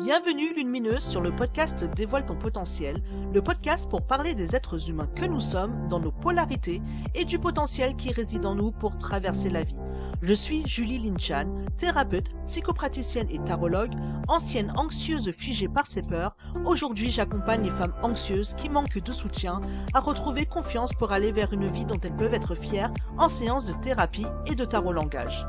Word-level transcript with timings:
Bienvenue 0.00 0.54
Lumineuse 0.54 1.02
sur 1.04 1.20
le 1.20 1.30
podcast 1.30 1.84
Dévoile 1.84 2.24
ton 2.24 2.34
potentiel, 2.34 3.00
le 3.34 3.42
podcast 3.42 3.86
pour 3.90 4.00
parler 4.00 4.34
des 4.34 4.56
êtres 4.56 4.88
humains 4.88 5.10
que 5.14 5.26
nous 5.26 5.40
sommes, 5.40 5.86
dans 5.88 6.00
nos 6.00 6.10
polarités 6.10 6.80
et 7.14 7.26
du 7.26 7.38
potentiel 7.38 7.94
qui 7.96 8.10
réside 8.10 8.46
en 8.46 8.54
nous 8.54 8.72
pour 8.72 8.96
traverser 8.96 9.50
la 9.50 9.62
vie. 9.62 9.76
Je 10.22 10.32
suis 10.32 10.66
Julie 10.66 10.98
Linchan, 10.98 11.54
thérapeute, 11.76 12.32
psychopraticienne 12.46 13.28
et 13.28 13.40
tarologue, 13.40 13.92
ancienne 14.26 14.72
anxieuse 14.74 15.30
figée 15.32 15.68
par 15.68 15.86
ses 15.86 16.00
peurs. 16.00 16.34
Aujourd'hui, 16.64 17.10
j'accompagne 17.10 17.64
les 17.64 17.70
femmes 17.70 17.94
anxieuses 18.02 18.54
qui 18.54 18.70
manquent 18.70 19.02
de 19.02 19.12
soutien 19.12 19.60
à 19.92 20.00
retrouver 20.00 20.46
confiance 20.46 20.94
pour 20.94 21.12
aller 21.12 21.30
vers 21.30 21.52
une 21.52 21.66
vie 21.66 21.84
dont 21.84 22.00
elles 22.02 22.16
peuvent 22.16 22.32
être 22.32 22.54
fières 22.54 22.94
en 23.18 23.28
séance 23.28 23.66
de 23.66 23.74
thérapie 23.74 24.26
et 24.46 24.54
de 24.54 24.64
tarot 24.64 24.94
langage. 24.94 25.46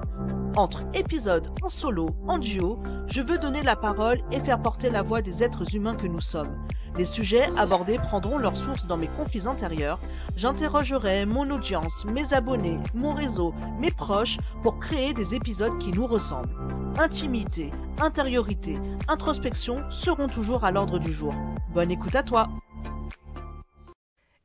Entre 0.58 0.82
épisodes 0.94 1.48
en 1.62 1.70
solo, 1.70 2.10
en 2.28 2.38
duo, 2.38 2.78
je 3.08 3.22
veux 3.22 3.38
donner 3.38 3.64
la 3.64 3.78
parole 3.78 4.20
et 4.34 4.40
faire 4.42 4.62
porter 4.62 4.90
la 4.90 5.02
voix 5.02 5.22
des 5.22 5.44
êtres 5.44 5.76
humains 5.76 5.96
que 5.96 6.08
nous 6.08 6.20
sommes. 6.20 6.58
Les 6.98 7.06
sujets 7.06 7.50
abordés 7.58 7.98
prendront 7.98 8.38
leur 8.38 8.58
source 8.58 8.86
dans 8.86 8.98
mes 8.98 9.08
conflits 9.08 9.48
intérieurs. 9.48 10.00
J'interrogerai 10.36 11.26
mon 11.26 11.50
audience, 11.52 12.04
mes 12.04 12.34
abonnés, 12.34 12.80
mon 12.94 13.14
réseau, 13.14 13.54
mes 13.80 13.92
proches 13.92 14.40
pour 14.62 14.78
créer 14.78 15.14
des 15.14 15.36
épisodes 15.36 15.78
qui 15.80 15.94
nous 15.94 16.06
ressemblent. 16.06 16.54
Intimité, 17.00 17.72
intériorité, 18.02 18.76
introspection 19.08 19.90
seront 19.90 20.28
toujours 20.28 20.66
à 20.66 20.72
l'ordre 20.72 21.00
du 21.00 21.14
jour. 21.14 21.34
Bonne 21.74 21.92
écoute 21.92 22.16
à 22.16 22.24
toi 22.24 22.50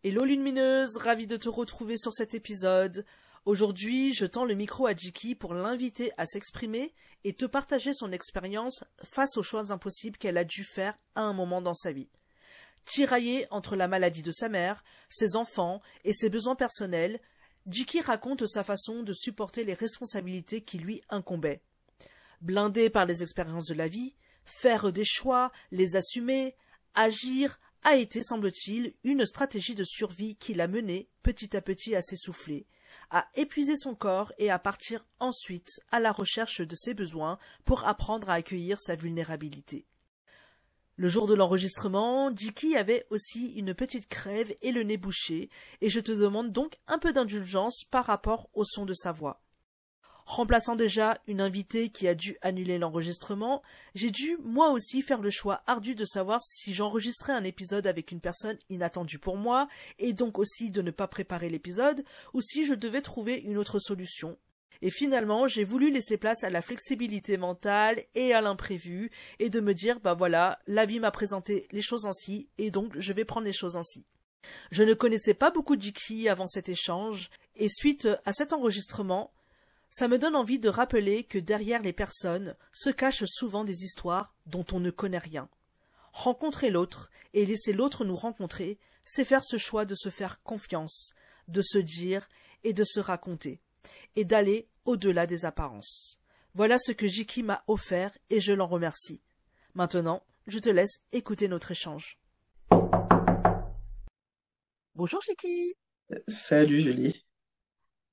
Hello 0.05 0.25
lumineuse, 0.25 0.99
ravi 0.99 1.27
de 1.27 1.37
te 1.37 1.49
retrouver 1.49 1.97
sur 1.97 2.13
cet 2.13 2.33
épisode. 2.33 3.05
Aujourd'hui, 3.47 4.13
je 4.13 4.27
tends 4.27 4.45
le 4.45 4.55
micro 4.55 4.89
à 4.89 4.93
Jiki 4.97 5.37
pour 5.37 5.55
l'inviter 5.55 6.11
à 6.17 6.27
s'exprimer 6.27 6.93
et 7.23 7.33
te 7.33 7.45
partager 7.45 7.95
son 7.95 8.11
expérience 8.11 8.83
face 9.05 9.37
aux 9.37 9.43
choix 9.45 9.71
impossibles 9.71 10.19
qu'elle 10.19 10.37
a 10.37 10.43
dû 10.43 10.65
faire 10.65 10.99
à 11.15 11.21
un 11.21 11.33
moment 11.33 11.63
dans 11.63 11.73
sa 11.73 11.93
vie. 11.93 12.09
Tiraillée 12.83 13.47
entre 13.53 13.77
la 13.77 13.87
maladie 13.87 14.23
de 14.23 14.33
sa 14.33 14.49
mère, 14.49 14.83
ses 15.09 15.37
enfants 15.37 15.81
et 16.03 16.13
ses 16.13 16.29
besoins 16.29 16.57
personnels, 16.57 17.21
Jiki 17.69 18.01
raconte 18.01 18.47
sa 18.47 18.65
façon 18.65 19.05
de 19.05 19.13
supporter 19.13 19.63
les 19.63 19.75
responsabilités 19.75 20.63
qui 20.63 20.79
lui 20.79 21.01
incombaient. 21.09 21.63
Blindée 22.41 22.91
par 22.91 23.07
les 23.07 23.23
expériences 23.23 23.67
de 23.67 23.75
la 23.75 23.87
vie, 23.87 24.17
faire 24.45 24.93
des 24.93 25.05
choix, 25.05 25.53
les 25.71 25.95
assumer, 25.95 26.57
agir 26.95 27.61
a 27.85 27.95
été, 27.95 28.25
semble-t-il, 28.25 28.95
une 29.05 29.25
stratégie 29.25 29.77
de 29.77 29.85
survie 29.85 30.35
qui 30.35 30.53
l'a 30.53 30.67
menée 30.67 31.09
petit 31.23 31.57
à 31.57 31.63
petit 31.63 31.95
à 31.95 32.03
s'essouffler, 32.03 32.67
à 33.11 33.29
épuiser 33.35 33.77
son 33.77 33.95
corps 33.95 34.33
et 34.39 34.51
à 34.51 34.59
partir 34.59 35.07
ensuite 35.21 35.81
à 35.91 36.01
la 36.01 36.13
recherche 36.13 36.61
de 36.61 36.75
ses 36.75 36.95
besoins 36.95 37.39
pour 37.65 37.87
apprendre 37.87 38.31
à 38.31 38.35
accueillir 38.35 38.81
sa 38.81 38.97
vulnérabilité. 38.97 39.87
Le 40.99 41.09
jour 41.09 41.27
de 41.27 41.35
l'enregistrement, 41.35 42.35
Jiki 42.35 42.75
avait 42.75 43.07
aussi 43.11 43.53
une 43.53 43.75
petite 43.75 44.09
crève 44.09 44.55
et 44.63 44.73
le 44.73 44.83
nez 44.83 44.97
bouché, 44.97 45.51
et 45.83 45.91
je 45.91 46.01
te 46.01 46.13
demande 46.13 46.53
donc 46.53 46.79
un 46.87 46.99
peu 46.99 47.13
d'indulgence 47.13 47.85
par 47.91 48.07
rapport 48.07 48.49
au 48.55 48.65
son 48.65 48.87
de 48.87 48.95
sa 48.95 49.13
voix. 49.13 49.43
Remplaçant 50.27 50.75
déjà 50.75 51.17
une 51.29 51.41
invitée 51.41 51.89
qui 51.89 52.09
a 52.09 52.15
dû 52.15 52.37
annuler 52.43 52.79
l'enregistrement, 52.79 53.63
j'ai 53.95 54.11
dû 54.11 54.37
moi 54.43 54.71
aussi 54.71 55.01
faire 55.01 55.21
le 55.21 55.31
choix 55.31 55.63
ardu 55.67 55.95
de 55.95 56.05
savoir 56.05 56.41
si 56.41 56.75
j'enregistrais 56.75 57.33
un 57.33 57.45
épisode 57.45 57.87
avec 57.87 58.11
une 58.11 58.21
personne 58.21 58.59
inattendue 58.69 59.21
pour 59.21 59.37
moi, 59.37 59.69
et 60.01 60.13
donc 60.13 60.39
aussi 60.41 60.71
de 60.71 60.83
ne 60.83 60.91
pas 60.91 61.07
préparer 61.07 61.49
l'épisode, 61.49 62.05
ou 62.35 62.41
si 62.41 62.67
je 62.67 62.75
devais 62.75 63.03
trouver 63.03 63.37
une 63.37 63.57
autre 63.57 63.79
solution, 63.79 64.37
et 64.83 64.91
finalement, 64.91 65.49
j'ai 65.49 65.65
voulu 65.65 65.91
laisser 65.91 66.17
place 66.17 66.45
à 66.45 66.51
la 66.51 66.63
flexibilité 66.63 67.37
mentale 67.37 68.03
et 68.15 68.35
à 68.35 68.41
l'imprévu, 68.41 69.11
et 69.39 69.51
de 69.51 69.61
me 69.61 69.75
dire, 69.75 70.01
bah 70.01 70.15
voilà, 70.15 70.59
la 70.67 70.87
vie 70.87 71.01
m'a 71.01 71.11
présenté 71.11 71.67
les 71.73 71.83
choses 71.83 72.07
ainsi, 72.07 72.49
et 72.59 72.71
donc 72.71 72.99
je 72.99 73.13
vais 73.13 73.25
prendre 73.25 73.47
les 73.47 73.53
choses 73.53 73.77
ainsi. 73.77 74.05
Je 74.71 74.85
ne 74.85 74.95
connaissais 74.95 75.35
pas 75.35 75.51
beaucoup 75.51 75.79
Jiki 75.79 76.29
avant 76.29 76.47
cet 76.47 76.69
échange, 76.69 77.31
et 77.57 77.69
suite 77.69 78.09
à 78.25 78.33
cet 78.33 78.53
enregistrement, 78.53 79.33
ça 79.99 80.09
me 80.09 80.19
donne 80.19 80.37
envie 80.37 80.59
de 80.59 80.69
rappeler 80.69 81.25
que 81.25 81.39
derrière 81.39 81.81
les 81.81 81.95
personnes 81.95 82.55
se 82.75 82.91
cachent 82.91 83.25
souvent 83.25 83.65
des 83.65 83.83
histoires 83.83 84.35
dont 84.45 84.67
on 84.75 84.79
ne 84.79 84.91
connaît 84.91 85.17
rien. 85.17 85.49
Rencontrer 86.13 86.69
l'autre 86.69 87.11
et 87.33 87.47
laisser 87.47 87.73
l'autre 87.73 88.05
nous 88.05 88.15
rencontrer, 88.15 88.79
c'est 89.07 89.25
faire 89.25 89.43
ce 89.43 89.57
choix 89.57 89.87
de 89.87 89.95
se 89.95 90.11
faire 90.11 90.43
confiance, 90.43 91.15
de 91.49 91.63
se 91.63 91.79
dire 91.79 92.29
et 92.63 92.75
de 92.75 92.85
se 92.85 93.01
raconter 93.01 93.63
et 94.17 94.27
d'aller 94.27 94.69
au-delà 94.85 95.27
des 95.27 95.47
apparences. 95.47 96.21
Voilà 96.53 96.79
ce 96.79 96.93
que 96.93 97.07
Jiki 97.07 97.43
m'a 97.43 97.65
offert 97.67 98.19
et 98.29 98.39
je 98.39 98.53
l'en 98.53 98.67
remercie. 98.67 99.23
Maintenant, 99.73 100.23
je 100.47 100.59
te 100.59 100.69
laisse 100.69 101.01
écouter 101.13 101.49
notre 101.49 101.71
échange. 101.71 102.19
Bonjour 104.95 105.23
Jiki. 105.23 105.75
Salut 106.29 106.83
Julie. 106.83 107.25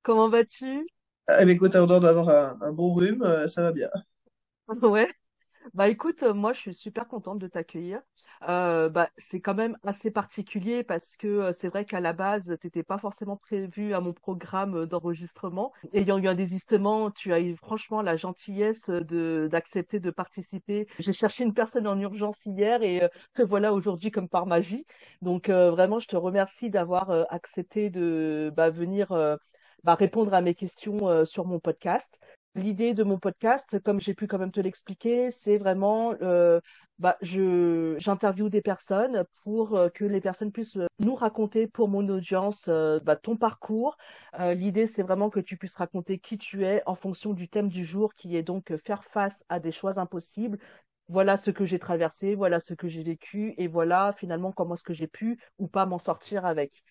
Comment 0.02 0.30
vas-tu? 0.30 0.88
Ah, 1.28 1.46
mais 1.46 1.54
écoute, 1.54 1.76
avant 1.76 2.00
d'avoir 2.00 2.30
un, 2.62 2.72
bon 2.74 2.94
rhume, 2.94 3.24
euh, 3.24 3.48
ça 3.48 3.62
va 3.64 3.72
bien. 3.72 3.90
Ouais. 4.82 5.10
Bah 5.74 5.90
écoute, 5.90 6.24
euh, 6.24 6.34
moi 6.34 6.54
je 6.54 6.60
suis 6.60 6.74
super 6.74 7.08
contente 7.08 7.40
de 7.40 7.48
t'accueillir. 7.48 8.02
Euh, 8.50 8.90
bah 8.90 9.10
c'est 9.18 9.42
quand 9.42 9.56
même 9.56 9.78
assez 9.84 10.12
particulier 10.12 10.84
parce 10.84 11.16
que 11.18 11.28
euh, 11.28 11.54
c'est 11.54 11.70
vrai 11.70 11.86
qu'à 11.86 12.02
la 12.02 12.14
base 12.14 12.58
t'étais 12.62 12.84
pas 12.84 12.98
forcément 12.98 13.38
prévu 13.38 13.94
à 13.94 14.02
mon 14.02 14.14
programme 14.14 14.86
d'enregistrement. 14.86 15.74
Ayant 15.94 16.18
eu 16.20 16.28
un 16.28 16.36
désistement, 16.36 17.12
tu 17.12 17.34
as 17.34 17.40
eu 17.40 17.56
franchement 17.56 18.02
la 18.02 18.18
gentillesse 18.18 18.90
d'accepter 18.90 20.00
de 20.00 20.12
participer. 20.12 20.88
J'ai 21.00 21.14
cherché 21.14 21.44
une 21.46 21.54
personne 21.54 21.88
en 21.88 22.00
urgence 22.00 22.46
hier 22.46 22.84
et 22.84 23.02
te 23.34 23.42
voilà 23.42 23.74
aujourd'hui 23.74 24.12
comme 24.12 24.30
par 24.30 24.46
magie. 24.46 24.86
Donc 25.22 25.50
vraiment 25.50 26.00
je 26.00 26.08
te 26.08 26.16
remercie 26.18 26.70
d'avoir 26.70 27.10
accepté 27.30 27.90
de 27.90 28.52
bah, 28.56 28.70
venir 28.70 29.38
bah, 29.84 29.96
répondre 29.96 30.34
à 30.34 30.42
mes 30.42 30.56
questions 30.56 31.08
euh, 31.08 31.26
sur 31.26 31.46
mon 31.46 31.60
podcast. 31.60 32.20
L'idée 32.56 32.94
de 32.94 33.04
mon 33.04 33.18
podcast, 33.18 33.80
comme 33.80 34.00
j'ai 34.00 34.14
pu 34.14 34.28
quand 34.28 34.38
même 34.38 34.52
te 34.52 34.60
l'expliquer, 34.60 35.32
c'est 35.32 35.58
vraiment, 35.58 36.14
euh, 36.22 36.62
bah, 37.00 37.18
je 37.22 37.96
j'interviewe 37.98 38.50
des 38.50 38.62
personnes 38.62 39.24
pour 39.44 39.76
euh, 39.76 39.90
que 39.90 40.06
les 40.06 40.22
personnes 40.22 40.52
puissent 40.52 40.78
euh, 40.78 40.86
nous 41.00 41.16
raconter 41.16 41.66
pour 41.66 41.88
mon 41.88 42.08
audience 42.10 42.70
bah, 42.70 43.16
ton 43.16 43.38
parcours. 43.38 43.98
L'idée, 44.38 44.86
c'est 44.86 45.02
vraiment 45.02 45.32
que 45.32 45.40
tu 45.40 45.58
puisses 45.58 45.74
raconter 45.74 46.20
qui 46.20 46.38
tu 46.38 46.64
es 46.64 46.84
en 46.86 46.94
fonction 46.94 47.34
du 47.34 47.50
thème 47.50 47.70
du 47.70 47.84
jour, 47.84 48.14
qui 48.14 48.38
est 48.38 48.44
donc 48.44 48.72
faire 48.78 49.04
face 49.04 49.44
à 49.50 49.60
des 49.60 49.72
choix 49.72 50.00
impossibles. 50.00 50.60
Voilà 51.08 51.38
ce 51.38 51.50
que 51.50 51.66
j'ai 51.66 51.80
traversé, 51.80 52.36
voilà 52.36 52.60
ce 52.60 52.76
que 52.76 52.88
j'ai 52.88 53.04
vécu, 53.04 53.56
et 53.58 53.68
voilà 53.68 54.14
finalement 54.16 54.52
comment 54.52 54.76
est-ce 54.76 54.84
que 54.84 54.94
j'ai 54.94 55.08
pu 55.08 55.40
ou 55.58 55.68
pas 55.68 55.88
m'en 55.88 56.00
sortir 56.00 56.46
avec. 56.46 56.84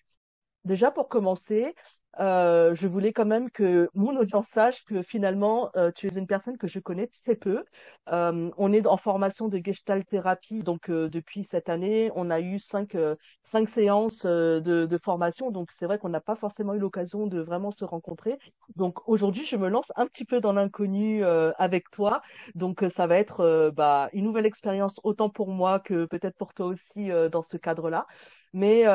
Déjà 0.65 0.91
pour 0.91 1.09
commencer, 1.09 1.75
euh, 2.19 2.73
je 2.73 2.87
voulais 2.87 3.11
quand 3.11 3.25
même 3.25 3.49
que 3.49 3.89
mon 3.93 4.15
audience 4.15 4.47
sache 4.47 4.85
que 4.85 5.01
finalement 5.01 5.71
euh, 5.75 5.91
tu 5.91 6.07
es 6.07 6.17
une 6.17 6.27
personne 6.27 6.57
que 6.57 6.67
je 6.67 6.79
connais 6.79 7.07
très 7.07 7.35
peu. 7.35 7.65
Euh, 8.11 8.49
on 8.57 8.71
est 8.71 8.85
en 8.85 8.95
formation 8.95 9.49
de 9.49 9.59
Gestalt 9.61 10.07
thérapie, 10.07 10.61
donc 10.63 10.89
depuis 10.89 11.43
cette 11.43 11.67
année, 11.67 12.11
on 12.15 12.29
a 12.29 12.39
eu 12.39 12.59
cinq 12.59 12.95
cinq 13.43 13.67
séances 13.67 14.25
de, 14.25 14.97
formation, 15.03 15.51
donc 15.51 15.69
c'est 15.71 15.85
vrai 15.85 15.97
qu'on 15.97 16.09
n'a 16.09 16.21
pas 16.21 16.35
forcément 16.35 16.73
eu 16.75 16.79
l'occasion 16.79 17.27
de 17.27 17.41
vraiment 17.41 17.71
se 17.71 17.83
rencontrer. 17.83 18.37
Donc 18.77 19.07
aujourd'hui, 19.09 19.43
je 19.45 19.57
me 19.57 19.67
lance 19.67 19.91
un 19.97 20.05
petit 20.07 20.23
peu 20.23 20.39
dans 20.39 20.53
l'inconnu 20.53 21.25
avec 21.57 21.89
toi, 21.91 22.21
donc 22.55 22.85
ça 22.89 23.07
va 23.07 23.17
être 23.17 23.71
bah, 23.75 24.09
une 24.13 24.23
nouvelle 24.23 24.45
expérience 24.45 24.99
autant 25.03 25.29
pour 25.29 25.49
moi 25.49 25.79
que 25.79 26.05
peut-être 26.05 26.37
pour 26.37 26.53
toi 26.53 26.67
aussi 26.67 27.09
dans 27.31 27.41
ce 27.41 27.57
cadre-là. 27.57 28.05
Mais 28.53 28.85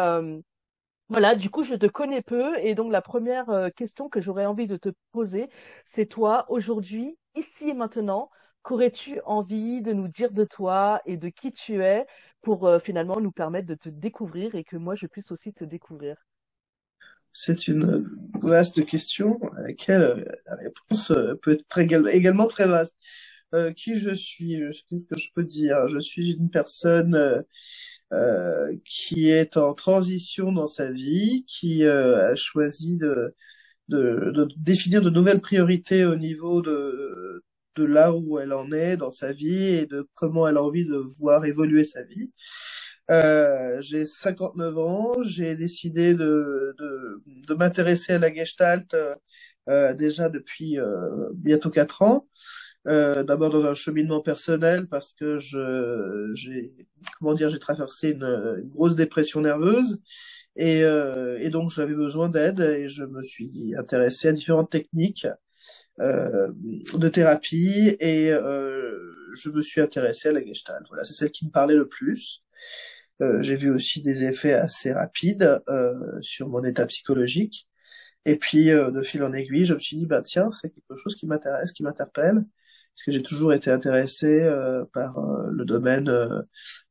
voilà, 1.09 1.35
du 1.35 1.51
coup, 1.51 1.65
je 1.65 1.75
te 1.75 1.87
connais 1.87 2.23
peu 2.23 2.59
et 2.59 2.75
donc 2.75 2.93
la 2.93 3.03
première 3.03 3.49
euh, 3.51 3.71
question 3.71 4.09
que 4.09 4.21
j'aurais 4.21 4.47
envie 4.47 4.67
de 4.67 4.77
te 4.77 4.91
poser, 5.13 5.49
c'est 5.87 6.07
toi, 6.07 6.45
aujourd'hui, 6.51 7.19
ici 7.35 7.71
et 7.71 7.75
maintenant, 7.75 8.31
qu'aurais-tu 8.63 9.21
envie 9.25 9.81
de 9.83 9.93
nous 9.93 10.09
dire 10.09 10.33
de 10.33 10.45
toi 10.45 11.01
et 11.07 11.17
de 11.17 11.29
qui 11.31 11.53
tu 11.53 11.82
es 11.82 12.06
pour 12.43 12.67
euh, 12.67 12.79
finalement 12.79 13.21
nous 13.21 13.32
permettre 13.32 13.67
de 13.69 13.75
te 13.75 13.88
découvrir 13.88 14.55
et 14.55 14.65
que 14.65 14.77
moi, 14.77 14.94
je 14.94 15.06
puisse 15.06 15.31
aussi 15.32 15.53
te 15.55 15.65
découvrir? 15.65 16.17
C'est 17.32 17.69
une 17.69 18.09
vaste 18.43 18.85
question 18.87 19.38
à 19.56 19.62
laquelle 19.62 20.00
euh, 20.03 20.25
la 20.47 20.56
réponse 20.56 21.11
euh, 21.12 21.35
peut 21.37 21.53
être 21.53 21.79
égal- 21.79 22.09
également 22.11 22.47
très 22.49 22.67
vaste. 22.67 22.94
Euh, 23.55 23.73
qui 23.73 23.94
je 23.97 24.12
suis? 24.12 24.61
Qu'est-ce 24.88 25.06
que 25.06 25.19
je 25.19 25.29
peux 25.35 25.44
dire? 25.44 25.88
Je 25.88 25.99
suis 25.99 26.32
une 26.35 26.50
personne 26.50 27.44
euh, 28.12 28.75
qui 28.84 29.31
est 29.31 29.56
en 29.56 29.75
transition 29.75 30.52
dans 30.52 30.66
sa 30.66 30.90
vie, 30.93 31.44
qui 31.49 31.84
euh, 31.84 32.31
a 32.32 32.34
choisi 32.34 32.96
de, 32.96 33.34
de, 33.88 34.32
de 34.34 34.49
définir 34.56 35.02
de 35.02 35.10
nouvelles 35.10 35.40
priorités 35.40 36.05
au 36.06 36.16
niveau 36.16 36.62
de, 36.62 37.44
de 37.76 37.84
là 37.84 38.12
où 38.14 38.38
elle 38.38 38.52
en 38.52 38.72
est 38.72 38.96
dans 38.96 39.12
sa 39.12 39.32
vie 39.32 39.64
et 39.64 39.87
de 39.87 40.08
comment 40.14 40.49
elle 40.49 40.56
a 40.58 40.62
envie 40.64 40.84
de 40.87 40.96
voir 41.19 41.44
évoluer 41.46 41.84
sa 41.84 42.02
vie. 42.05 42.31
Euh, 43.10 43.81
j'ai 43.81 44.05
59 44.05 44.76
ans, 44.78 45.22
j'ai 45.22 45.56
décidé 45.56 46.14
de, 46.14 46.75
de, 46.78 47.22
de 47.26 47.55
m'intéresser 47.55 48.14
à 48.14 48.19
la 48.19 48.32
Gestalt 48.34 48.93
euh, 48.94 49.14
euh, 49.70 49.94
déjà 49.94 50.28
depuis 50.28 50.78
bientôt 51.34 51.70
4 51.70 52.02
ans. 52.02 52.28
Euh, 52.88 53.23
d'abord 53.23 53.50
dans 53.50 53.67
un 53.67 53.75
cheminement 53.75 54.20
personnel 54.20 54.87
parce 54.87 55.12
que 55.12 55.38
je 55.38 56.31
j'ai 56.32 56.75
comment 57.19 57.35
dire 57.35 57.50
j'ai 57.50 57.58
traversé 57.58 58.11
une, 58.11 58.62
grosse 58.70 58.96
dépression 58.96 59.40
nerveuse 59.43 60.00
et, 60.56 60.85
euh, 60.85 61.38
et 61.40 61.50
donc 61.50 61.70
j'avais 61.70 61.94
besoin 61.94 62.29
d'aide 62.29 62.61
et 62.61 62.88
je 62.88 63.05
me 63.05 63.23
suis 63.23 63.75
intéressé 63.76 64.29
à 64.29 64.32
différentes 64.32 64.70
techniques 64.70 65.26
euh, 66.00 66.49
de 66.94 67.08
thérapie 67.08 67.96
et 68.00 68.32
euh, 68.32 68.96
je 69.34 69.50
me 69.50 69.62
suis 69.62 69.81
intéressé 69.81 70.29
à 70.29 70.32
la 70.32 70.44
Gestalt. 70.44 70.84
Voilà, 70.88 71.05
c'est 71.05 71.14
celle 71.14 71.31
qui 71.31 71.46
me 71.46 71.50
parlait 71.50 71.75
le 71.75 71.88
plus. 71.88 72.44
Euh, 73.20 73.43
j'ai 73.43 73.56
vu 73.56 73.70
aussi 73.70 74.00
des 74.02 74.25
effets 74.25 74.55
assez 74.55 74.93
rapides 74.93 75.61
sur 76.20 76.49
mon 76.49 76.64
état 76.64 76.87
psychologique. 76.87 77.69
Et 78.29 78.37
puis, 78.37 78.70
euh, 78.70 78.91
de 78.91 79.00
fil 79.02 79.23
en 79.23 79.32
aiguille, 79.32 79.64
je 79.64 79.73
me 79.75 79.79
suis 79.79 79.96
dit, 79.96 80.06
bah 80.06 80.20
tiens, 80.23 80.50
c'est 80.50 80.69
quelque 80.69 80.96
chose 80.96 81.14
qui 81.14 81.26
m'intéresse, 81.26 81.73
qui 81.73 81.82
m'interpelle, 81.82 82.44
parce 82.99 83.05
que 83.06 83.12
j'ai 83.12 83.23
toujours 83.23 83.53
été 83.53 83.71
intéressé 83.71 84.27
euh, 84.27 84.85
par 84.93 85.21
le 85.50 85.65
domaine 85.65 86.11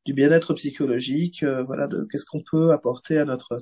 du 0.06 0.14
bien-être 0.14 0.54
psychologique, 0.54 1.44
voilà, 1.44 1.86
de 1.86 2.06
qu'est-ce 2.10 2.24
qu'on 2.24 2.42
peut 2.42 2.72
apporter 2.72 3.18
à 3.18 3.24
notre 3.24 3.60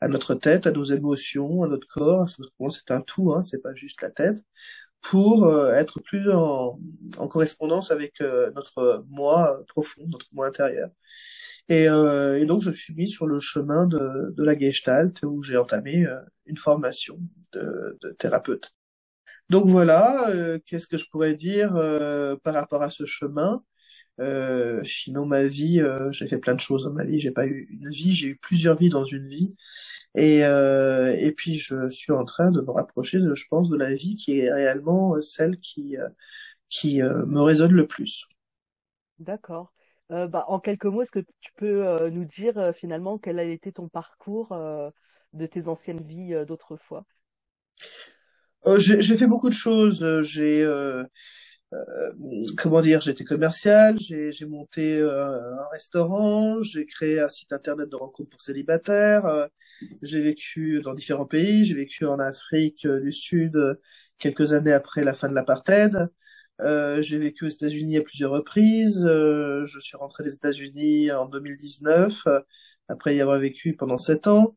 à 0.00 0.08
notre 0.08 0.34
tête, 0.34 0.66
à 0.66 0.72
nos 0.72 0.84
émotions, 0.84 1.62
à 1.62 1.68
notre 1.68 1.86
corps. 1.86 2.26
Parce 2.26 2.36
que 2.36 2.42
c'est 2.70 2.90
un 2.92 3.00
tout, 3.00 3.32
hein, 3.32 3.42
c'est 3.42 3.62
pas 3.62 3.74
juste 3.74 4.02
la 4.02 4.10
tête 4.10 4.38
pour 5.02 5.44
euh, 5.44 5.72
être 5.74 6.00
plus 6.00 6.30
en, 6.32 6.78
en 7.18 7.28
correspondance 7.28 7.90
avec 7.90 8.20
euh, 8.20 8.50
notre 8.54 9.04
moi 9.10 9.60
profond, 9.68 10.02
notre 10.06 10.26
moi 10.32 10.46
intérieur. 10.46 10.90
Et, 11.68 11.88
euh, 11.88 12.38
et, 12.38 12.46
donc 12.46 12.62
je 12.62 12.70
me 12.70 12.74
suis 12.74 12.94
mis 12.94 13.08
sur 13.08 13.26
le 13.26 13.38
chemin 13.38 13.86
de, 13.86 14.32
de 14.36 14.44
la 14.44 14.58
Gestalt 14.58 15.22
où 15.24 15.42
j'ai 15.42 15.56
entamé 15.56 16.06
une 16.46 16.56
formation 16.56 17.18
de, 17.52 17.98
de, 18.00 18.10
thérapeute. 18.12 18.72
Donc 19.52 19.66
voilà, 19.68 20.26
qu'est-ce 20.66 20.86
que 20.88 20.96
je 20.96 21.08
pourrais 21.10 21.34
dire 21.34 21.72
par 22.42 22.54
rapport 22.54 22.82
à 22.82 22.90
ce 22.90 23.04
chemin? 23.04 23.62
Sinon 24.84 25.26
ma 25.26 25.44
vie, 25.44 25.80
j'ai 26.10 26.26
fait 26.28 26.38
plein 26.38 26.54
de 26.54 26.60
choses 26.60 26.84
dans 26.84 26.92
ma 26.92 27.04
vie. 27.04 27.20
J'ai 27.20 27.30
pas 27.30 27.46
eu 27.46 27.68
une 27.70 27.90
vie, 27.90 28.14
j'ai 28.14 28.28
eu 28.28 28.36
plusieurs 28.36 28.76
vies 28.76 28.90
dans 28.90 29.04
une 29.04 29.28
vie. 29.28 29.54
Et, 30.14 30.44
euh, 30.44 31.30
puis 31.36 31.58
je 31.58 31.88
suis 31.88 32.12
en 32.12 32.24
train 32.24 32.50
de 32.50 32.60
me 32.60 32.70
rapprocher, 32.70 33.18
je 33.34 33.44
pense, 33.50 33.70
de 33.70 33.76
la 33.76 33.94
vie 33.94 34.16
qui 34.16 34.40
est 34.40 34.52
réellement 34.52 35.20
celle 35.20 35.58
qui, 35.58 35.96
euh, 35.98 36.08
euh, 36.86 37.26
me 37.26 37.40
résonne 37.40 37.72
le 37.72 37.86
plus. 37.86 38.26
D'accord. 39.18 39.72
Euh, 40.10 40.26
bah, 40.26 40.44
en 40.48 40.60
quelques 40.60 40.84
mots, 40.86 41.02
est-ce 41.02 41.12
que 41.12 41.24
tu 41.40 41.52
peux 41.56 41.86
euh, 41.86 42.10
nous 42.10 42.24
dire 42.24 42.58
euh, 42.58 42.72
finalement 42.72 43.18
quel 43.18 43.38
a 43.38 43.44
été 43.44 43.72
ton 43.72 43.88
parcours 43.88 44.54
de 45.32 45.46
tes 45.46 45.68
anciennes 45.68 46.02
vies 46.02 46.34
d'autrefois? 46.46 47.04
J'ai 48.78 49.16
fait 49.16 49.26
beaucoup 49.26 49.48
de 49.48 49.54
choses. 49.54 50.22
J'ai 50.22 50.64
comment 52.56 52.82
dire, 52.82 53.00
j'étais 53.00 53.24
commercial, 53.24 53.98
j'ai 53.98 54.46
monté 54.46 55.00
un 55.00 55.68
restaurant, 55.72 56.60
j'ai 56.62 56.86
créé 56.86 57.20
un 57.20 57.28
site 57.28 57.52
internet 57.52 57.88
de 57.88 57.96
rencontres 57.96 58.30
pour 58.30 58.42
célibataires, 58.42 59.48
j'ai 60.02 60.20
vécu 60.20 60.80
dans 60.82 60.94
différents 60.94 61.26
pays. 61.26 61.64
J'ai 61.64 61.74
vécu 61.74 62.04
en 62.06 62.18
Afrique 62.18 62.86
du 62.86 63.12
Sud 63.12 63.56
quelques 64.18 64.52
années 64.52 64.72
après 64.72 65.04
la 65.04 65.14
fin 65.14 65.28
de 65.28 65.34
l'apartheid. 65.34 66.08
Euh, 66.60 67.02
j'ai 67.02 67.18
vécu 67.18 67.46
aux 67.46 67.48
États-Unis 67.48 67.96
à 67.98 68.02
plusieurs 68.02 68.30
reprises. 68.30 69.04
Euh, 69.06 69.64
je 69.64 69.80
suis 69.80 69.96
rentré 69.96 70.22
des 70.24 70.34
États-Unis 70.34 71.10
en 71.10 71.26
2019, 71.26 72.28
après 72.88 73.16
y 73.16 73.20
avoir 73.20 73.38
vécu 73.38 73.74
pendant 73.74 73.98
sept 73.98 74.26
ans. 74.26 74.56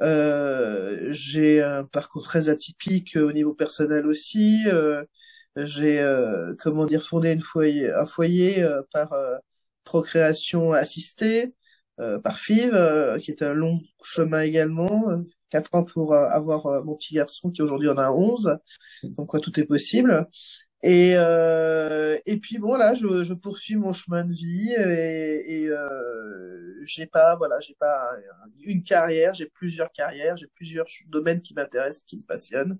Euh, 0.00 1.08
j'ai 1.12 1.62
un 1.62 1.84
parcours 1.84 2.24
très 2.24 2.48
atypique 2.48 3.16
au 3.16 3.32
niveau 3.32 3.54
personnel 3.54 4.06
aussi. 4.06 4.64
Euh, 4.66 5.04
j'ai, 5.56 6.00
euh, 6.00 6.54
comment 6.58 6.86
dire, 6.86 7.04
fondé 7.04 7.38
foyer, 7.40 7.92
un 7.92 8.06
foyer 8.06 8.62
euh, 8.62 8.82
par 8.92 9.12
procréation 9.84 10.72
assistée. 10.72 11.54
Euh, 12.00 12.18
par 12.18 12.38
FIV, 12.38 12.70
euh, 12.74 13.18
qui 13.18 13.30
est 13.30 13.42
un 13.42 13.52
long 13.52 13.78
chemin 14.02 14.40
également. 14.40 15.10
Euh, 15.10 15.18
quatre 15.50 15.74
ans 15.74 15.84
pour 15.84 16.14
avoir 16.14 16.82
mon 16.84 16.96
petit 16.96 17.14
garçon 17.14 17.50
qui 17.50 17.60
aujourd'hui 17.60 17.90
en 17.90 17.98
a 17.98 18.10
11. 18.10 18.56
Donc 19.04 19.28
quoi, 19.28 19.40
tout 19.40 19.60
est 19.60 19.64
possible. 19.64 20.26
Et, 20.84 21.14
euh, 21.16 22.18
et 22.26 22.38
puis 22.38 22.58
bon 22.58 22.76
là, 22.76 22.94
je, 22.94 23.22
je, 23.24 23.34
poursuis 23.34 23.76
mon 23.76 23.92
chemin 23.92 24.24
de 24.24 24.32
vie 24.32 24.72
et, 24.72 25.62
et 25.62 25.68
euh, 25.68 26.80
j'ai 26.84 27.06
pas 27.06 27.36
voilà, 27.36 27.60
j'ai 27.60 27.74
pas 27.78 28.00
une 28.64 28.82
carrière, 28.82 29.32
j'ai 29.34 29.46
plusieurs 29.46 29.92
carrières, 29.92 30.36
j'ai 30.36 30.48
plusieurs 30.48 30.86
domaines 31.06 31.40
qui 31.40 31.54
m'intéressent, 31.54 32.04
qui 32.04 32.16
me 32.16 32.22
passionnent 32.22 32.78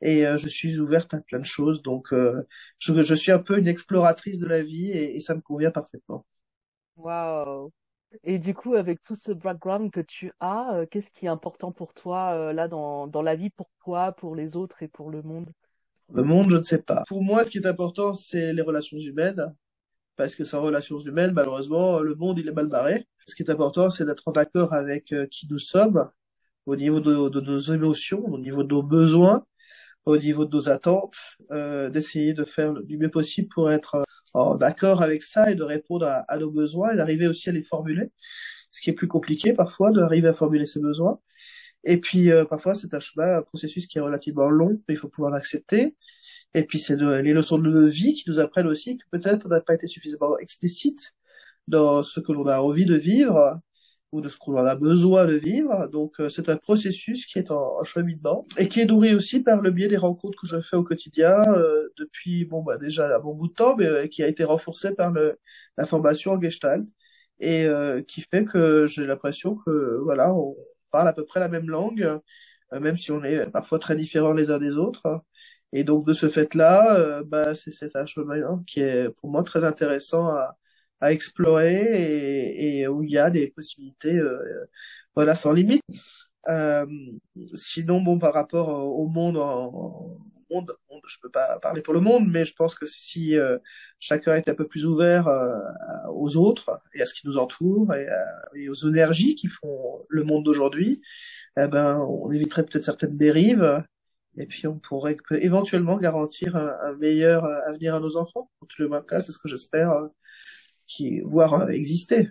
et 0.00 0.26
euh, 0.26 0.36
je 0.38 0.48
suis 0.48 0.80
ouverte 0.80 1.14
à 1.14 1.20
plein 1.20 1.38
de 1.38 1.44
choses. 1.44 1.82
Donc 1.82 2.08
je, 2.12 3.02
je, 3.02 3.14
suis 3.14 3.32
un 3.32 3.38
peu 3.38 3.58
une 3.58 3.68
exploratrice 3.68 4.40
de 4.40 4.46
la 4.46 4.62
vie 4.62 4.90
et, 4.90 5.16
et 5.16 5.20
ça 5.20 5.34
me 5.36 5.40
convient 5.40 5.70
parfaitement. 5.70 6.26
Waouh, 6.96 7.70
et 8.24 8.38
du 8.38 8.54
coup, 8.54 8.74
avec 8.74 9.02
tout 9.02 9.14
ce 9.14 9.32
background 9.32 9.90
que 9.90 10.00
tu 10.00 10.32
as, 10.40 10.74
euh, 10.74 10.86
qu'est-ce 10.86 11.10
qui 11.10 11.26
est 11.26 11.28
important 11.28 11.72
pour 11.72 11.94
toi 11.94 12.32
euh, 12.34 12.52
là 12.52 12.68
dans, 12.68 13.06
dans 13.06 13.22
la 13.22 13.36
vie, 13.36 13.50
pour 13.50 13.70
toi, 13.84 14.12
pour 14.12 14.34
les 14.34 14.56
autres 14.56 14.82
et 14.82 14.88
pour 14.88 15.10
le 15.10 15.22
monde? 15.22 15.52
Le 16.14 16.22
monde, 16.22 16.50
je 16.50 16.56
ne 16.56 16.62
sais 16.62 16.82
pas. 16.82 17.04
Pour 17.06 17.22
moi, 17.22 17.44
ce 17.44 17.50
qui 17.50 17.58
est 17.58 17.66
important, 17.66 18.12
c'est 18.12 18.52
les 18.52 18.62
relations 18.62 18.98
humaines. 18.98 19.54
Parce 20.16 20.34
que 20.34 20.42
sans 20.42 20.60
relations 20.62 20.98
humaines, 20.98 21.32
malheureusement, 21.32 22.00
le 22.00 22.14
monde, 22.16 22.38
il 22.38 22.48
est 22.48 22.52
mal 22.52 22.66
barré. 22.66 23.06
Ce 23.26 23.36
qui 23.36 23.42
est 23.42 23.50
important, 23.50 23.88
c'est 23.90 24.04
d'être 24.04 24.26
en 24.26 24.32
accord 24.32 24.74
avec 24.74 25.12
euh, 25.12 25.26
qui 25.30 25.46
nous 25.48 25.58
sommes, 25.58 26.10
au 26.66 26.76
niveau 26.76 27.00
de, 27.00 27.40
nos 27.40 27.58
émotions, 27.60 28.24
au 28.26 28.38
niveau 28.38 28.64
de 28.64 28.74
nos 28.74 28.82
besoins, 28.82 29.46
au 30.06 30.16
niveau 30.16 30.44
de 30.44 30.54
nos 30.54 30.68
attentes, 30.68 31.16
euh, 31.52 31.88
d'essayer 31.88 32.34
de 32.34 32.44
faire 32.44 32.74
du 32.74 32.98
mieux 32.98 33.10
possible 33.10 33.48
pour 33.48 33.70
être 33.70 34.04
d'accord 34.58 35.02
avec 35.02 35.22
ça 35.22 35.50
et 35.50 35.54
de 35.54 35.62
répondre 35.62 36.06
à, 36.06 36.38
nos 36.38 36.50
besoins 36.50 36.92
et 36.92 36.96
d'arriver 36.96 37.26
aussi 37.26 37.48
à 37.48 37.52
les 37.52 37.62
formuler, 37.62 38.10
ce 38.70 38.80
qui 38.80 38.90
est 38.90 38.92
plus 38.92 39.08
compliqué 39.08 39.52
parfois 39.52 39.90
d'arriver 39.90 40.28
à 40.28 40.32
formuler 40.32 40.66
ses 40.66 40.80
besoins. 40.80 41.20
Et 41.84 42.00
puis 42.00 42.30
euh, 42.30 42.44
parfois 42.44 42.74
c'est 42.74 42.92
un 42.94 43.00
chemin, 43.00 43.38
un 43.38 43.42
processus 43.42 43.86
qui 43.86 43.98
est 43.98 44.00
relativement 44.00 44.50
long, 44.50 44.80
mais 44.88 44.94
il 44.94 44.98
faut 44.98 45.08
pouvoir 45.08 45.32
l'accepter. 45.32 45.96
Et 46.54 46.64
puis 46.64 46.78
c'est 46.78 46.96
les 46.96 47.32
leçons 47.32 47.58
de 47.58 47.86
vie 47.86 48.14
qui 48.14 48.28
nous 48.28 48.40
apprennent 48.40 48.66
aussi 48.66 48.96
que 48.96 49.04
peut-être 49.10 49.46
on 49.46 49.48
n'a 49.48 49.60
pas 49.60 49.74
été 49.74 49.86
suffisamment 49.86 50.38
explicite 50.38 51.14
dans 51.68 52.02
ce 52.02 52.20
que 52.20 52.32
l'on 52.32 52.46
a 52.46 52.60
envie 52.60 52.86
de 52.86 52.96
vivre 52.96 53.60
ou 54.12 54.20
de 54.20 54.28
ce 54.28 54.38
qu'on 54.38 54.56
a 54.56 54.74
besoin 54.74 55.26
de 55.26 55.34
vivre. 55.34 55.88
Donc 55.88 56.14
euh, 56.20 56.28
c'est 56.28 56.48
un 56.48 56.56
processus 56.56 57.26
qui 57.26 57.38
est 57.38 57.50
en, 57.50 57.78
en, 57.80 57.84
cheminement 57.84 58.46
et 58.56 58.68
qui 58.68 58.80
est 58.80 58.86
nourri 58.86 59.14
aussi 59.14 59.40
par 59.40 59.60
le 59.62 59.70
biais 59.70 59.88
des 59.88 59.96
rencontres 59.96 60.40
que 60.40 60.46
je 60.46 60.60
fais 60.60 60.76
au 60.76 60.82
quotidien 60.82 61.32
euh, 61.54 61.88
depuis 61.98 62.44
bon 62.44 62.62
bah 62.62 62.78
déjà 62.78 63.14
un 63.14 63.20
bon 63.20 63.34
bout 63.34 63.48
de 63.48 63.54
temps, 63.54 63.76
mais 63.76 63.86
euh, 63.86 64.06
qui 64.06 64.22
a 64.22 64.28
été 64.28 64.44
renforcé 64.44 64.92
par 64.92 65.12
le, 65.12 65.38
la 65.76 65.84
formation 65.84 66.32
en 66.32 66.40
Gestalt 66.40 66.86
et 67.40 67.68
qui 68.08 68.22
fait 68.22 68.44
que 68.44 68.86
j'ai 68.86 69.06
l'impression 69.06 69.54
que 69.54 70.00
voilà 70.02 70.34
on 70.34 70.56
parle 70.90 71.08
à 71.08 71.12
peu 71.12 71.24
près 71.24 71.40
la 71.40 71.48
même 71.48 71.68
langue, 71.68 72.20
même 72.72 72.96
si 72.96 73.12
on 73.12 73.24
est 73.24 73.50
parfois 73.50 73.78
très 73.78 73.96
différents 73.96 74.34
les 74.34 74.50
uns 74.50 74.58
des 74.58 74.76
autres. 74.76 75.22
Et 75.72 75.84
donc 75.84 76.06
de 76.06 76.12
ce 76.12 76.28
fait-là, 76.28 77.22
bah 77.24 77.54
c'est 77.54 77.96
un 77.96 78.06
chemin 78.06 78.62
qui 78.66 78.80
est 78.80 79.10
pour 79.20 79.30
moi 79.30 79.42
très 79.42 79.64
intéressant 79.64 80.26
à 81.00 81.12
explorer 81.12 82.80
et, 82.80 82.88
où 82.88 83.02
il 83.02 83.10
y 83.10 83.18
a 83.18 83.30
des 83.30 83.48
possibilités 83.50 84.16
euh, 84.18 84.66
voilà 85.14 85.34
sans 85.34 85.52
limite. 85.52 85.82
Euh, 86.48 86.86
sinon 87.54 88.00
bon 88.00 88.18
par 88.18 88.32
rapport 88.34 88.68
au 88.68 89.06
monde 89.08 89.36
en, 89.38 90.18
monde, 90.50 90.76
je 91.06 91.16
peux 91.20 91.30
pas 91.30 91.58
parler 91.60 91.82
pour 91.82 91.94
le 91.94 92.00
monde, 92.00 92.26
mais 92.28 92.44
je 92.44 92.54
pense 92.54 92.74
que 92.74 92.86
si 92.86 93.36
euh, 93.36 93.58
chacun 93.98 94.36
est 94.36 94.48
un 94.48 94.54
peu 94.54 94.66
plus 94.66 94.86
ouvert 94.86 95.28
euh, 95.28 95.58
aux 96.12 96.36
autres 96.36 96.80
et 96.94 97.02
à 97.02 97.06
ce 97.06 97.14
qui 97.14 97.26
nous 97.26 97.38
entoure 97.38 97.94
et, 97.94 98.06
et 98.54 98.68
aux 98.68 98.74
énergies 98.74 99.34
qui 99.34 99.48
font 99.48 100.04
le 100.08 100.24
monde 100.24 100.44
d'aujourd'hui, 100.44 101.00
eh 101.58 101.68
ben 101.68 101.98
on 101.98 102.30
éviterait 102.32 102.64
peut-être 102.64 102.84
certaines 102.84 103.16
dérives 103.16 103.82
et 104.36 104.46
puis 104.46 104.66
on 104.66 104.78
pourrait 104.78 105.16
éventuellement 105.40 105.96
garantir 105.96 106.56
un, 106.56 106.94
meilleur 106.96 107.44
avenir 107.44 107.94
à 107.94 108.00
nos 108.00 108.16
enfants. 108.16 108.50
En 108.60 108.66
tout 108.66 108.82
le 108.82 109.00
cas, 109.02 109.20
c'est 109.20 109.32
ce 109.32 109.38
que 109.38 109.48
j'espère 109.48 110.08
qui 110.88 111.20
voir 111.20 111.54
euh, 111.54 111.68
exister. 111.68 112.28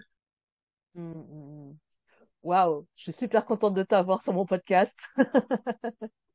Mmh, 0.95 1.01
mmh, 1.01 1.69
mmh. 1.69 1.77
Waouh, 2.43 2.87
je 2.95 3.03
suis 3.03 3.13
super 3.13 3.45
contente 3.45 3.73
de 3.75 3.83
t'avoir 3.83 4.21
sur 4.21 4.33
mon 4.33 4.45
podcast. 4.45 4.95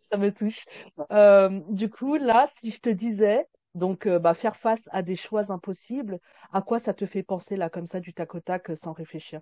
Ça 0.00 0.16
me 0.16 0.32
touche. 0.32 0.64
Euh, 1.10 1.60
du 1.70 1.90
coup, 1.90 2.16
là, 2.16 2.46
si 2.52 2.70
je 2.70 2.80
te 2.80 2.90
disais, 2.90 3.46
donc, 3.74 4.06
euh, 4.06 4.18
bah, 4.18 4.34
faire 4.34 4.56
face 4.56 4.88
à 4.92 5.02
des 5.02 5.16
choix 5.16 5.52
impossibles, 5.52 6.18
à 6.52 6.62
quoi 6.62 6.78
ça 6.78 6.94
te 6.94 7.06
fait 7.06 7.22
penser 7.22 7.56
là, 7.56 7.68
comme 7.70 7.86
ça, 7.86 8.00
du 8.00 8.14
tac 8.14 8.34
au 8.34 8.40
tac, 8.40 8.70
sans 8.76 8.92
réfléchir? 8.92 9.40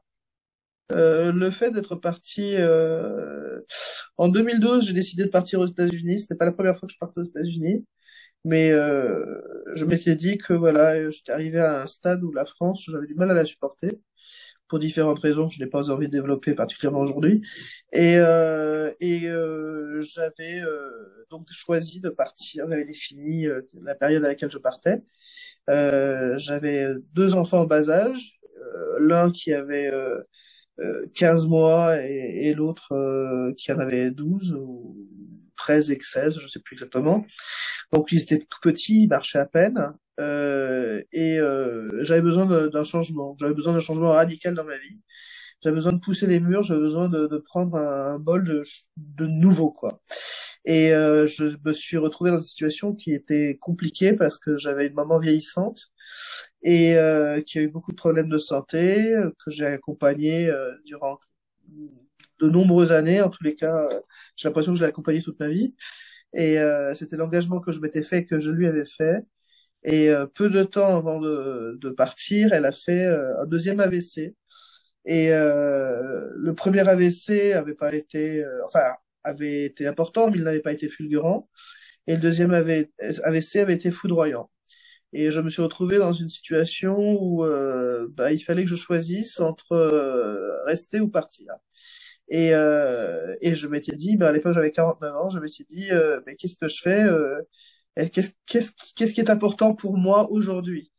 Euh, 0.92 1.32
le 1.32 1.50
fait 1.50 1.70
d'être 1.70 1.96
parti 1.96 2.54
euh... 2.56 3.60
en 4.18 4.28
2012, 4.28 4.86
j'ai 4.86 4.92
décidé 4.92 5.24
de 5.24 5.30
partir 5.30 5.60
aux 5.60 5.66
États-Unis. 5.66 6.18
C'était 6.20 6.34
pas 6.34 6.44
la 6.44 6.52
première 6.52 6.76
fois 6.76 6.86
que 6.86 6.92
je 6.92 6.98
partais 6.98 7.20
aux 7.20 7.24
États-Unis. 7.24 7.86
Mais 8.44 8.70
euh, 8.72 9.24
je 9.74 9.84
m'étais 9.86 10.16
dit 10.16 10.36
que 10.38 10.52
voilà, 10.52 11.10
j'étais 11.10 11.32
arrivé 11.32 11.60
à 11.60 11.82
un 11.82 11.86
stade 11.86 12.22
où 12.22 12.32
la 12.32 12.44
France, 12.44 12.84
j'avais 12.90 13.06
du 13.06 13.14
mal 13.14 13.30
à 13.30 13.34
la 13.34 13.44
supporter. 13.44 13.98
Pour 14.68 14.78
différentes 14.78 15.18
raisons 15.18 15.48
que 15.48 15.54
je 15.54 15.62
n'ai 15.62 15.68
pas 15.68 15.90
envie 15.90 16.06
de 16.06 16.12
développer 16.12 16.54
particulièrement 16.54 17.00
aujourd'hui. 17.00 17.42
Et, 17.92 18.16
euh, 18.18 18.90
et 19.00 19.28
euh, 19.28 20.00
j'avais 20.02 20.60
euh, 20.60 21.26
donc 21.30 21.46
choisi 21.50 22.00
de 22.00 22.10
partir, 22.10 22.66
j'avais 22.68 22.84
défini 22.84 23.46
euh, 23.46 23.62
la 23.82 23.94
période 23.94 24.24
à 24.24 24.28
laquelle 24.28 24.50
je 24.50 24.58
partais. 24.58 25.02
Euh, 25.70 26.36
j'avais 26.38 26.88
deux 27.14 27.34
enfants 27.34 27.60
en 27.60 27.66
bas 27.66 27.90
âge, 27.90 28.38
l'un 28.98 29.30
qui 29.30 29.52
avait 29.52 29.90
15 31.14 31.48
mois 31.48 32.02
et, 32.02 32.54
l'autre 32.54 33.52
qui 33.56 33.72
en 33.72 33.78
avait 33.78 34.10
12 34.10 34.54
ou 34.54 34.96
13 35.64 35.90
et 35.92 35.98
16, 36.00 36.38
je 36.38 36.46
sais 36.46 36.60
plus 36.60 36.74
exactement. 36.74 37.24
Donc 37.92 38.12
ils 38.12 38.20
étaient 38.20 38.38
tout 38.38 38.60
petits, 38.60 39.04
ils 39.04 39.08
marchaient 39.08 39.38
à 39.38 39.46
peine. 39.46 39.92
Euh, 40.20 41.02
et 41.12 41.38
euh, 41.38 42.02
j'avais 42.02 42.20
besoin 42.20 42.44
d'un 42.68 42.84
changement. 42.84 43.34
J'avais 43.40 43.54
besoin 43.54 43.72
d'un 43.72 43.80
changement 43.80 44.12
radical 44.12 44.54
dans 44.54 44.64
ma 44.64 44.76
vie. 44.78 45.00
J'avais 45.62 45.76
besoin 45.76 45.94
de 45.94 46.00
pousser 46.00 46.26
les 46.26 46.38
murs. 46.38 46.62
J'avais 46.62 46.80
besoin 46.80 47.08
de, 47.08 47.38
prendre 47.38 47.76
un, 47.78 48.18
bol 48.18 48.44
de, 48.44 48.62
de 48.98 49.26
nouveau, 49.26 49.70
quoi. 49.70 50.02
Et 50.66 50.92
euh, 50.92 51.26
je 51.26 51.56
me 51.64 51.72
suis 51.72 51.96
retrouvé 51.96 52.30
dans 52.30 52.38
une 52.38 52.42
situation 52.42 52.94
qui 52.94 53.12
était 53.14 53.56
compliquée 53.60 54.12
parce 54.12 54.38
que 54.38 54.56
j'avais 54.56 54.88
une 54.88 54.94
maman 54.94 55.18
vieillissante 55.18 55.80
et 56.62 56.96
euh, 56.96 57.40
qui 57.42 57.58
a 57.58 57.62
eu 57.62 57.68
beaucoup 57.68 57.92
de 57.92 57.96
problèmes 57.96 58.28
de 58.28 58.38
santé 58.38 59.14
que 59.44 59.50
j'ai 59.50 59.66
accompagné 59.66 60.48
euh, 60.48 60.72
durant 60.84 61.18
de 62.44 62.50
nombreuses 62.50 62.92
années. 62.92 63.22
En 63.22 63.30
tous 63.30 63.44
les 63.44 63.54
cas, 63.54 63.88
j'ai 64.36 64.48
l'impression 64.48 64.72
que 64.72 64.78
je 64.78 64.84
l'ai 64.84 64.88
accompagné 64.88 65.22
toute 65.22 65.38
ma 65.40 65.48
vie. 65.48 65.74
Et 66.34 66.58
euh, 66.58 66.94
c'était 66.94 67.16
l'engagement 67.16 67.60
que 67.60 67.72
je 67.72 67.80
m'étais 67.80 68.02
fait, 68.02 68.26
que 68.26 68.38
je 68.38 68.50
lui 68.50 68.66
avais 68.66 68.84
fait. 68.84 69.24
Et 69.84 70.10
euh, 70.10 70.26
peu 70.26 70.48
de 70.50 70.62
temps 70.64 70.96
avant 70.96 71.20
de, 71.20 71.78
de, 71.80 71.90
partir, 71.90 72.52
elle 72.52 72.64
a 72.66 72.72
fait 72.72 73.06
euh, 73.06 73.42
un 73.42 73.46
deuxième 73.46 73.80
AVC. 73.80 74.34
Et 75.06 75.32
euh, 75.32 76.30
le 76.36 76.54
premier 76.54 76.80
AVC 76.88 77.52
avait 77.54 77.74
pas 77.74 77.94
été, 77.94 78.44
enfin, 78.66 78.80
avait 79.24 79.64
été 79.64 79.86
important, 79.86 80.30
mais 80.30 80.38
il 80.38 80.44
n'avait 80.44 80.60
pas 80.60 80.72
été 80.72 80.88
fulgurant. 80.88 81.48
Et 82.06 82.14
le 82.16 82.20
deuxième 82.20 82.52
AVC 82.52 83.56
avait 83.56 83.74
été 83.74 83.90
foudroyant. 83.90 84.50
Et 85.12 85.32
je 85.32 85.40
me 85.40 85.50
suis 85.50 85.62
retrouvé 85.62 85.98
dans 85.98 86.12
une 86.12 86.28
situation 86.28 86.96
où 87.20 87.44
bah, 88.14 88.32
il 88.32 88.40
fallait 88.40 88.64
que 88.64 88.70
je 88.70 88.76
choisisse 88.76 89.40
entre 89.40 89.76
rester 90.66 91.00
ou 91.00 91.08
partir. 91.08 91.52
Et, 92.28 92.50
et 92.50 93.54
je 93.54 93.66
m'étais 93.68 93.94
dit, 93.96 94.16
bah, 94.16 94.28
à 94.28 94.32
l'époque 94.32 94.54
j'avais 94.54 94.70
49 94.70 95.14
ans, 95.14 95.28
je 95.30 95.38
m'étais 95.38 95.64
dit, 95.70 95.90
mais 96.26 96.36
qu'est-ce 96.36 96.56
que 96.56 96.68
je 96.68 96.80
fais 96.80 97.04
qu'est-ce 97.96 98.32
qu'est-ce 98.46 98.72
qu'est-ce 98.96 99.14
qui 99.14 99.20
est 99.20 99.30
important 99.30 99.74
pour 99.74 99.96
moi 99.96 100.30
aujourd'hui? 100.30 100.90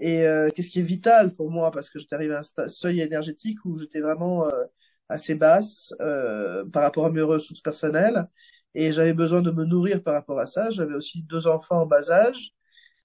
Et 0.00 0.26
euh, 0.26 0.50
qu'est-ce 0.50 0.68
qui 0.68 0.80
est 0.80 0.82
vital 0.82 1.34
pour 1.34 1.50
moi? 1.50 1.70
Parce 1.70 1.88
que 1.90 1.98
j'étais 1.98 2.14
arrivé 2.14 2.34
à 2.34 2.42
un 2.58 2.68
seuil 2.68 3.00
énergétique 3.00 3.58
où 3.64 3.76
j'étais 3.78 4.00
vraiment 4.00 4.46
euh, 4.46 4.64
assez 5.08 5.34
basse 5.34 5.94
euh, 6.00 6.64
par 6.66 6.82
rapport 6.82 7.06
à 7.06 7.10
mes 7.10 7.22
ressources 7.22 7.60
personnelles. 7.60 8.26
Et 8.74 8.92
j'avais 8.92 9.14
besoin 9.14 9.40
de 9.40 9.50
me 9.52 9.64
nourrir 9.64 10.02
par 10.02 10.14
rapport 10.14 10.40
à 10.40 10.46
ça. 10.46 10.70
J'avais 10.70 10.94
aussi 10.94 11.22
deux 11.22 11.46
enfants 11.46 11.82
en 11.82 11.86
bas 11.86 12.10
âge 12.10 12.50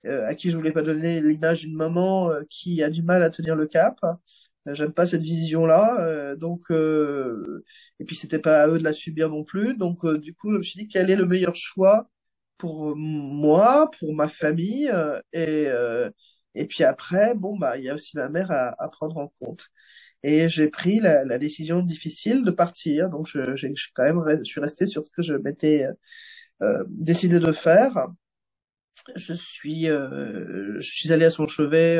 à 0.06 0.34
qui 0.36 0.50
je 0.50 0.56
voulais 0.58 0.72
pas 0.72 0.82
donner 0.82 1.22
l'image 1.22 1.62
d'une 1.62 1.76
maman 1.76 2.32
qui 2.50 2.82
a 2.84 2.90
du 2.90 3.04
mal 3.04 3.22
à 3.22 3.30
tenir 3.30 3.56
le 3.58 3.68
cap 3.68 4.00
j'aime 4.74 4.94
pas 4.94 5.08
cette 5.08 5.22
vision 5.22 5.66
là 5.66 6.36
donc 6.36 6.66
et 6.72 8.06
puis 8.06 8.16
c'était 8.16 8.40
pas 8.40 8.64
à 8.64 8.68
eux 8.68 8.80
de 8.80 8.84
la 8.84 8.94
subir 8.94 9.30
non 9.30 9.44
plus 9.44 9.76
donc 9.76 10.06
du 10.18 10.34
coup 10.34 10.52
je 10.52 10.58
me 10.58 10.62
suis 10.64 10.80
dit 10.80 10.88
quel 10.88 11.10
est 11.10 11.16
le 11.16 11.26
meilleur 11.26 11.56
choix 11.56 12.10
pour 12.60 12.96
moi, 12.98 13.90
pour 14.00 14.14
ma 14.14 14.30
famille, 14.30 14.90
euh, 14.90 15.20
et 15.34 15.68
euh, 15.70 16.10
et 16.56 16.68
puis 16.68 16.84
après, 16.84 17.34
bon 17.36 17.58
bah 17.58 17.78
il 17.78 17.86
y 17.86 17.90
a 17.90 17.96
aussi 17.96 18.18
ma 18.18 18.30
mère 18.30 18.52
à, 18.52 18.76
à 18.84 18.90
prendre 18.90 19.18
en 19.18 19.30
compte. 19.40 19.68
Et 20.24 20.50
j'ai 20.50 20.70
pris 20.70 21.00
la, 21.00 21.24
la, 21.26 21.40
décision 21.40 21.82
difficile 21.82 22.44
de 22.44 22.52
partir, 22.52 23.10
donc 23.10 23.28
je, 23.28 23.56
j'ai 23.56 23.74
quand 23.96 24.04
même 24.04 24.24
je 24.40 24.44
suis 24.44 24.62
resté 24.62 24.86
sur 24.88 25.06
ce 25.06 25.12
que 25.12 25.22
je 25.22 25.36
m'étais 25.36 25.88
euh, 26.64 26.84
décidé 26.90 27.40
de 27.40 27.52
faire. 27.54 28.08
Je 29.16 29.34
suis 29.34 29.86
je 29.86 30.80
suis 30.82 31.12
allé 31.14 31.26
à 31.26 31.32
son 31.32 31.48
chevet. 31.48 32.00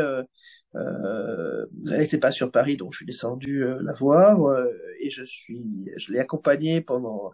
Euh, 0.76 1.66
elle 1.92 2.00
n'était 2.00 2.20
pas 2.20 2.32
sur 2.32 2.52
Paris, 2.52 2.78
donc 2.78 2.94
je 2.94 2.98
suis 2.98 3.06
descendu 3.06 3.64
la 3.82 3.94
voir 3.94 4.40
et 5.02 5.10
je 5.10 5.24
suis, 5.24 5.64
je 5.98 6.14
l'ai 6.14 6.20
accompagnée 6.20 6.82
pendant 6.82 7.32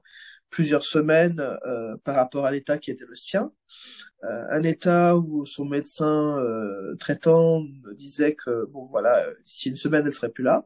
plusieurs 0.56 0.84
semaines 0.84 1.42
euh, 1.66 1.98
par 2.06 2.16
rapport 2.16 2.46
à 2.46 2.52
l'état 2.52 2.78
qui 2.78 2.92
était 2.92 3.06
le 3.06 3.16
sien. 3.16 3.52
Euh, 4.24 4.46
un 4.52 4.64
état 4.64 5.18
où 5.18 5.46
son 5.46 5.66
médecin 5.66 6.40
euh, 6.40 6.96
traitant 6.96 7.62
me 7.62 7.94
disait 7.94 8.36
que 8.36 8.66
bon 8.72 8.84
voilà, 8.86 9.26
d'ici 9.46 9.70
une 9.70 9.76
semaine 9.76 10.06
elle 10.06 10.14
serait 10.14 10.30
plus 10.30 10.46
là. 10.46 10.66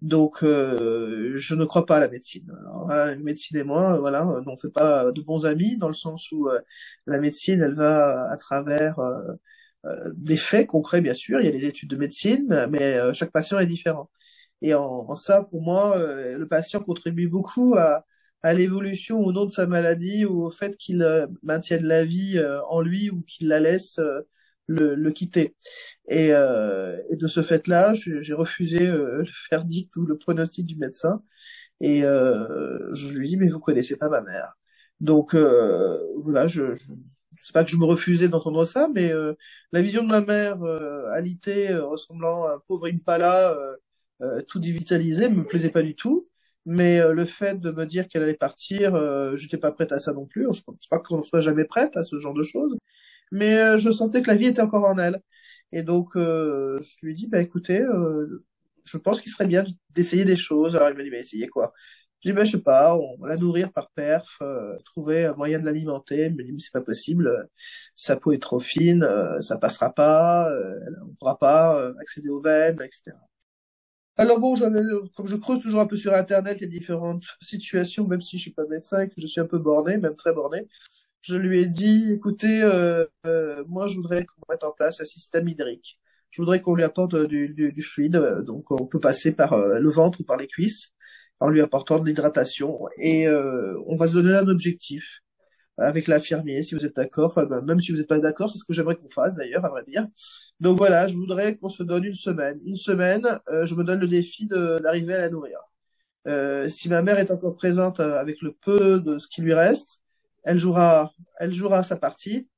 Donc 0.00 0.38
je 0.42 1.54
ne 1.54 1.64
crois 1.64 1.86
pas 1.86 1.98
à 1.98 2.00
la 2.00 2.08
médecine. 2.08 2.50
Alors, 2.60 2.88
la 2.88 3.14
médecine 3.14 3.56
et 3.58 3.62
moi, 3.62 4.00
voilà, 4.00 4.26
on 4.26 4.56
fait 4.56 4.68
pas 4.70 5.12
de 5.12 5.20
bons 5.22 5.46
amis 5.46 5.76
dans 5.76 5.86
le 5.86 5.94
sens 5.94 6.32
où 6.32 6.48
la 7.06 7.20
médecine, 7.20 7.62
elle 7.62 7.76
va 7.76 8.28
à 8.32 8.36
travers 8.36 8.96
des 10.14 10.36
faits 10.36 10.66
concrets, 10.68 11.00
bien 11.00 11.14
sûr. 11.14 11.40
Il 11.40 11.46
y 11.46 11.48
a 11.48 11.52
des 11.52 11.66
études 11.66 11.90
de 11.90 11.96
médecine, 11.96 12.66
mais 12.70 12.98
chaque 13.14 13.32
patient 13.32 13.58
est 13.58 13.66
différent. 13.66 14.10
Et 14.62 14.74
en, 14.74 14.82
en 14.82 15.14
ça, 15.16 15.42
pour 15.44 15.62
moi, 15.62 15.96
le 15.98 16.44
patient 16.46 16.80
contribue 16.80 17.28
beaucoup 17.28 17.74
à, 17.76 18.04
à 18.42 18.54
l'évolution 18.54 19.20
au 19.20 19.32
nom 19.32 19.44
de 19.44 19.50
sa 19.50 19.66
maladie 19.66 20.24
ou 20.24 20.44
au 20.44 20.50
fait 20.50 20.76
qu'il 20.76 21.02
euh, 21.02 21.26
maintienne 21.42 21.84
la 21.84 22.04
vie 22.04 22.38
euh, 22.38 22.60
en 22.68 22.80
lui 22.80 23.10
ou 23.10 23.22
qu'il 23.22 23.48
la 23.48 23.60
laisse 23.60 23.98
euh, 23.98 24.20
le, 24.66 24.94
le, 24.94 25.10
quitter. 25.12 25.54
Et, 26.08 26.28
et 26.28 27.16
de 27.16 27.26
ce 27.26 27.42
fait-là, 27.42 27.92
j'ai 27.94 28.32
refusé 28.32 28.86
le 28.86 29.24
verdict 29.50 29.96
ou 29.96 30.06
le 30.06 30.16
pronostic 30.16 30.64
du 30.66 30.76
médecin. 30.76 31.22
Et 31.80 32.02
je 32.02 33.12
lui 33.12 33.28
dis, 33.28 33.36
mais 33.36 33.48
vous 33.48 33.58
connaissez 33.60 33.96
pas 33.96 34.08
ma 34.08 34.22
mère. 34.22 34.54
Donc 35.00 35.34
voilà, 35.34 36.46
je, 36.46 36.74
je 36.74 36.84
c'est 37.42 37.52
pas 37.52 37.64
que 37.64 37.70
je 37.70 37.76
me 37.76 37.84
refusais 37.84 38.28
d'entendre 38.28 38.64
ça, 38.64 38.88
mais 38.94 39.12
la 39.72 39.82
vision 39.82 40.02
de 40.04 40.08
ma 40.08 40.20
mère 40.20 40.62
alitée, 41.14 41.74
ressemblant 41.76 42.44
à 42.46 42.54
un 42.54 42.58
pauvre 42.66 42.88
impala, 42.88 43.54
tout 44.48 44.58
dévitalisé, 44.60 45.28
me 45.28 45.44
plaisait 45.44 45.70
pas 45.70 45.82
du 45.82 45.94
tout. 45.94 46.28
Mais 46.64 47.00
euh, 47.00 47.12
le 47.12 47.24
fait 47.24 47.58
de 47.60 47.72
me 47.72 47.84
dire 47.86 48.06
qu'elle 48.08 48.22
allait 48.22 48.34
partir, 48.34 48.94
euh, 48.94 49.34
j'étais 49.36 49.58
pas 49.58 49.72
prête 49.72 49.90
à 49.90 49.98
ça 49.98 50.12
non 50.12 50.26
plus. 50.26 50.46
Je 50.54 50.62
pense 50.62 50.86
pas 50.88 51.00
qu'on 51.00 51.22
soit 51.24 51.40
jamais 51.40 51.64
prête 51.64 51.96
à 51.96 52.04
ce 52.04 52.20
genre 52.20 52.34
de 52.34 52.44
choses. 52.44 52.76
Mais 53.32 53.56
euh, 53.58 53.78
je 53.78 53.90
sentais 53.92 54.22
que 54.22 54.28
la 54.30 54.36
vie 54.36 54.46
était 54.48 54.62
encore 54.62 54.84
en 54.86 54.98
elle. 54.98 55.22
Et 55.72 55.82
donc, 55.84 56.16
euh, 56.16 56.80
je 56.82 57.06
lui 57.06 57.12
ai 57.12 57.14
dit, 57.16 57.28
bah 57.28 57.40
écoutez, 57.40 57.82
je 58.84 58.98
pense 58.98 59.20
qu'il 59.20 59.30
serait 59.32 59.46
bien 59.46 59.64
d'essayer 59.90 60.24
des 60.24 60.36
choses. 60.36 60.76
Alors 60.76 60.90
il 60.90 60.96
m'a 60.96 61.02
dit, 61.04 61.10
mais 61.10 61.20
essayez 61.20 61.48
quoi? 61.48 61.72
J'ai 62.22 62.30
dit, 62.30 62.36
bah 62.36 62.44
je 62.44 62.52
sais 62.52 62.62
pas, 62.62 62.96
on 62.96 63.16
va 63.18 63.28
la 63.28 63.36
nourrir 63.36 63.72
par 63.72 63.90
perf, 63.90 64.40
trouver 64.84 65.26
un 65.26 65.34
moyen 65.34 65.58
de 65.58 65.64
l'alimenter. 65.64 66.26
Il 66.26 66.36
m'a 66.36 66.42
dit, 66.44 66.52
mais 66.52 66.60
c'est 66.60 66.72
pas 66.72 66.80
possible, 66.80 67.48
sa 67.96 68.16
peau 68.16 68.32
est 68.32 68.42
trop 68.42 68.60
fine, 68.60 69.06
ça 69.40 69.58
passera 69.58 69.92
pas, 69.92 70.48
on 71.04 71.14
pourra 71.14 71.38
pas 71.38 71.92
accéder 72.00 72.28
aux 72.28 72.40
veines, 72.40 72.80
etc. 72.82 73.16
Alors 74.16 74.38
bon, 74.38 74.54
comme 75.16 75.26
je 75.26 75.36
creuse 75.36 75.60
toujours 75.60 75.80
un 75.80 75.86
peu 75.86 75.96
sur 75.96 76.12
Internet 76.12 76.60
les 76.60 76.66
différentes 76.66 77.24
situations, 77.40 78.06
même 78.06 78.20
si 78.20 78.36
je 78.36 78.42
suis 78.42 78.52
pas 78.52 78.66
médecin 78.66 79.00
et 79.00 79.08
que 79.08 79.14
je 79.16 79.26
suis 79.26 79.40
un 79.40 79.46
peu 79.46 79.58
borné, 79.58 79.96
même 79.96 80.16
très 80.16 80.34
borné, 80.34 80.68
je 81.22 81.36
lui 81.36 81.60
ai 81.60 81.66
dit, 81.66 82.12
écoutez, 82.12 82.62
euh, 82.62 83.06
euh, 83.26 83.64
moi 83.68 83.86
je 83.86 83.96
voudrais 83.96 84.26
qu'on 84.26 84.42
mette 84.52 84.64
en 84.64 84.72
place 84.72 85.00
un 85.00 85.04
système 85.04 85.48
hydrique. 85.48 85.98
Je 86.30 86.42
voudrais 86.42 86.60
qu'on 86.60 86.74
lui 86.74 86.82
apporte 86.82 87.16
du, 87.26 87.50
du, 87.50 87.72
du, 87.72 87.82
fluide, 87.82 88.18
donc 88.46 88.70
on 88.70 88.86
peut 88.86 89.00
passer 89.00 89.32
par 89.32 89.52
euh, 89.54 89.78
le 89.78 89.90
ventre 89.90 90.20
ou 90.20 90.24
par 90.24 90.36
les 90.36 90.46
cuisses 90.46 90.92
en 91.42 91.50
lui 91.50 91.60
apportant 91.60 91.98
de 91.98 92.06
l'hydratation 92.06 92.80
et 92.98 93.28
on 93.28 93.96
va 93.96 94.08
se 94.08 94.14
donner 94.14 94.34
un 94.34 94.48
objectif 94.48 95.20
avec 95.78 96.06
l'infirmier, 96.06 96.62
si 96.62 96.74
vous 96.74 96.84
êtes 96.84 96.96
d'accord. 96.96 97.38
Même 97.66 97.80
si 97.80 97.92
vous 97.92 97.98
n'êtes 97.98 98.08
pas 98.08 98.18
d'accord, 98.18 98.50
c'est 98.50 98.58
ce 98.58 98.64
que 98.64 98.72
j'aimerais 98.72 98.96
qu'on 98.96 99.10
fasse 99.10 99.34
d'ailleurs, 99.34 99.64
à 99.64 99.70
vrai 99.70 99.82
dire. 99.84 100.06
Donc 100.60 100.78
voilà, 100.78 101.06
je 101.08 101.16
voudrais 101.16 101.56
qu'on 101.56 101.68
se 101.68 101.82
donne 101.82 102.04
une 102.04 102.14
semaine. 102.14 102.60
Une 102.64 102.76
semaine, 102.76 103.22
euh, 103.48 103.66
je 103.66 103.74
me 103.74 103.84
donne 103.84 104.00
le 104.00 104.08
défi 104.08 104.46
d'arriver 104.46 105.14
à 105.14 105.20
la 105.20 105.30
nourrir. 105.30 105.58
Euh, 106.28 106.68
si 106.68 106.88
ma 106.88 107.02
mère 107.02 107.18
est 107.18 107.30
encore 107.30 107.54
présente 107.56 108.00
euh, 108.00 108.18
avec 108.20 108.40
le 108.42 108.52
peu 108.52 109.00
de 109.00 109.18
ce 109.18 109.26
qui 109.28 109.42
lui 109.42 109.54
reste, 109.54 110.00
elle 110.44 110.58
jouera, 110.58 111.12
elle 111.38 111.52
jouera 111.52 111.82
sa 111.84 111.96
partie 111.96 112.48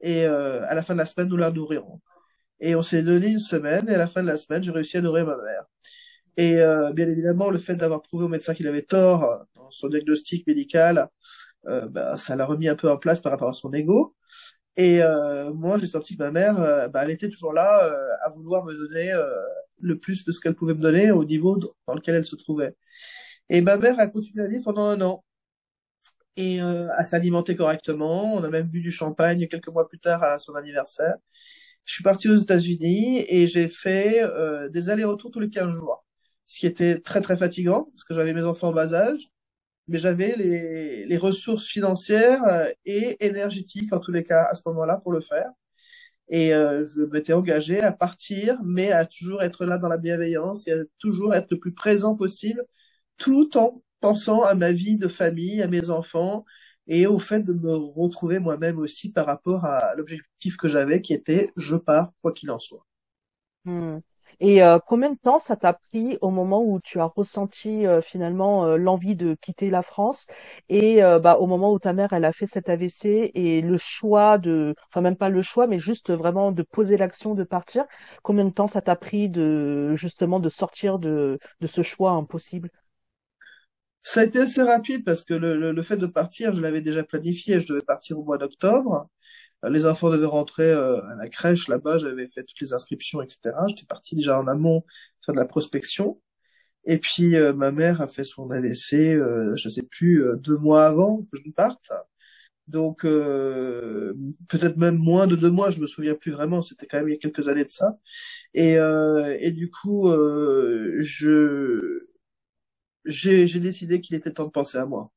et 0.00 0.26
euh, 0.26 0.62
à 0.68 0.74
la 0.74 0.82
fin 0.82 0.94
de 0.94 0.98
la 0.98 1.06
semaine, 1.06 1.28
nous 1.28 1.36
la 1.36 1.50
nourrirons. 1.50 2.00
Et 2.60 2.74
on 2.76 2.82
s'est 2.82 3.02
donné 3.02 3.28
une 3.28 3.38
semaine 3.38 3.88
et 3.88 3.94
à 3.94 3.98
la 3.98 4.06
fin 4.06 4.22
de 4.22 4.28
la 4.28 4.36
semaine, 4.36 4.62
j'ai 4.62 4.70
réussi 4.72 4.98
à 4.98 5.00
nourrir 5.00 5.26
ma 5.26 5.36
mère. 5.36 5.64
Et 6.36 6.60
euh, 6.60 6.92
bien 6.92 7.08
évidemment, 7.08 7.50
le 7.50 7.58
fait 7.58 7.76
d'avoir 7.76 8.02
prouvé 8.02 8.24
au 8.24 8.28
médecin 8.28 8.54
qu'il 8.54 8.66
avait 8.66 8.82
tort 8.82 9.46
dans 9.54 9.70
son 9.70 9.88
diagnostic 9.88 10.46
médical, 10.46 11.08
euh, 11.68 11.88
bah, 11.88 12.16
ça 12.16 12.36
l'a 12.36 12.46
remis 12.46 12.68
un 12.68 12.76
peu 12.76 12.90
en 12.90 12.98
place 12.98 13.22
par 13.22 13.32
rapport 13.32 13.48
à 13.48 13.52
son 13.52 13.72
ego. 13.72 14.14
Et 14.76 15.02
euh, 15.02 15.52
moi, 15.54 15.78
j'ai 15.78 15.86
senti 15.86 16.16
que 16.16 16.22
ma 16.22 16.30
mère, 16.32 16.60
euh, 16.60 16.88
bah, 16.88 17.04
elle 17.04 17.10
était 17.10 17.30
toujours 17.30 17.52
là 17.52 17.80
à 18.24 18.30
vouloir 18.30 18.64
me 18.64 18.74
donner 18.74 19.12
le 19.80 19.98
plus 19.98 20.24
de 20.24 20.32
ce 20.32 20.40
qu'elle 20.40 20.54
pouvait 20.54 20.74
me 20.74 20.80
donner 20.82 21.10
au 21.12 21.24
niveau 21.24 21.56
dans 21.86 21.94
lequel 21.94 22.16
elle 22.16 22.26
se 22.26 22.36
trouvait. 22.36 22.76
Et 23.50 23.60
ma 23.62 23.76
mère 23.78 23.98
a 24.00 24.08
continué 24.08 24.44
à 24.44 24.48
vivre 24.48 24.64
pendant 24.64 24.86
un 24.86 25.00
an 25.02 25.24
et 26.36 26.60
à 26.60 27.04
s'alimenter 27.04 27.56
correctement. 27.56 28.34
On 28.34 28.44
a 28.44 28.50
même 28.50 28.66
bu 28.68 28.80
du 28.80 28.90
champagne 28.90 29.46
quelques 29.48 29.68
mois 29.68 29.88
plus 29.88 30.00
tard 30.00 30.22
à 30.22 30.38
son 30.38 30.54
anniversaire. 30.54 31.14
Je 31.84 31.94
suis 31.94 32.02
parti 32.04 32.28
aux 32.28 32.36
États-Unis 32.36 33.24
et 33.28 33.46
j'ai 33.46 33.68
fait 33.68 34.22
des 34.70 34.90
allers-retours 34.90 35.30
tous 35.30 35.40
les 35.40 35.50
15 35.50 35.70
jours. 35.74 36.04
Ce 36.46 36.60
qui 36.60 36.66
était 36.66 37.00
très 37.00 37.20
très 37.20 37.36
fatigant 37.36 37.84
parce 37.92 38.04
que 38.04 38.14
j'avais 38.14 38.34
mes 38.34 38.42
enfants 38.42 38.68
en 38.68 38.72
bas 38.72 38.94
âge, 38.94 39.30
mais 39.88 39.98
j'avais 39.98 40.34
les, 40.36 41.06
les 41.06 41.16
ressources 41.18 41.66
financières 41.66 42.42
euh, 42.44 42.70
et 42.86 43.24
énergétiques 43.24 43.92
en 43.92 44.00
tous 44.00 44.12
les 44.12 44.24
cas 44.24 44.44
à 44.50 44.54
ce 44.54 44.62
moment-là 44.66 44.98
pour 45.02 45.12
le 45.12 45.20
faire. 45.20 45.50
Et 46.28 46.54
euh, 46.54 46.86
je 46.86 47.02
m'étais 47.02 47.34
engagé 47.34 47.80
à 47.80 47.92
partir, 47.92 48.58
mais 48.64 48.90
à 48.92 49.04
toujours 49.04 49.42
être 49.42 49.66
là 49.66 49.78
dans 49.78 49.88
la 49.88 49.98
bienveillance 49.98 50.66
et 50.68 50.72
à 50.72 50.78
toujours 50.98 51.34
être 51.34 51.50
le 51.50 51.58
plus 51.58 51.74
présent 51.74 52.16
possible, 52.16 52.64
tout 53.18 53.56
en 53.58 53.82
pensant 54.00 54.42
à 54.42 54.54
ma 54.54 54.72
vie 54.72 54.96
de 54.96 55.08
famille, 55.08 55.62
à 55.62 55.68
mes 55.68 55.90
enfants 55.90 56.44
et 56.86 57.06
au 57.06 57.18
fait 57.18 57.40
de 57.40 57.54
me 57.54 57.74
retrouver 57.74 58.38
moi-même 58.38 58.78
aussi 58.78 59.10
par 59.10 59.26
rapport 59.26 59.64
à 59.64 59.94
l'objectif 59.96 60.56
que 60.56 60.68
j'avais 60.68 61.00
qui 61.00 61.14
était 61.14 61.50
je 61.56 61.76
pars 61.76 62.12
quoi 62.22 62.32
qu'il 62.32 62.50
en 62.50 62.58
soit. 62.58 62.86
Hmm. 63.64 63.98
Et 64.40 64.62
euh, 64.62 64.78
combien 64.86 65.10
de 65.10 65.18
temps 65.18 65.38
ça 65.38 65.56
t'a 65.56 65.72
pris 65.74 66.18
au 66.20 66.30
moment 66.30 66.62
où 66.64 66.80
tu 66.80 67.00
as 67.00 67.04
ressenti 67.06 67.86
euh, 67.86 68.00
finalement 68.00 68.64
euh, 68.66 68.76
l'envie 68.76 69.16
de 69.16 69.34
quitter 69.34 69.70
la 69.70 69.82
France 69.82 70.26
et 70.68 71.00
bah, 71.22 71.36
au 71.38 71.46
moment 71.46 71.72
où 71.72 71.78
ta 71.78 71.92
mère 71.92 72.12
elle 72.12 72.24
a 72.24 72.32
fait 72.32 72.46
cet 72.46 72.68
AVC 72.68 73.30
et 73.34 73.62
le 73.62 73.76
choix 73.76 74.38
de, 74.38 74.74
enfin 74.90 75.00
même 75.00 75.16
pas 75.16 75.28
le 75.28 75.42
choix, 75.42 75.66
mais 75.66 75.78
juste 75.78 76.10
vraiment 76.12 76.52
de 76.52 76.62
poser 76.62 76.96
l'action 76.96 77.34
de 77.34 77.44
partir. 77.44 77.84
Combien 78.22 78.44
de 78.44 78.50
temps 78.50 78.66
ça 78.66 78.80
t'a 78.82 78.96
pris 78.96 79.28
de 79.28 79.94
justement 79.96 80.40
de 80.40 80.48
sortir 80.48 80.98
de, 80.98 81.38
de 81.60 81.66
ce 81.66 81.82
choix 81.82 82.12
impossible? 82.12 82.70
Ça 84.02 84.20
a 84.20 84.24
été 84.24 84.38
assez 84.40 84.62
rapide 84.62 85.04
parce 85.04 85.24
que 85.24 85.34
le, 85.34 85.56
le, 85.58 85.72
le 85.72 85.82
fait 85.82 85.96
de 85.96 86.06
partir, 86.06 86.54
je 86.54 86.60
l'avais 86.62 86.82
déjà 86.82 87.02
planifié. 87.04 87.58
Je 87.60 87.66
devais 87.66 87.82
partir 87.82 88.18
au 88.18 88.24
mois 88.24 88.38
d'octobre. 88.38 89.08
Euh, 89.64 89.70
les 89.70 89.86
enfants 89.86 90.10
devaient 90.10 90.26
rentrer 90.26 90.70
euh, 90.70 91.00
à 91.02 91.14
la 91.16 91.28
crèche 91.28 91.68
là-bas, 91.68 91.98
j'avais 91.98 92.28
fait 92.28 92.44
toutes 92.44 92.60
les 92.60 92.72
inscriptions, 92.72 93.22
etc. 93.22 93.56
J'étais 93.68 93.86
parti 93.86 94.16
déjà 94.16 94.38
en 94.38 94.46
amont 94.48 94.84
faire 95.24 95.34
de 95.34 95.40
la 95.40 95.46
prospection. 95.46 96.20
Et 96.86 96.98
puis 96.98 97.36
euh, 97.36 97.54
ma 97.54 97.72
mère 97.72 98.00
a 98.02 98.08
fait 98.08 98.24
son 98.24 98.50
AVC, 98.50 98.94
euh, 98.94 99.54
je 99.56 99.68
sais 99.68 99.82
plus, 99.84 100.24
deux 100.38 100.58
mois 100.58 100.86
avant 100.86 101.22
que 101.22 101.38
je 101.44 101.50
parte. 101.52 101.90
Donc 102.68 103.02
peut-être 103.02 104.76
même 104.78 104.96
moins 104.96 105.26
de 105.26 105.36
deux 105.36 105.50
mois, 105.50 105.70
je 105.70 105.80
me 105.80 105.86
souviens 105.86 106.14
plus 106.14 106.32
vraiment. 106.32 106.62
C'était 106.62 106.86
quand 106.86 106.98
même 106.98 107.08
il 107.08 107.12
y 107.12 107.14
a 107.16 107.18
quelques 107.18 107.48
années 107.48 107.64
de 107.64 107.70
ça. 107.70 107.98
Et, 108.54 108.76
et 109.40 109.52
du 109.52 109.70
coup, 109.70 110.08
je 111.00 112.06
j'ai 113.04 113.60
décidé 113.60 114.00
qu'il 114.00 114.16
était 114.16 114.32
temps 114.32 114.46
de 114.46 114.50
penser 114.50 114.78
à 114.78 114.86
moi 114.86 115.10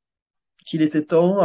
qu'il 0.67 0.81
était 0.81 1.05
temps 1.05 1.41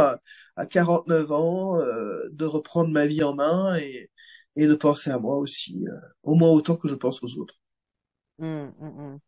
à 0.55 0.65
49 0.65 1.31
ans 1.31 1.79
euh, 1.79 2.29
de 2.31 2.45
reprendre 2.45 2.89
ma 2.91 3.05
vie 3.05 3.23
en 3.23 3.33
main 3.33 3.75
et, 3.77 4.09
et 4.55 4.67
de 4.67 4.75
penser 4.75 5.09
à 5.09 5.19
moi 5.19 5.37
aussi, 5.37 5.85
euh, 5.87 5.95
au 6.23 6.35
moins 6.35 6.49
autant 6.49 6.75
que 6.75 6.87
je 6.87 6.95
pense 6.95 7.23
aux 7.23 7.39
autres. 7.39 7.55
Mmh, 8.37 8.45
mmh, 8.45 8.87
mmh. 8.87 9.19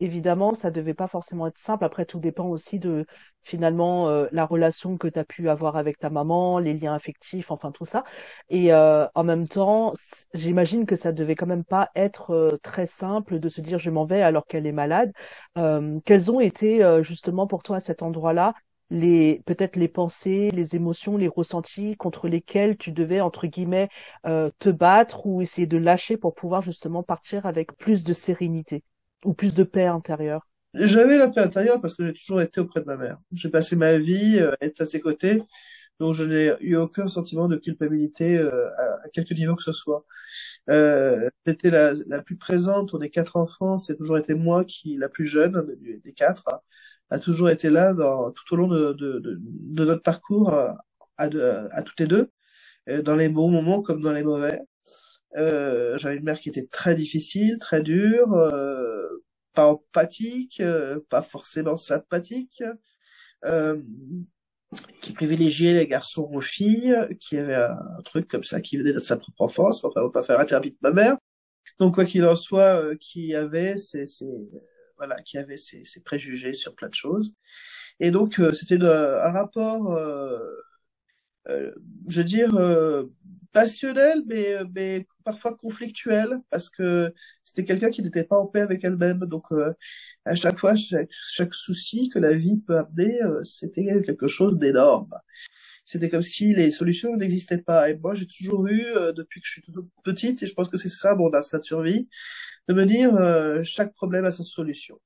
Évidemment, 0.00 0.54
ça 0.54 0.72
devait 0.72 0.92
pas 0.92 1.06
forcément 1.06 1.46
être 1.46 1.56
simple. 1.56 1.84
Après, 1.84 2.04
tout 2.04 2.18
dépend 2.18 2.48
aussi 2.48 2.80
de 2.80 3.06
finalement 3.42 4.08
euh, 4.08 4.26
la 4.32 4.44
relation 4.44 4.98
que 4.98 5.06
tu 5.06 5.18
as 5.18 5.24
pu 5.24 5.48
avoir 5.48 5.76
avec 5.76 5.98
ta 5.98 6.10
maman, 6.10 6.58
les 6.58 6.74
liens 6.74 6.94
affectifs, 6.94 7.52
enfin 7.52 7.70
tout 7.70 7.84
ça. 7.84 8.02
Et 8.48 8.74
en 8.74 9.24
même 9.24 9.46
temps, 9.46 9.92
j'imagine 10.34 10.84
que 10.84 10.96
ça 10.96 11.12
devait 11.12 11.36
quand 11.36 11.46
même 11.46 11.64
pas 11.64 11.90
être 11.94 12.58
très 12.62 12.88
simple 12.88 13.38
de 13.38 13.48
se 13.48 13.60
dire 13.60 13.78
je 13.78 13.90
m'en 13.90 14.04
vais 14.04 14.20
alors 14.20 14.46
qu'elle 14.46 14.66
est 14.66 14.72
malade. 14.72 15.12
quels 16.04 16.30
ont 16.30 16.40
été 16.40 17.00
justement 17.02 17.46
pour 17.46 17.62
toi 17.62 17.76
à 17.76 17.80
cet 17.80 18.02
endroit-là 18.02 18.52
les 18.94 19.42
peut-être 19.44 19.76
les 19.76 19.88
pensées, 19.88 20.50
les 20.52 20.76
émotions, 20.76 21.16
les 21.16 21.28
ressentis 21.28 21.96
contre 21.96 22.28
lesquels 22.28 22.76
tu 22.76 22.92
devais 22.92 23.20
entre 23.20 23.46
guillemets 23.46 23.88
euh, 24.24 24.50
te 24.58 24.70
battre 24.70 25.26
ou 25.26 25.42
essayer 25.42 25.66
de 25.66 25.76
lâcher 25.76 26.16
pour 26.16 26.34
pouvoir 26.34 26.62
justement 26.62 27.02
partir 27.02 27.44
avec 27.44 27.76
plus 27.76 28.04
de 28.04 28.12
sérénité 28.12 28.84
ou 29.24 29.34
plus 29.34 29.52
de 29.52 29.64
paix 29.64 29.86
intérieure. 29.86 30.46
J'avais 30.74 31.16
la 31.16 31.28
paix 31.28 31.40
intérieure 31.40 31.80
parce 31.80 31.94
que 31.94 32.06
j'ai 32.06 32.12
toujours 32.12 32.40
été 32.40 32.60
auprès 32.60 32.80
de 32.80 32.86
ma 32.86 32.96
mère. 32.96 33.18
J'ai 33.32 33.48
passé 33.48 33.76
ma 33.76 33.98
vie 33.98 34.38
euh, 34.38 34.52
à 34.60 34.64
être 34.64 34.80
à 34.80 34.86
ses 34.86 35.00
côtés, 35.00 35.42
donc 35.98 36.14
je 36.14 36.24
n'ai 36.24 36.52
eu 36.60 36.76
aucun 36.76 37.08
sentiment 37.08 37.48
de 37.48 37.56
culpabilité 37.56 38.38
euh, 38.38 38.68
à, 38.76 39.08
quelque 39.12 39.34
niveau 39.34 39.56
que 39.56 39.62
ce 39.62 39.72
soit. 39.72 40.04
Euh, 40.70 41.28
J'étais 41.46 41.70
la, 41.70 41.92
la 42.06 42.22
plus 42.22 42.36
présente 42.36 42.94
on 42.94 43.00
est 43.00 43.10
quatre 43.10 43.36
enfants, 43.36 43.76
c'est 43.76 43.96
toujours 43.96 44.18
été 44.18 44.34
moi 44.34 44.64
qui 44.64 44.96
la 44.96 45.08
plus 45.08 45.24
jeune 45.24 45.64
des 45.80 46.12
quatre 46.12 46.44
a 47.10 47.18
toujours 47.18 47.50
été 47.50 47.70
là 47.70 47.94
dans, 47.94 48.30
tout 48.30 48.54
au 48.54 48.56
long 48.56 48.68
de, 48.68 48.92
de, 48.92 49.18
de, 49.20 49.38
de 49.40 49.84
notre 49.84 50.02
parcours 50.02 50.52
euh, 50.54 50.68
à, 51.16 51.24
à, 51.24 51.82
toutes 51.82 52.00
les 52.00 52.06
deux, 52.06 52.30
euh, 52.88 53.02
dans 53.02 53.16
les 53.16 53.28
bons 53.28 53.50
moments 53.50 53.82
comme 53.82 54.02
dans 54.02 54.12
les 54.12 54.24
mauvais. 54.24 54.60
Euh, 55.36 55.98
J'avais 55.98 56.16
une 56.16 56.24
mère 56.24 56.40
qui 56.40 56.48
était 56.48 56.66
très 56.66 56.94
difficile, 56.94 57.58
très 57.58 57.82
dure, 57.82 58.32
euh, 58.34 59.06
pas 59.52 59.68
empathique, 59.68 60.60
euh, 60.60 61.00
pas 61.08 61.22
forcément 61.22 61.76
sympathique, 61.76 62.62
euh, 63.44 63.80
qui 65.00 65.12
privilégiait 65.12 65.74
les 65.74 65.86
garçons 65.86 66.28
aux 66.32 66.40
filles, 66.40 66.96
qui 67.20 67.38
avait 67.38 67.54
un, 67.54 68.02
truc 68.04 68.28
comme 68.28 68.44
ça 68.44 68.60
qui 68.60 68.76
venait 68.76 68.92
de 68.92 68.98
sa 68.98 69.16
propre 69.16 69.42
enfance, 69.42 69.80
pour 69.80 69.92
pas 70.12 70.22
faire 70.22 70.40
interdit 70.40 70.70
de 70.70 70.78
ma 70.82 70.92
mère. 70.92 71.16
Donc 71.78 71.94
quoi 71.94 72.04
qu'il 72.04 72.24
en 72.24 72.34
soit, 72.36 72.96
qui 73.00 73.34
avait 73.34 73.76
c'est 73.76 74.04
qui 75.24 75.38
avait 75.38 75.56
ses, 75.56 75.84
préjugés 76.04 76.52
sur 76.52 76.74
plein 76.74 76.88
de 76.88 76.94
choses. 76.94 77.34
Et 78.00 78.10
donc 78.10 78.38
euh, 78.38 78.52
c'était 78.52 78.82
un 78.82 79.30
rapport, 79.30 79.92
euh, 79.92 80.38
euh, 81.48 81.72
je 82.08 82.20
veux 82.20 82.24
dire, 82.24 82.56
passionnel, 83.52 84.22
mais, 84.26 85.06
parfois 85.24 85.56
conflictuel, 85.56 86.38
parce 86.50 86.68
que 86.68 87.14
c'était 87.44 87.64
quelqu'un 87.64 87.90
qui 87.90 88.02
n'était 88.02 88.24
pas 88.24 88.36
en 88.36 88.46
paix 88.46 88.60
avec 88.60 88.84
elle-même. 88.84 89.20
Donc 89.20 89.44
à 90.24 90.34
chaque 90.34 90.58
fois, 90.58 90.74
chaque, 90.74 91.08
chaque, 91.10 91.54
souci 91.54 92.10
que 92.10 92.18
la 92.18 92.34
vie 92.34 92.58
peut 92.66 92.78
amener, 92.78 93.18
c'était 93.42 94.02
quelque 94.04 94.26
chose 94.26 94.58
d'énorme 94.58 95.14
c'était 95.84 96.08
comme 96.08 96.22
si 96.22 96.54
les 96.54 96.70
solutions 96.70 97.16
n'existaient 97.16 97.58
pas. 97.58 97.90
Et 97.90 97.96
moi, 97.96 98.14
j'ai 98.14 98.26
toujours 98.26 98.66
eu, 98.66 98.84
depuis 99.14 99.40
que 99.40 99.46
je 99.46 99.52
suis 99.52 99.62
toute 99.62 99.86
petite, 100.04 100.42
et 100.42 100.46
je 100.46 100.54
pense 100.54 100.68
que 100.68 100.76
c'est 100.76 100.88
ça 100.88 101.14
mon 101.14 101.32
instinct 101.34 101.58
de 101.58 101.64
survie, 101.64 102.08
de 102.68 102.74
me 102.74 102.86
dire 102.86 103.14
euh, 103.14 103.62
chaque 103.62 103.94
problème 103.94 104.24
a 104.24 104.30
sa 104.30 104.44
solution. 104.44 105.00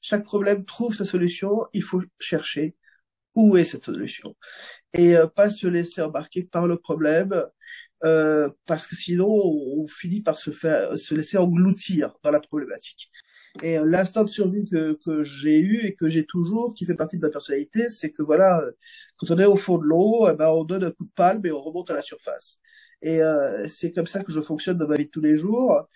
Chaque 0.00 0.24
problème 0.24 0.64
trouve 0.64 0.94
sa 0.94 1.04
solution, 1.04 1.66
il 1.72 1.82
faut 1.82 2.00
chercher 2.18 2.76
où 3.34 3.56
est 3.56 3.64
cette 3.64 3.84
solution. 3.84 4.36
Et 4.94 5.16
euh, 5.16 5.26
pas 5.26 5.50
se 5.50 5.66
laisser 5.66 6.02
embarquer 6.02 6.44
par 6.44 6.66
le 6.66 6.76
problème, 6.78 7.44
euh, 8.04 8.48
parce 8.66 8.86
que 8.86 8.96
sinon 8.96 9.28
on, 9.28 9.86
finit 9.86 10.22
par 10.22 10.38
se 10.38 10.50
faire 10.52 10.96
se 10.96 11.14
laisser 11.14 11.36
engloutir 11.38 12.14
dans 12.22 12.30
la 12.30 12.40
problématique. 12.40 13.10
Et 13.62 13.78
euh, 13.78 13.84
l'instant 13.84 14.24
de 14.24 14.30
survie 14.30 14.64
que, 14.66 14.98
que 15.04 15.22
j'ai 15.22 15.58
eu 15.58 15.80
et 15.84 15.94
que 15.94 16.08
j'ai 16.08 16.24
toujours, 16.24 16.74
qui 16.74 16.84
fait 16.86 16.94
partie 16.94 17.16
de 17.18 17.22
ma 17.22 17.30
personnalité, 17.30 17.88
c'est 17.88 18.10
que 18.12 18.22
voilà, 18.22 18.62
quand 19.18 19.30
on 19.30 19.38
est 19.38 19.44
au 19.44 19.56
fond 19.56 19.78
de 19.78 19.84
l'eau, 19.84 20.28
eh 20.30 20.34
ben 20.34 20.48
on 20.48 20.64
donne 20.64 20.84
un 20.84 20.90
coup 20.90 21.04
de 21.04 21.10
palme 21.14 21.44
et 21.44 21.52
on 21.52 21.60
remonte 21.60 21.90
à 21.90 21.94
la 21.94 22.02
surface. 22.02 22.58
Et 23.02 23.22
euh, 23.22 23.66
c'est 23.66 23.92
comme 23.92 24.06
ça 24.06 24.22
que 24.22 24.32
je 24.32 24.40
fonctionne 24.40 24.78
dans 24.78 24.86
ma 24.88 24.96
vie 24.96 25.06
de 25.06 25.10
tous 25.10 25.20
les 25.20 25.36
jours, 25.36 25.88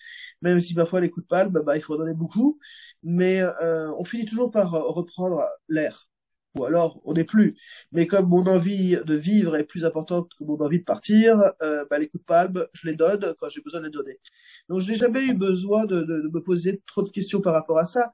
même 0.42 0.60
si 0.60 0.74
parfois 0.74 1.00
les 1.00 1.10
coups 1.10 1.26
de 1.26 1.28
palme, 1.28 1.52
bah, 1.52 1.76
il 1.76 1.82
faut 1.82 1.94
en 1.94 1.98
donner 1.98 2.14
beaucoup, 2.14 2.58
mais 3.02 3.42
euh, 3.42 3.92
on 3.98 4.04
finit 4.04 4.24
toujours 4.26 4.50
par 4.50 4.70
reprendre 4.72 5.46
l'air. 5.68 6.08
Ou 6.56 6.64
alors 6.64 7.00
on 7.04 7.14
n'est 7.14 7.24
plus. 7.24 7.56
Mais 7.92 8.06
comme 8.06 8.28
mon 8.28 8.46
envie 8.46 8.96
de 9.04 9.14
vivre 9.14 9.56
est 9.56 9.64
plus 9.64 9.84
importante 9.84 10.30
que 10.38 10.44
mon 10.44 10.56
envie 10.60 10.78
de 10.78 10.84
partir, 10.84 11.36
euh, 11.62 11.84
bah, 11.90 11.98
les 11.98 12.08
coups 12.08 12.22
de 12.22 12.26
palme, 12.26 12.66
je 12.72 12.88
les 12.88 12.94
donne 12.94 13.34
quand 13.40 13.48
j'ai 13.48 13.60
besoin 13.60 13.80
de 13.80 13.86
les 13.86 13.90
donner. 13.90 14.20
Donc 14.68 14.80
je 14.80 14.90
n'ai 14.90 14.96
jamais 14.96 15.24
eu 15.24 15.34
besoin 15.34 15.84
de, 15.86 16.02
de, 16.02 16.20
de 16.22 16.30
me 16.32 16.40
poser 16.40 16.80
trop 16.86 17.02
de 17.02 17.10
questions 17.10 17.40
par 17.40 17.54
rapport 17.54 17.78
à 17.78 17.84
ça. 17.84 18.12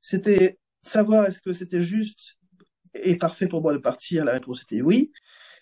C'était 0.00 0.58
savoir 0.82 1.26
est-ce 1.26 1.40
que 1.40 1.52
c'était 1.52 1.82
juste 1.82 2.36
et 2.94 3.16
parfait 3.16 3.46
pour 3.46 3.62
moi 3.62 3.72
de 3.72 3.78
partir. 3.78 4.24
La 4.24 4.32
réponse 4.32 4.62
était 4.62 4.82
oui. 4.82 5.12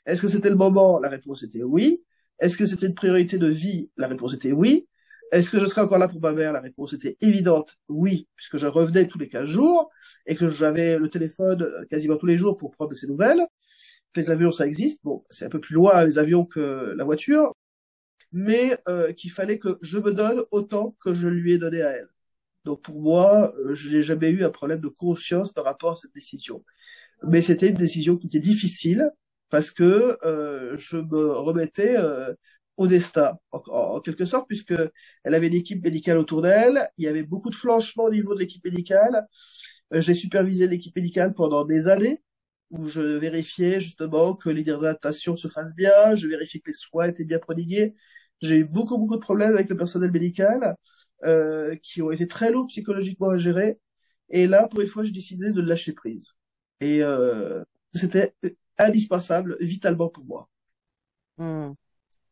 Est-ce 0.07 0.21
que 0.23 0.29
c'était 0.29 0.51
le 0.51 0.57
moment 0.57 0.99
La 1.01 1.09
réponse 1.09 1.43
était 1.43 1.63
oui. 1.63 2.03
Est-ce 2.41 2.57
que 2.57 2.67
c'était 2.67 2.87
une 2.87 2.95
priorité 2.95 3.39
de 3.39 3.47
vie 3.49 3.91
La 3.97 4.09
réponse 4.09 4.35
était 4.35 4.53
oui. 4.53 4.89
Est-ce 5.33 5.51
que 5.51 5.61
je 5.61 5.67
serais 5.67 5.83
encore 5.83 5.99
là 5.99 6.09
pour 6.09 6.21
ma 6.21 6.33
mère? 6.33 6.53
La 6.53 6.61
réponse 6.61 6.93
était 6.93 7.17
évidente, 7.21 7.77
oui, 7.89 8.29
puisque 8.35 8.57
je 8.57 8.67
revenais 8.67 9.07
tous 9.07 9.19
les 9.19 9.29
15 9.29 9.49
jours 9.49 9.91
et 10.27 10.35
que 10.35 10.49
j'avais 10.49 10.99
le 10.99 11.09
téléphone 11.09 11.63
euh, 11.63 11.85
quasiment 11.87 12.17
tous 12.17 12.27
les 12.27 12.37
jours 12.37 12.57
pour 12.57 12.73
prendre 12.73 12.95
ses 12.95 13.07
nouvelles. 13.07 13.47
Les 14.17 14.31
avions, 14.31 14.51
ça 14.51 14.67
existe. 14.67 15.01
Bon, 15.05 15.25
c'est 15.31 15.45
un 15.45 15.49
peu 15.49 15.61
plus 15.61 15.75
loin 15.75 16.05
les 16.05 16.19
avions 16.19 16.45
que 16.45 16.95
la 16.97 17.05
voiture, 17.05 17.55
mais 18.33 18.77
euh, 18.89 19.13
qu'il 19.13 19.31
fallait 19.31 19.59
que 19.59 19.79
je 19.83 19.99
me 19.99 20.13
donne 20.13 20.43
autant 20.51 20.97
que 21.01 21.15
je 21.15 21.29
lui 21.29 21.53
ai 21.53 21.59
donné 21.59 21.83
à 21.83 21.91
elle. 21.91 22.09
Donc 22.65 22.83
pour 22.83 23.01
moi, 23.01 23.55
euh, 23.59 23.75
je 23.75 23.97
n'ai 23.97 24.03
jamais 24.03 24.31
eu 24.31 24.45
un 24.45 24.51
problème 24.51 24.81
de 24.81 24.89
conscience 24.89 25.53
par 25.53 25.65
rapport 25.65 25.93
à 25.93 25.97
cette 25.97 26.15
décision. 26.15 26.65
Mais 27.25 27.43
c'était 27.43 27.69
une 27.69 27.77
décision 27.77 28.17
qui 28.17 28.27
était 28.27 28.41
difficile, 28.41 29.11
parce 29.51 29.71
que 29.71 30.17
je 30.77 30.97
me 30.97 31.33
remettais 31.33 31.97
euh, 32.81 32.85
au 32.85 32.87
destin, 32.87 33.39
en, 33.53 34.01
quelque 34.01 34.25
sorte, 34.25 34.47
puisque 34.49 34.75
elle 35.25 35.35
avait 35.35 35.49
une 35.49 35.55
équipe 35.55 35.83
médicale 35.85 36.19
autour 36.19 36.43
d'elle, 36.43 36.91
il 36.99 37.05
y 37.05 37.09
avait 37.09 37.23
beaucoup 37.23 37.51
de 37.51 37.55
flanchements 37.55 38.05
au 38.05 38.11
niveau 38.11 38.35
de 38.35 38.41
l'équipe 38.41 38.65
médicale. 38.65 39.27
Euh, 39.93 40.01
j'ai 40.01 40.15
supervisé 40.15 40.67
l'équipe 40.67 40.95
médicale 40.97 41.35
pendant 41.35 41.65
des 41.65 41.89
années, 41.89 42.23
où 42.71 42.89
je 42.89 43.01
vérifiais 43.01 43.81
justement 43.81 44.35
que 44.35 44.51
l'hydratation 44.51 45.37
se 45.37 45.49
fasse 45.49 45.75
bien, 45.75 46.15
je 46.15 46.29
vérifiais 46.29 46.61
que 46.61 46.71
les 46.71 46.77
soins 46.77 47.09
étaient 47.09 47.25
bien 47.25 47.39
prodigués. 47.39 47.95
J'ai 48.41 48.57
eu 48.59 48.65
beaucoup, 48.65 48.99
beaucoup 48.99 49.17
de 49.17 49.21
problèmes 49.21 49.55
avec 49.55 49.69
le 49.71 49.77
personnel 49.77 50.11
médical, 50.13 50.77
qui 51.83 52.01
ont 52.03 52.11
été 52.11 52.27
très 52.27 52.51
lourds 52.51 52.69
psychologiquement 52.69 53.31
à 53.31 53.37
gérer. 53.37 53.79
Et 54.31 54.47
là, 54.47 54.69
pour 54.69 54.81
une 54.81 54.87
fois, 54.87 55.05
j'ai 55.05 55.13
décidé 55.13 55.51
de 55.51 55.61
lâcher 55.61 55.93
prise. 55.93 56.35
Et 56.81 57.03
euh, 57.03 57.63
c'était 57.95 58.35
indispensable, 58.79 59.57
vitalement 59.61 60.09
pour 60.09 60.25
moi. 60.25 60.49
Hmm. 61.37 61.73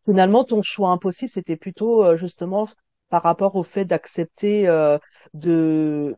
Finalement, 0.08 0.42
ton 0.44 0.62
choix 0.62 0.90
impossible, 0.90 1.30
c'était 1.30 1.56
plutôt 1.56 2.02
euh, 2.04 2.16
justement 2.16 2.68
par 3.10 3.22
rapport 3.22 3.54
au 3.56 3.62
fait 3.62 3.84
d'accepter 3.84 4.66
euh, 4.68 4.98
de 5.34 6.16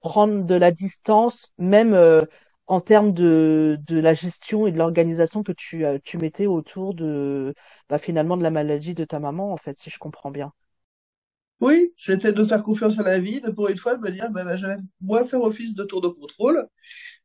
prendre 0.00 0.44
de 0.44 0.54
la 0.54 0.70
distance, 0.72 1.52
même 1.58 1.94
euh, 1.94 2.20
en 2.66 2.80
termes 2.80 3.12
de, 3.12 3.78
de 3.86 3.98
la 3.98 4.14
gestion 4.14 4.66
et 4.66 4.72
de 4.72 4.78
l'organisation 4.78 5.42
que 5.42 5.52
tu, 5.52 5.84
tu 6.04 6.18
mettais 6.18 6.46
autour 6.46 6.94
de 6.94 7.54
bah, 7.88 7.98
finalement 7.98 8.36
de 8.36 8.42
la 8.42 8.50
maladie 8.50 8.94
de 8.94 9.04
ta 9.04 9.18
maman, 9.20 9.52
en 9.52 9.56
fait, 9.56 9.78
si 9.78 9.90
je 9.90 9.98
comprends 9.98 10.30
bien. 10.30 10.52
Oui, 11.60 11.92
c'était 11.96 12.32
de 12.32 12.44
faire 12.44 12.62
confiance 12.62 12.98
à 12.98 13.02
la 13.02 13.18
vie, 13.18 13.40
de 13.40 13.50
pour 13.50 13.68
une 13.68 13.78
fois 13.78 13.96
me 13.96 14.10
dire, 14.10 14.30
bah, 14.30 14.44
bah, 14.44 14.56
je 14.56 14.66
vais 14.66 14.76
moins 15.00 15.24
faire 15.24 15.40
office 15.42 15.74
de 15.74 15.84
tour 15.84 16.00
de 16.00 16.08
contrôle, 16.08 16.68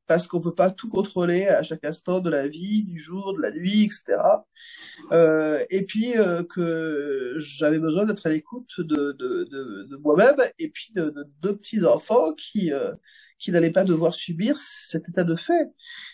parce 0.09 0.27
qu'on 0.27 0.41
peut 0.41 0.55
pas 0.55 0.71
tout 0.71 0.89
contrôler 0.89 1.47
à 1.47 1.61
chaque 1.61 1.85
instant 1.85 2.19
de 2.19 2.31
la 2.31 2.47
vie, 2.47 2.83
du 2.83 2.97
jour, 2.97 3.35
de 3.35 3.41
la 3.41 3.51
nuit, 3.51 3.83
etc. 3.83 4.17
Euh, 5.11 5.63
et 5.69 5.85
puis 5.85 6.17
euh, 6.17 6.43
que 6.43 7.35
j'avais 7.37 7.77
besoin 7.79 8.05
d'être 8.05 8.25
à 8.25 8.31
l'écoute 8.31 8.81
de, 8.81 9.11
de, 9.13 9.43
de, 9.43 9.83
de 9.83 9.97
moi-même 9.97 10.37
et 10.57 10.69
puis 10.69 10.91
de 10.95 11.13
deux 11.41 11.55
petits 11.55 11.85
enfants 11.85 12.33
qui 12.33 12.73
euh, 12.73 12.91
qui 13.37 13.51
n'allaient 13.51 13.71
pas 13.71 13.85
devoir 13.85 14.13
subir 14.15 14.57
cet 14.57 15.07
état 15.09 15.23
de 15.23 15.35
fait 15.35 15.69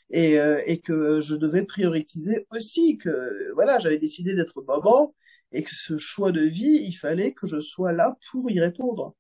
et, 0.10 0.40
euh, 0.40 0.62
et 0.66 0.80
que 0.80 1.22
je 1.22 1.36
devais 1.36 1.64
prioriser 1.64 2.48
aussi 2.52 2.98
que 2.98 3.52
voilà 3.54 3.80
j'avais 3.80 3.98
décidé 3.98 4.36
d'être 4.36 4.62
maman 4.68 5.16
et 5.54 5.64
que 5.64 5.74
ce 5.74 5.98
choix 5.98 6.34
de 6.34 6.42
vie 6.42 6.82
il 6.84 6.94
fallait 6.94 7.34
que 7.34 7.48
je 7.48 7.62
sois 7.62 7.94
là 7.94 8.18
pour 8.30 8.52
y 8.52 8.60
répondre 8.60 9.16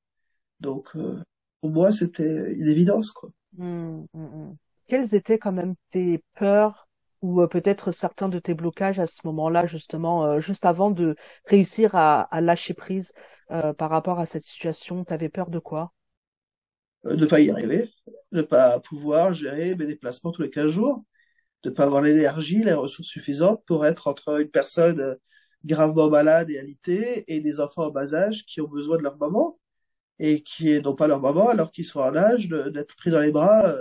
donc 0.60 0.96
euh, 0.98 1.18
pour 1.62 1.72
moi 1.72 1.94
c'était 1.94 2.54
une 2.54 2.70
évidence 2.70 3.12
quoi. 3.12 3.32
Mmh, 3.58 4.06
mmh, 4.14 4.20
mmh 4.22 4.56
quelles 4.88 5.16
étaient 5.16 5.40
quand 5.40 5.52
même 5.52 5.76
tes 5.92 6.24
peurs 6.36 6.88
ou 7.22 7.42
euh, 7.42 7.48
peut-être 7.48 7.92
certains 7.92 8.30
de 8.30 8.40
tes 8.40 8.54
blocages 8.54 9.00
à 9.00 9.08
ce 9.08 9.22
moment-là, 9.26 9.66
justement, 9.66 10.26
euh, 10.26 10.40
juste 10.40 10.66
avant 10.66 10.92
de 10.92 11.16
réussir 11.46 11.96
à, 11.96 12.28
lâcher 12.42 12.74
prise 12.74 13.14
euh, 13.52 13.74
par 13.74 13.90
rapport 13.90 14.20
à 14.20 14.26
cette 14.26 14.44
situation? 14.44 15.04
Tu 15.04 15.14
avais 15.14 15.30
peur 15.30 15.50
de 15.50 15.60
quoi? 15.60 15.92
De 17.04 17.16
ne 17.16 17.26
pas 17.26 17.40
y 17.40 17.50
arriver, 17.50 17.90
de 18.32 18.38
ne 18.38 18.42
pas 18.42 18.80
pouvoir 18.80 19.34
gérer 19.34 19.76
mes 19.76 19.86
déplacements 19.86 20.32
tous 20.32 20.42
les 20.42 20.50
15 20.50 20.72
jours, 20.72 21.04
de 21.64 21.70
ne 21.70 21.76
pas 21.76 21.84
avoir 21.84 22.02
l'énergie, 22.02 22.62
les 22.62 22.74
ressources 22.74 23.10
suffisantes 23.10 23.64
pour 23.66 23.86
être 23.86 24.08
entre 24.08 24.42
une 24.42 24.50
personne 24.50 25.16
gravement 25.64 26.10
malade 26.10 26.50
et 26.50 26.60
alitée 26.60 27.24
et 27.28 27.40
des 27.42 27.60
enfants 27.60 27.86
en 27.86 27.92
bas 27.92 28.14
âge 28.14 28.46
qui 28.46 28.62
ont 28.62 28.68
besoin 28.68 28.98
de 28.98 29.04
leur 29.04 29.18
maman 29.18 29.60
et 30.20 30.42
qui 30.44 30.80
n'ont 30.82 30.96
pas 30.96 31.08
leur 31.08 31.22
maman 31.22 31.50
alors 31.50 31.72
qu'ils 31.72 31.86
sont 31.86 32.00
en 32.00 32.16
âge 32.16 32.48
d'être 32.48 32.96
pris 32.96 33.10
dans 33.12 33.20
les 33.20 33.32
bras 33.32 33.74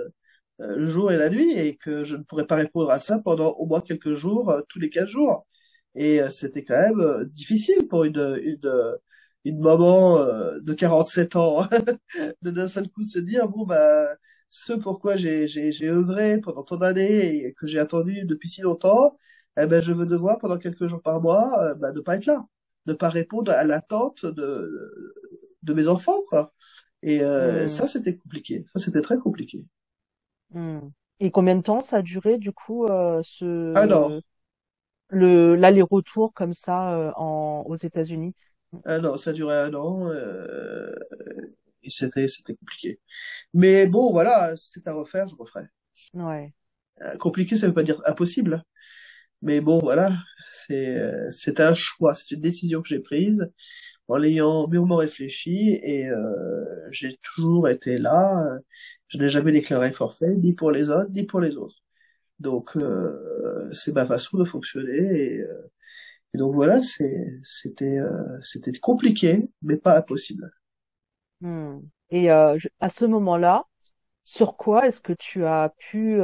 le 0.59 0.87
jour 0.87 1.12
et 1.12 1.17
la 1.17 1.31
nuit 1.31 1.53
et 1.59 1.77
que 1.77 2.05
je 2.05 2.17
ne 2.17 2.23
pourrais 2.23 2.47
pas 2.47 2.57
répondre 2.57 2.90
à 2.90 2.99
ça 2.99 3.19
pendant 3.19 3.51
au 3.53 3.67
moins 3.67 3.81
quelques 3.81 4.14
jours, 4.14 4.51
euh, 4.51 4.61
tous 4.69 4.79
les 4.79 4.90
quatre 4.90 5.09
jours. 5.09 5.47
Et 5.95 6.21
euh, 6.23 6.31
c'était 6.31 6.64
quand 6.64 6.81
même 6.81 7.25
difficile 7.27 7.87
pour 7.88 8.05
une, 8.05 8.40
une, 8.43 8.97
une 9.45 9.61
maman 9.61 10.19
de 10.61 10.73
47 10.73 11.37
ans 11.37 11.69
de 12.43 12.51
d'un 12.51 12.69
seul 12.69 12.88
coup 12.90 13.03
se 13.05 13.19
dire 13.19 13.49
bon 13.49 13.64
bah 13.67 14.09
ce 14.51 14.73
pourquoi 14.73 15.17
j'ai 15.17 15.47
j'ai 15.47 15.73
j'ai 15.73 15.88
œuvré 15.88 16.40
pendant 16.40 16.62
tant 16.62 16.77
d'années 16.77 17.45
et 17.47 17.53
que 17.55 17.67
j'ai 17.67 17.79
attendu 17.79 18.25
depuis 18.25 18.49
si 18.49 18.62
longtemps, 18.62 19.19
eh 19.59 19.67
ben 19.67 19.83
je 19.83 19.93
veux 19.93 20.07
devoir 20.07 20.38
pendant 20.38 20.59
quelques 20.59 20.87
jours 20.88 21.03
par 21.03 21.21
mois 21.21 21.75
bah, 21.77 21.93
ne 21.93 22.01
pas 22.01 22.17
être 22.17 22.27
là, 22.27 22.47
ne 22.87 22.95
pas 22.95 23.11
répondre 23.11 23.53
à 23.53 23.64
l'attente 23.64 24.27
de 24.27 25.21
de 25.62 25.75
mes 25.75 25.88
enfants 25.88 26.23
quoi. 26.29 26.53
Et 27.03 27.21
mmh. 27.25 27.69
ça 27.69 27.87
c'était 27.88 28.17
compliqué, 28.17 28.64
ça 28.67 28.79
c'était 28.81 29.03
très 29.03 29.19
compliqué. 29.19 29.67
Hmm. 30.55 30.81
Et 31.21 31.31
combien 31.31 31.57
de 31.57 31.62
temps 31.62 31.81
ça 31.81 31.99
a 31.99 32.03
duré 32.03 32.38
du 32.38 32.53
coup 32.53 32.87
euh, 32.87 33.21
ce 33.25 33.45
Alors, 33.75 34.19
le 35.09 35.55
l'aller-retour 35.57 36.35
comme 36.35 36.53
ça 36.55 36.93
euh, 36.95 37.12
en 37.17 37.62
aux 37.67 37.77
États-Unis? 37.77 38.35
non, 39.01 39.17
ça 39.17 39.31
a 39.31 39.33
duré 39.33 39.57
un 39.57 39.75
an 39.75 40.09
euh, 40.11 40.93
et 41.83 41.90
c'était 41.90 42.29
c'était 42.29 42.55
compliqué. 42.57 43.01
Mais 43.55 43.87
bon, 43.87 44.12
voilà, 44.12 44.55
c'est 44.57 44.87
à 44.88 44.95
refaire, 44.95 45.29
je 45.29 45.37
referai. 45.37 45.64
Ouais. 46.14 46.55
Euh, 47.03 47.17
compliqué, 47.19 47.57
ça 47.57 47.67
veut 47.67 47.75
pas 47.75 47.83
dire 47.83 48.01
impossible. 48.07 48.62
Mais 49.43 49.61
bon, 49.61 49.81
voilà, 49.81 50.12
c'est 50.67 50.99
euh, 50.99 51.31
c'est 51.33 51.61
un 51.61 51.75
choix, 51.75 52.14
c'est 52.14 52.33
une 52.33 52.40
décision 52.43 52.83
que 52.83 52.88
j'ai 52.88 53.01
prise 53.01 53.51
en 54.09 54.17
l'ayant 54.19 54.69
mûrement 54.69 54.97
réfléchi 54.97 55.81
et 55.83 56.09
euh, 56.11 56.64
j'ai 56.90 57.19
toujours 57.23 57.69
été 57.69 57.99
là. 57.99 58.59
Je 59.09 59.19
n'ai 59.19 59.29
jamais 59.29 59.53
déclaré 59.53 59.93
forfait, 59.93 60.35
ni 60.35 60.55
pour 60.55 60.71
les 60.71 60.90
uns, 60.90 61.07
ni 61.11 61.25
pour 61.25 61.40
les 61.40 61.57
autres. 61.57 61.83
Donc, 62.40 62.77
euh, 62.77 63.69
c'est 63.73 63.93
ma 63.93 64.07
façon 64.07 64.38
de 64.38 64.45
fonctionner. 64.45 64.97
Et, 64.97 65.40
euh, 65.40 65.71
donc 66.35 66.55
voilà, 66.55 66.81
c'était 66.81 67.99
euh, 67.99 68.73
compliqué, 68.83 69.49
mais 69.62 69.77
pas 69.77 69.99
impossible. 69.99 70.51
Hmm. 71.40 71.81
Et 72.11 72.31
à 72.31 72.57
ce 72.90 73.05
moment-là, 73.05 73.64
sur 74.25 74.57
quoi 74.57 74.87
est-ce 74.87 75.01
que 75.01 75.12
tu 75.12 75.45
as 75.45 75.73
pu 75.79 76.19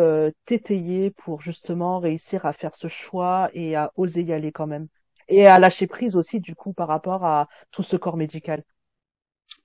t'étayer 0.47 1.11
pour 1.11 1.41
justement 1.41 1.99
réussir 1.99 2.47
à 2.47 2.53
faire 2.53 2.75
ce 2.75 2.89
choix 2.89 3.51
et 3.55 3.77
à 3.77 3.93
oser 3.97 4.23
y 4.23 4.33
aller 4.33 4.53
quand 4.53 4.67
même? 4.67 4.89
Et 5.29 5.47
à 5.47 5.59
lâcher 5.59 5.87
prise 5.87 6.17
aussi 6.17 6.41
du 6.41 6.55
coup 6.55 6.73
par 6.73 6.89
rapport 6.89 7.25
à 7.25 7.49
tout 7.71 7.83
ce 7.83 7.97
corps 7.97 8.17
médical? 8.17 8.65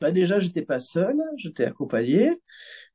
Bah 0.01 0.11
déjà 0.11 0.39
j'étais 0.39 0.63
pas 0.63 0.79
seul, 0.79 1.15
j'étais 1.37 1.65
accompagné. 1.65 2.41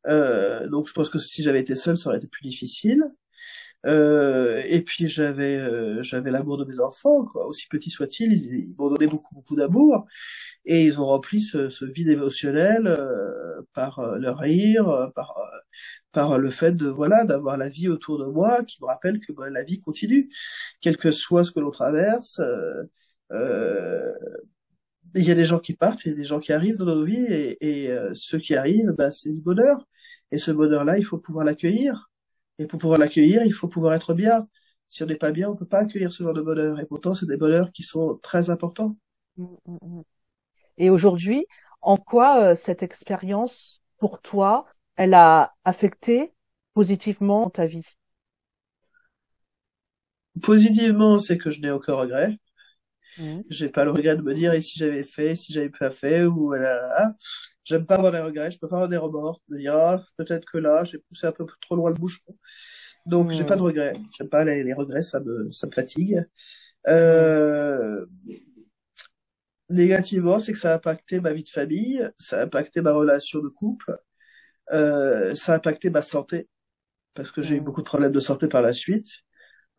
Euh, 0.09 0.69
donc 0.69 0.89
je 0.89 0.93
pense 0.93 1.09
que 1.09 1.19
si 1.19 1.43
j'avais 1.43 1.61
été 1.61 1.75
seul, 1.75 1.97
ça 1.97 2.09
aurait 2.11 2.19
été 2.19 2.29
plus 2.29 2.43
difficile. 2.43 3.05
Euh, 3.87 4.63
et 4.67 4.83
puis 4.83 5.07
j'avais 5.07 5.57
euh, 5.57 6.03
j'avais 6.03 6.31
l'amour 6.31 6.59
de 6.59 6.65
mes 6.67 6.81
enfants, 6.81 7.25
quoi. 7.25 7.47
aussi 7.47 7.67
petits 7.69 7.89
soient-ils, 7.89 8.33
ils, 8.33 8.75
m'ont 8.79 8.91
donné 8.91 9.07
beaucoup 9.07 9.35
beaucoup 9.35 9.57
d'amour 9.57 10.07
et 10.67 10.85
ils 10.85 11.01
ont 11.01 11.07
rempli 11.07 11.43
ce, 11.43 11.85
vide 11.87 12.09
émotionnel 12.09 12.87
euh, 12.87 13.63
par 13.75 13.99
euh, 14.01 14.19
leur 14.19 14.39
rire, 14.39 14.89
euh, 14.89 15.09
par 15.15 15.35
par 16.13 16.39
le 16.39 16.51
fait 16.51 16.73
de 16.73 16.89
voilà 16.89 17.25
d'avoir 17.25 17.57
la 17.57 17.69
vie 17.69 17.89
autour 17.89 18.19
de 18.19 18.27
moi 18.27 18.65
qui 18.65 18.79
me 18.83 18.87
rappelle 18.87 19.21
que 19.21 19.33
bah, 19.33 19.49
la 19.51 19.63
vie 19.63 19.81
continue, 19.81 20.29
quel 20.81 20.97
que 20.97 21.11
soit 21.11 21.45
ce 21.45 21.53
que 21.53 21.61
l'on 21.61 21.71
traverse. 21.71 22.41
Il 25.15 25.25
y 25.25 25.31
a 25.31 25.35
des 25.35 25.45
gens 25.45 25.59
qui 25.59 25.75
partent, 25.75 26.05
il 26.05 26.11
y 26.11 26.13
a 26.13 26.17
des 26.17 26.25
gens 26.25 26.41
qui 26.41 26.53
arrivent 26.53 26.77
dans 26.77 26.85
nos 26.85 27.05
vies, 27.05 27.27
et, 27.29 27.85
et 27.85 27.91
euh, 27.91 28.13
ceux 28.15 28.39
qui 28.39 28.55
arrivent, 28.55 28.93
bah, 28.97 29.11
c'est 29.11 29.31
du 29.31 29.41
bonheur. 29.41 29.87
Et 30.31 30.39
ce 30.39 30.53
bonheur-là, 30.53 30.99
il 30.99 31.05
faut 31.05 31.19
pouvoir 31.19 31.45
l'accueillir. 31.45 32.11
Et 32.59 32.67
pour 32.67 32.79
pouvoir 32.79 32.99
l'accueillir, 32.99 33.43
il 33.45 33.53
faut 33.53 33.69
pouvoir 33.69 33.95
être 33.95 34.15
bien. 34.15 34.47
Si 34.89 35.03
on 35.03 35.07
n'est 35.07 35.17
pas 35.17 35.33
bien, 35.33 35.49
on 35.49 35.57
peut 35.57 35.67
pas 35.67 35.81
accueillir 35.81 36.13
ce 36.13 36.23
genre 36.23 36.35
de 36.35 36.43
bonheur. 36.43 36.79
Et 36.79 36.87
pourtant, 36.87 37.15
c'est 37.15 37.27
des 37.27 37.37
bonheurs 37.37 37.73
qui 37.73 37.83
sont 37.83 38.19
très 38.23 38.51
importants. 38.51 38.97
Mmh, 39.37 39.47
mmh, 39.67 39.77
mmh. 39.83 40.03
Et 40.79 40.91
aujourd'hui, 40.91 41.47
en 41.81 41.97
quoi 41.97 42.43
euh, 42.43 42.55
cette 42.55 42.83
expérience, 42.83 43.83
pour 43.99 44.21
toi, 44.21 44.67
elle 44.97 45.15
a 45.15 45.55
affecté 45.65 46.33
positivement 46.75 47.51
ta 47.51 47.67
vie? 47.67 47.87
Positivement, 50.43 51.19
c'est 51.19 51.39
que 51.39 51.51
je 51.51 51.61
n'ai 51.61 51.71
aucun 51.71 51.95
regret. 51.95 52.39
Mmh. 53.19 53.41
J'ai 53.49 53.69
pas 53.69 53.85
le 53.85 53.91
regret 53.91 54.17
de 54.17 54.23
me 54.23 54.35
dire 54.35 54.53
et 54.53 54.61
si 54.61 54.79
j'avais 54.79 55.05
fait, 55.05 55.35
si 55.35 55.53
j'avais 55.53 55.71
pas 55.71 55.91
fait 55.91 56.25
ou 56.25 56.47
voilà. 56.49 57.15
J'aime 57.65 57.87
pas 57.87 57.97
avoir 57.97 58.13
des 58.13 58.21
regrets, 58.21 58.51
je 58.51 58.59
peux 58.59 58.69
pas 58.69 58.77
avoir 58.77 58.89
des 58.89 58.97
remords, 58.97 59.41
de 59.49 59.59
dire 59.59 59.75
ah, 59.75 60.03
peut-être 60.17 60.45
que 60.51 60.59
là 60.59 60.85
j'ai 60.85 60.99
poussé 60.99 61.27
un 61.27 61.33
peu 61.33 61.47
trop 61.61 61.77
loin 61.77 61.91
le 61.91 61.97
bouchon. 61.97 62.37
Donc 63.07 63.31
j'ai 63.31 63.45
pas 63.45 63.57
de 63.57 63.61
mmh. 63.61 63.65
regrets. 63.65 63.97
J'aime 64.17 64.29
pas 64.29 64.45
les, 64.45 64.63
les, 64.63 64.73
regrets, 64.75 65.03
ça 65.03 65.21
me 65.21 65.51
ça 65.51 65.67
me 65.67 65.73
fatigue. 65.73 66.25
Euh... 66.89 68.07
Négativement, 69.69 70.41
c'est 70.41 70.53
que 70.53 70.59
ça 70.59 70.73
a 70.73 70.75
impacté 70.77 71.21
ma 71.21 71.33
vie 71.33 71.45
de 71.45 71.49
famille, 71.49 72.09
ça 72.19 72.41
a 72.41 72.43
impacté 72.43 72.81
ma 72.81 72.93
relation 72.93 73.39
de 73.41 73.49
couple, 73.49 73.97
euh, 74.73 75.33
ça 75.37 75.53
a 75.53 75.57
impacté 75.57 75.91
ma 75.91 76.03
santé 76.03 76.49
parce 77.15 77.31
que 77.31 77.43
j'ai 77.43 77.57
eu 77.57 77.61
mmh. 77.61 77.65
beaucoup 77.65 77.81
de 77.83 77.87
problèmes 77.87 78.13
de 78.13 78.21
santé 78.21 78.49
par 78.49 78.63
la 78.63 78.73
suite. 78.73 79.09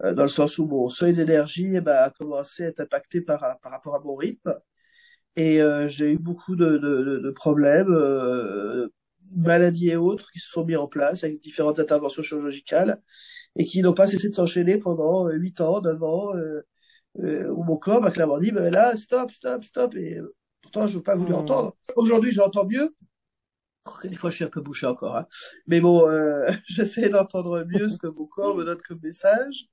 Euh, 0.04 0.14
dans 0.14 0.24
le 0.24 0.30
sens 0.30 0.58
où 0.58 0.66
mon 0.66 0.90
seuil 0.90 1.14
d'énergie 1.14 1.72
eh 1.76 1.82
ben, 1.82 1.96
a 1.96 2.10
commencé 2.10 2.64
à 2.64 2.68
être 2.68 2.80
impacté 2.80 3.22
par, 3.22 3.60
par 3.62 3.72
rapport 3.72 3.96
à 3.96 4.00
mon 4.00 4.16
rythme. 4.16 4.56
Et 5.36 5.62
euh, 5.62 5.88
j'ai 5.88 6.12
eu 6.12 6.18
beaucoup 6.18 6.56
de, 6.56 6.78
de, 6.78 7.20
de 7.20 7.32
problèmes, 7.32 7.92
euh, 7.92 8.90
maladies 9.36 9.90
et 9.90 9.96
autres, 9.96 10.32
qui 10.32 10.40
se 10.40 10.50
sont 10.50 10.66
mis 10.66 10.76
en 10.76 10.88
place 10.88 11.24
avec 11.24 11.42
différentes 11.42 11.80
interventions 11.80 12.22
chirurgicales 12.22 13.02
et 13.56 13.66
qui 13.66 13.82
n'ont 13.82 13.94
pas 13.94 14.08
cessé 14.08 14.30
de 14.30 14.36
s'enchaîner 14.36 14.78
pendant 14.78 15.30
8 15.30 15.62
ans, 15.62 15.82
9 15.82 16.04
ans, 16.04 16.34
où 17.16 17.64
mon 17.64 17.78
corps 17.78 18.02
m'a 18.02 18.12
clairement 18.12 18.40
dit, 18.40 18.52
ben 18.52 18.72
là, 18.72 18.96
stop, 18.96 19.32
stop, 19.32 19.64
stop. 19.64 19.96
Et 19.96 20.20
pourtant, 20.62 20.88
je 20.88 20.98
veux 20.98 21.04
pas 21.04 21.16
voulu 21.16 21.32
mmh. 21.32 21.36
entendre. 21.36 21.76
Aujourd'hui, 21.96 22.32
j'entends 22.32 22.66
mieux. 22.66 22.96
Des 24.04 24.16
fois, 24.16 24.30
je 24.30 24.38
suis 24.38 24.46
un 24.46 24.50
peu 24.50 24.62
bouché 24.62 24.86
encore. 24.86 25.18
Hein. 25.18 25.28
Mais 25.68 25.82
bon, 25.82 26.08
j'essaie 26.68 27.10
d'entendre 27.10 27.66
mieux 27.68 27.88
ce 27.90 27.98
que 27.98 28.08
mon 28.08 28.26
corps 28.26 28.56
me 28.56 28.64
donne 28.66 28.82
comme 28.82 29.00
message. 29.02 29.70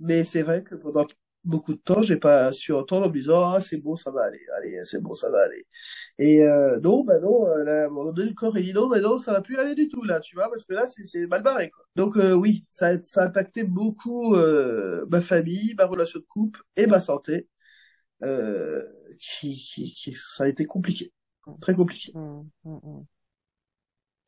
Mais 0.00 0.24
c'est 0.24 0.42
vrai 0.42 0.62
que 0.62 0.74
pendant 0.74 1.06
beaucoup 1.44 1.72
de 1.74 1.78
temps, 1.78 2.02
j'ai 2.02 2.16
pas 2.16 2.52
su 2.52 2.72
entendre 2.74 3.06
en 3.06 3.08
me 3.08 3.14
disant 3.14 3.52
ah 3.54 3.60
c'est 3.60 3.78
bon 3.78 3.96
ça 3.96 4.10
va 4.10 4.22
aller, 4.24 4.40
allez 4.58 4.80
c'est 4.84 5.00
bon 5.00 5.14
ça 5.14 5.30
va 5.30 5.38
aller. 5.44 5.66
Et 6.18 6.42
euh, 6.42 6.78
non 6.80 7.04
bah 7.04 7.18
non, 7.20 7.46
euh, 7.48 7.64
là, 7.64 7.84
à 7.84 7.86
un 7.86 7.90
moment 7.90 8.12
donné 8.12 8.28
le 8.30 8.34
corps 8.34 8.56
il 8.58 8.64
dit 8.64 8.72
non 8.72 8.88
bah 8.88 9.00
non 9.00 9.18
ça 9.18 9.32
va 9.32 9.40
plus 9.40 9.56
aller 9.58 9.74
du 9.74 9.88
tout 9.88 10.04
là, 10.04 10.20
tu 10.20 10.34
vois 10.36 10.48
parce 10.48 10.64
que 10.64 10.74
là 10.74 10.86
c'est 10.86 11.26
mal 11.26 11.42
barré 11.42 11.70
quoi. 11.70 11.84
Donc 11.96 12.16
euh, 12.16 12.34
oui 12.34 12.66
ça 12.70 12.88
a, 12.88 13.02
ça 13.02 13.22
a 13.22 13.26
impacté 13.26 13.64
beaucoup 13.64 14.34
euh, 14.34 15.06
ma 15.10 15.20
famille, 15.22 15.74
ma 15.78 15.86
relation 15.86 16.20
de 16.20 16.24
couple 16.26 16.60
et 16.76 16.86
ma 16.86 17.00
santé, 17.00 17.48
euh, 18.24 18.82
qui, 19.20 19.54
qui 19.56 19.94
qui 19.94 20.14
ça 20.14 20.44
a 20.44 20.48
été 20.48 20.66
compliqué, 20.66 21.12
très 21.60 21.74
compliqué. 21.74 22.12
Mmh, 22.14 22.42
mmh, 22.64 22.78
mmh. 22.82 23.04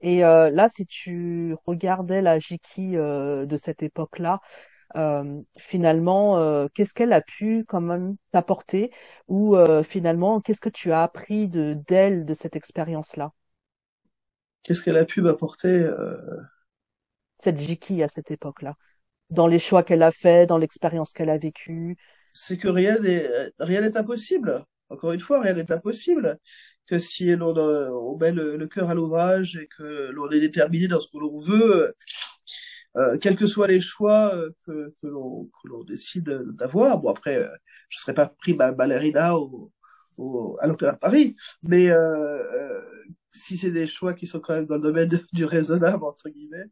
Et 0.02 0.24
euh, 0.24 0.48
là, 0.50 0.68
si 0.68 0.86
tu 0.86 1.54
regardais 1.66 2.22
la 2.22 2.38
Jiki 2.38 2.92
de 2.92 3.56
cette 3.56 3.82
époque-là, 3.82 4.40
euh, 4.96 5.40
finalement, 5.56 6.38
euh, 6.38 6.66
qu'est-ce 6.74 6.94
qu'elle 6.94 7.12
a 7.12 7.20
pu 7.20 7.64
quand 7.68 7.80
même 7.80 8.16
t'apporter 8.32 8.90
ou 9.28 9.56
euh, 9.56 9.82
finalement, 9.82 10.40
qu'est-ce 10.40 10.60
que 10.60 10.68
tu 10.68 10.92
as 10.92 11.02
appris 11.02 11.48
de 11.48 11.76
d'elle 11.86 12.24
de 12.24 12.34
cette 12.34 12.56
expérience-là? 12.56 13.32
Qu'est-ce 14.62 14.82
qu'elle 14.82 14.96
a 14.96 15.04
pu 15.04 15.22
m'apporter 15.22 15.88
Cette 17.38 17.58
Jiki 17.58 18.02
à 18.02 18.08
cette 18.08 18.30
époque-là, 18.30 18.74
dans 19.30 19.46
les 19.46 19.58
choix 19.58 19.82
qu'elle 19.82 20.02
a 20.02 20.10
fait, 20.10 20.46
dans 20.46 20.58
l'expérience 20.58 21.12
qu'elle 21.12 21.30
a 21.30 21.38
vécue. 21.38 21.96
C'est 22.32 22.58
que 22.58 22.68
rien 22.68 22.98
n'est 22.98 23.26
rien 23.58 23.80
n'est 23.80 23.96
impossible. 23.96 24.64
Encore 24.90 25.12
une 25.12 25.20
fois, 25.20 25.40
rien 25.40 25.54
n'est 25.54 25.70
impossible. 25.72 26.38
Que 26.86 26.98
si 26.98 27.24
l'on 27.36 27.56
on 27.56 28.16
met 28.18 28.32
le, 28.32 28.56
le 28.56 28.66
cœur 28.66 28.90
à 28.90 28.94
l'ouvrage 28.94 29.56
et 29.56 29.68
que 29.68 30.10
l'on 30.10 30.28
est 30.30 30.40
déterminé 30.40 30.88
dans 30.88 30.98
ce 30.98 31.08
que 31.08 31.18
l'on 31.18 31.38
veut, 31.38 31.94
euh, 32.96 33.18
quels 33.18 33.36
que 33.36 33.46
soient 33.46 33.68
les 33.68 33.80
choix 33.80 34.34
euh, 34.34 34.50
que, 34.66 34.92
l'on 35.02 35.48
décide 35.86 36.28
d'avoir. 36.58 36.98
Bon 36.98 37.10
après, 37.10 37.36
euh, 37.36 37.48
je 37.88 37.98
ne 37.98 38.00
serais 38.00 38.14
pas 38.14 38.26
pris 38.26 38.54
ma 38.54 38.72
ballerina 38.72 39.36
au, 39.36 39.70
à 40.60 40.66
l'Opéra 40.66 40.92
de 40.92 40.98
Paris, 40.98 41.36
mais 41.62 41.90
euh, 41.90 42.82
si 43.32 43.56
c'est 43.56 43.70
des 43.70 43.86
choix 43.86 44.14
qui 44.14 44.26
sont 44.26 44.40
quand 44.40 44.54
même 44.54 44.66
dans 44.66 44.76
le 44.76 44.82
domaine 44.82 45.08
du 45.32 45.44
raisonnable 45.44 46.04
entre 46.04 46.28
guillemets, 46.28 46.66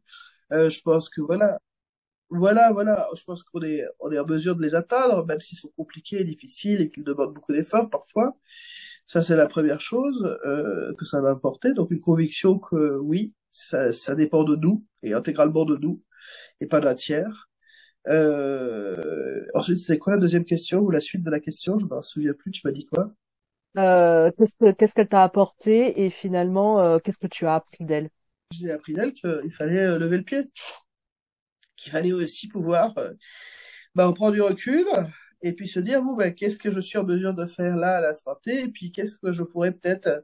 je 0.51 0.81
pense 0.81 1.09
que 1.09 1.21
voilà, 1.21 1.59
voilà, 2.29 2.71
voilà, 2.73 3.07
je 3.15 3.23
pense 3.23 3.43
qu'on 3.43 3.61
est 3.63 3.83
on 3.99 4.11
est 4.11 4.19
en 4.19 4.25
mesure 4.25 4.55
de 4.55 4.61
les 4.61 4.75
atteindre, 4.75 5.25
même 5.25 5.39
s'ils 5.39 5.57
sont 5.57 5.71
compliqués, 5.77 6.23
difficiles 6.23 6.81
et 6.81 6.89
qu'ils 6.91 7.03
demandent 7.03 7.33
beaucoup 7.33 7.53
d'efforts 7.53 7.89
parfois. 7.89 8.35
Ça 9.07 9.21
c'est 9.21 9.35
la 9.35 9.47
première 9.47 9.81
chose 9.81 10.37
que 10.97 11.05
ça 11.05 11.21
va 11.21 11.31
apporter. 11.31 11.73
Donc 11.73 11.91
une 11.91 12.01
conviction 12.01 12.59
que 12.59 12.97
oui, 12.97 13.33
ça, 13.51 13.91
ça 13.91 14.15
dépend 14.15 14.43
de 14.43 14.55
nous 14.55 14.85
et 15.03 15.13
intégralement 15.13 15.65
de 15.65 15.77
nous 15.77 16.03
et 16.61 16.67
pas 16.67 16.79
d'un 16.81 16.95
tiers. 16.95 17.49
Euh, 18.07 19.45
ensuite, 19.53 19.79
c'était 19.79 19.97
quoi 19.97 20.13
la 20.13 20.19
deuxième 20.19 20.45
question 20.45 20.79
ou 20.79 20.91
la 20.91 20.99
suite 20.99 21.23
de 21.23 21.29
la 21.29 21.39
question? 21.39 21.77
Je 21.77 21.85
me 21.85 22.01
souviens 22.01 22.33
plus. 22.33 22.51
Tu 22.51 22.61
m'as 22.63 22.71
dit 22.71 22.85
quoi? 22.85 23.13
Euh, 23.77 24.31
Qu'est-ce 24.37 24.93
qu'elle 24.93 25.07
t'a 25.07 25.23
apporté 25.23 26.03
et 26.03 26.09
finalement, 26.09 26.81
euh, 26.81 26.99
qu'est-ce 26.99 27.19
que 27.19 27.27
tu 27.27 27.45
as 27.45 27.55
appris 27.55 27.85
d'elle? 27.85 28.09
J'ai 28.51 28.71
appris 28.71 28.93
d'elle 28.93 29.13
qu'il 29.13 29.51
fallait 29.51 29.99
lever 29.99 30.17
le 30.17 30.23
pied, 30.23 30.49
qu'il 31.77 31.91
fallait 31.91 32.13
aussi 32.13 32.47
pouvoir 32.47 32.95
bah, 33.93 34.11
prendre 34.13 34.33
du 34.33 34.41
recul 34.41 34.87
et 35.43 35.53
puis 35.53 35.67
se 35.67 35.79
dire 35.79 36.01
bon 36.01 36.15
ben 36.15 36.33
qu'est-ce 36.33 36.57
que 36.57 36.71
je 36.71 36.79
suis 36.79 36.97
en 36.97 37.03
mesure 37.03 37.35
de 37.35 37.45
faire 37.45 37.75
là 37.75 37.97
à 37.97 38.01
la 38.01 38.13
santé 38.15 38.61
et 38.61 38.67
puis 38.69 38.91
qu'est-ce 38.91 39.15
que 39.17 39.31
je 39.31 39.43
pourrais 39.43 39.71
peut-être 39.71 40.23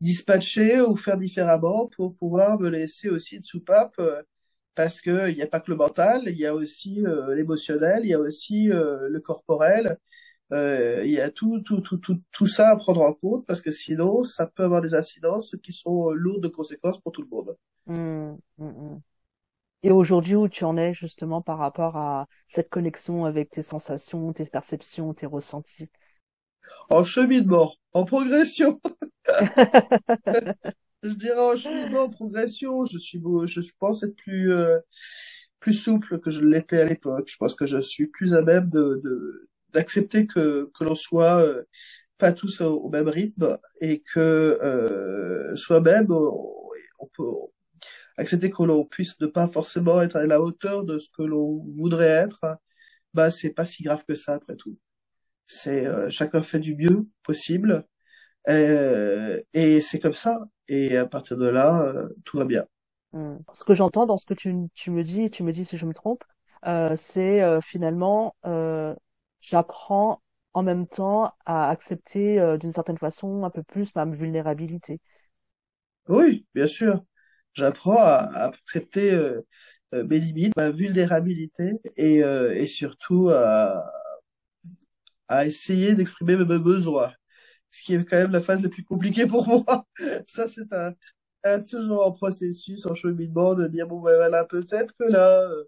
dispatcher 0.00 0.80
ou 0.80 0.94
faire 0.94 1.18
différemment 1.18 1.88
pour 1.88 2.14
pouvoir 2.14 2.60
me 2.60 2.68
laisser 2.68 3.08
aussi 3.08 3.40
de 3.40 3.44
soupape 3.44 4.00
parce 4.74 5.00
que 5.00 5.30
il 5.30 5.36
n'y 5.36 5.42
a 5.42 5.46
pas 5.46 5.60
que 5.60 5.70
le 5.70 5.76
mental, 5.76 6.22
il 6.26 6.38
y 6.38 6.46
a 6.46 6.54
aussi 6.54 7.04
euh, 7.06 7.34
l'émotionnel, 7.34 8.00
il 8.04 8.10
y 8.10 8.14
a 8.14 8.20
aussi 8.20 8.70
euh, 8.70 9.08
le 9.08 9.20
corporel, 9.20 9.98
euh, 10.52 11.02
il 11.04 11.12
y 11.12 11.20
a 11.20 11.30
tout, 11.30 11.60
tout, 11.60 11.80
tout, 11.80 11.98
tout, 11.98 12.20
tout 12.30 12.46
ça 12.46 12.70
à 12.70 12.76
prendre 12.76 13.02
en 13.02 13.12
compte 13.12 13.46
parce 13.46 13.62
que 13.62 13.70
sinon, 13.70 14.22
ça 14.22 14.46
peut 14.46 14.64
avoir 14.64 14.82
des 14.82 14.94
incidences 14.94 15.56
qui 15.62 15.72
sont 15.72 16.10
lourdes 16.10 16.42
de 16.42 16.48
conséquences 16.48 17.00
pour 17.00 17.12
tout 17.12 17.22
le 17.22 17.28
monde. 17.28 17.56
Mmh, 17.86 18.36
mmh, 18.58 18.66
mmh. 18.66 19.00
Et 19.84 19.90
aujourd'hui, 19.90 20.36
où 20.36 20.48
tu 20.48 20.64
en 20.64 20.76
es 20.76 20.94
justement 20.94 21.42
par 21.42 21.58
rapport 21.58 21.96
à 21.96 22.26
cette 22.46 22.68
connexion 22.68 23.24
avec 23.24 23.50
tes 23.50 23.62
sensations, 23.62 24.32
tes 24.32 24.44
perceptions, 24.44 25.12
tes 25.12 25.26
ressentis? 25.26 25.88
En 26.88 27.02
cheminement, 27.02 27.74
en 27.92 28.04
progression. 28.04 28.80
je 31.02 31.14
dirais 31.14 31.38
en 31.38 31.56
cheminement, 31.56 32.02
en 32.04 32.10
progression, 32.10 32.84
je 32.84 32.98
suis 32.98 33.18
beau, 33.18 33.46
je 33.46 33.60
pense 33.78 34.02
être 34.02 34.16
plus 34.16 34.52
euh, 34.52 34.78
plus 35.60 35.74
souple 35.74 36.20
que 36.20 36.30
je 36.30 36.44
l'étais 36.44 36.80
à 36.80 36.86
l'époque. 36.86 37.28
Je 37.30 37.36
pense 37.36 37.54
que 37.54 37.66
je 37.66 37.78
suis 37.78 38.06
plus 38.08 38.34
à 38.34 38.42
même 38.42 38.68
de 38.70 39.48
d'accepter 39.72 40.26
que 40.26 40.70
que 40.74 40.84
l'on 40.84 40.94
soit 40.94 41.40
euh, 41.42 41.62
pas 42.22 42.32
tous 42.32 42.60
au, 42.60 42.88
même 42.90 43.08
rythme 43.08 43.58
et 43.80 44.00
que 44.00 44.20
euh, 44.62 45.54
soi-même 45.56 46.06
on, 46.10 47.08
peut 47.16 47.24
accepter 48.16 48.50
que 48.50 48.62
l'on 48.62 48.84
puisse 48.84 49.20
ne 49.20 49.26
pas 49.26 49.48
forcément 49.48 50.00
être 50.00 50.16
à 50.16 50.26
la 50.26 50.40
hauteur 50.40 50.84
de 50.84 50.98
ce 50.98 51.08
que 51.16 51.22
l'on 51.24 51.64
voudrait 51.78 52.06
être. 52.06 52.58
Bah 53.14 53.30
c'est 53.30 53.50
pas 53.50 53.66
si 53.66 53.82
grave 53.82 54.04
que 54.06 54.14
ça 54.14 54.34
après 54.34 54.56
tout. 54.56 54.78
C'est 55.46 55.86
euh, 55.86 56.10
chacun 56.10 56.42
fait 56.42 56.60
du 56.60 56.76
mieux 56.76 57.06
possible 57.24 57.84
euh, 58.48 59.40
et 59.52 59.80
c'est 59.80 60.00
comme 60.00 60.14
ça. 60.14 60.40
Et 60.72 60.96
à 60.96 61.04
partir 61.04 61.36
de 61.36 61.46
là, 61.46 61.82
euh, 61.82 62.08
tout 62.24 62.38
va 62.38 62.46
bien. 62.46 62.64
Hmm. 63.12 63.36
Ce 63.52 63.62
que 63.62 63.74
j'entends 63.74 64.06
dans 64.06 64.16
ce 64.16 64.24
que 64.24 64.32
tu, 64.32 64.54
tu 64.72 64.90
me 64.90 65.02
dis, 65.02 65.30
tu 65.30 65.42
me 65.42 65.52
dis 65.52 65.66
si 65.66 65.76
je 65.76 65.84
me 65.84 65.92
trompe, 65.92 66.24
euh, 66.66 66.94
c'est 66.96 67.42
euh, 67.42 67.60
finalement, 67.60 68.34
j'apprends 69.42 70.22
en 70.54 70.62
même 70.62 70.86
temps 70.86 71.30
à 71.44 71.68
accepter 71.68 72.56
d'une 72.58 72.72
certaine 72.72 72.96
façon 72.96 73.44
un 73.44 73.50
peu 73.50 73.62
plus 73.62 73.94
ma 73.94 74.06
vulnérabilité. 74.06 74.98
Oui, 76.08 76.46
bien 76.54 76.66
sûr. 76.66 77.04
J'apprends 77.52 77.98
à, 77.98 78.30
à, 78.32 78.44
accepter 78.46 79.14
mes 79.92 80.20
limites, 80.20 80.56
ma 80.56 80.70
vulnérabilité 80.70 81.72
et, 81.98 82.20
et 82.20 82.66
surtout 82.66 83.28
à, 83.28 83.84
à 85.28 85.46
essayer 85.46 85.94
d'exprimer 85.94 86.36
mes 86.36 86.58
besoins 86.58 87.12
ce 87.72 87.82
qui 87.82 87.94
est 87.94 88.04
quand 88.04 88.18
même 88.18 88.32
la 88.32 88.40
phase 88.40 88.62
la 88.62 88.68
plus 88.68 88.84
compliquée 88.84 89.26
pour 89.26 89.48
moi. 89.48 89.86
Ça, 90.28 90.46
c'est 90.48 90.72
un, 90.72 90.94
un, 91.44 91.60
toujours 91.62 92.06
en 92.06 92.12
processus, 92.12 92.86
en 92.86 92.94
cheminement, 92.94 93.54
de 93.54 93.66
dire, 93.68 93.88
bon, 93.88 94.00
ben 94.00 94.16
voilà, 94.16 94.44
peut-être 94.44 94.94
que 94.94 95.04
là, 95.04 95.42
euh, 95.42 95.64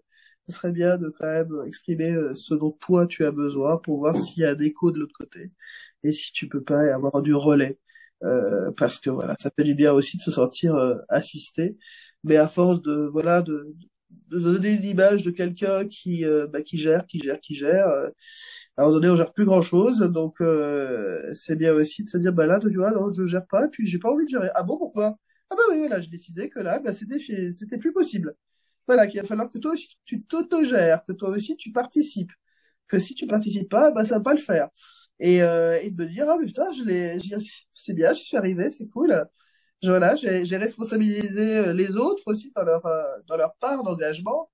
ce 0.47 0.55
serait 0.55 0.71
bien 0.71 0.97
de 0.97 1.09
quand 1.09 1.25
même 1.25 1.51
exprimer 1.67 2.11
euh, 2.11 2.33
ce 2.35 2.53
dont 2.53 2.71
toi 2.71 3.07
tu 3.07 3.25
as 3.25 3.31
besoin 3.31 3.77
pour 3.77 3.99
voir 3.99 4.15
s'il 4.15 4.43
y 4.43 4.45
a 4.45 4.51
un 4.51 4.59
écho 4.59 4.91
de 4.91 4.99
l'autre 4.99 5.15
côté 5.17 5.51
et 6.03 6.11
si 6.11 6.31
tu 6.33 6.47
peux 6.49 6.63
pas 6.63 6.81
avoir 6.93 7.21
du 7.21 7.33
relais. 7.33 7.79
Euh, 8.23 8.71
parce 8.77 8.99
que 8.99 9.09
voilà, 9.09 9.35
ça 9.39 9.51
fait 9.55 9.63
du 9.63 9.75
bien 9.75 9.93
aussi 9.93 10.17
de 10.17 10.21
se 10.21 10.31
sentir 10.31 10.75
euh, 10.75 10.95
assisté, 11.09 11.77
mais 12.23 12.37
à 12.37 12.47
force 12.47 12.81
de 12.81 13.09
voilà 13.11 13.41
de 13.41 13.75
donner 14.29 14.77
l'image 14.77 15.23
de 15.23 15.31
quelqu'un 15.31 15.87
qui 15.87 16.25
euh, 16.25 16.47
bah, 16.47 16.61
qui 16.61 16.77
gère, 16.77 17.05
qui 17.07 17.19
gère, 17.19 17.39
qui 17.39 17.55
gère. 17.55 17.87
Euh, 17.87 18.09
à 18.77 18.83
un 18.83 18.85
moment 18.85 18.99
donné, 18.99 19.09
on 19.09 19.15
gère 19.15 19.33
plus 19.33 19.45
grand 19.45 19.61
chose, 19.61 19.99
donc 19.99 20.41
euh, 20.41 21.21
c'est 21.31 21.55
bien 21.55 21.73
aussi 21.73 22.03
de 22.03 22.09
se 22.09 22.17
dire 22.17 22.33
bah 22.33 22.47
là, 22.47 22.59
tu 22.59 22.73
vois, 22.75 22.91
non, 22.91 23.11
je 23.11 23.25
gère 23.25 23.45
pas, 23.47 23.65
et 23.65 23.69
puis 23.69 23.87
j'ai 23.87 23.99
pas 23.99 24.11
envie 24.11 24.25
de 24.25 24.29
gérer. 24.29 24.49
Ah 24.55 24.63
bon, 24.63 24.77
pourquoi? 24.77 25.17
Ah 25.49 25.55
bah 25.55 25.63
oui, 25.71 25.87
là, 25.89 26.01
j'ai 26.01 26.09
décidé 26.09 26.49
que 26.49 26.59
là, 26.59 26.79
bah, 26.79 26.93
c'était 26.93 27.19
c'était 27.51 27.77
plus 27.77 27.93
possible. 27.93 28.35
Voilà, 28.87 29.07
qu'il 29.07 29.21
va 29.21 29.27
falloir 29.27 29.49
que 29.49 29.57
toi 29.59 29.73
aussi 29.73 29.89
tu 30.05 30.23
t'auto-gères, 30.23 31.03
que 31.05 31.13
toi 31.13 31.29
aussi 31.29 31.57
tu 31.57 31.71
participes, 31.71 32.31
que 32.87 32.99
si 32.99 33.15
tu 33.15 33.27
participes 33.27 33.69
pas, 33.69 33.91
bah 33.91 34.03
ça 34.03 34.15
va 34.17 34.21
pas 34.23 34.33
le 34.33 34.39
faire. 34.39 34.69
Et, 35.19 35.41
euh, 35.43 35.79
et 35.81 35.91
de 35.91 36.03
me 36.03 36.09
dire 36.09 36.27
ah 36.29 36.37
putain, 36.39 36.71
je 36.71 36.83
l'ai, 36.83 37.17
c'est 37.73 37.93
bien, 37.93 38.13
je 38.13 38.21
suis 38.21 38.37
arrivé, 38.37 38.69
c'est 38.69 38.87
cool 38.87 39.25
voilà, 39.83 40.15
j'ai 40.15 40.57
responsabilisé 40.57 41.57
euh, 41.57 41.73
les 41.73 41.97
autres 41.97 42.23
aussi 42.27 42.51
dans 42.55 42.63
leur 42.63 42.85
euh, 42.85 43.03
dans 43.27 43.37
leur 43.37 43.55
part 43.55 43.83
d'engagement 43.83 44.49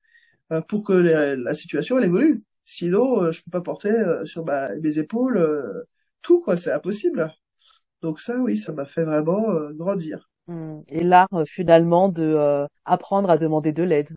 euh, 0.52 0.62
pour 0.62 0.84
que 0.84 0.94
la 0.94 1.54
situation 1.54 1.98
elle 1.98 2.06
évolue. 2.06 2.44
Sinon, 2.66 3.32
je 3.32 3.42
peux 3.44 3.52
pas 3.52 3.62
porter 3.62 3.92
sur 4.24 4.46
mes 4.46 5.00
épaules 5.00 5.86
tout 6.22 6.42
quoi, 6.42 6.56
c'est 6.56 6.72
impossible. 6.72 7.34
Donc 8.02 8.20
ça, 8.20 8.38
oui, 8.38 8.56
ça 8.56 8.72
m'a 8.72 8.86
fait 8.86 9.04
vraiment 9.04 9.44
grandir. 9.72 10.30
Mmh. 10.48 10.82
Et 10.88 11.04
l'art 11.04 11.28
finalement 11.46 12.08
de 12.08 12.66
apprendre 12.86 13.30
à 13.30 13.38
demander 13.38 13.74
de 13.74 13.84
l'aide. 13.84 14.10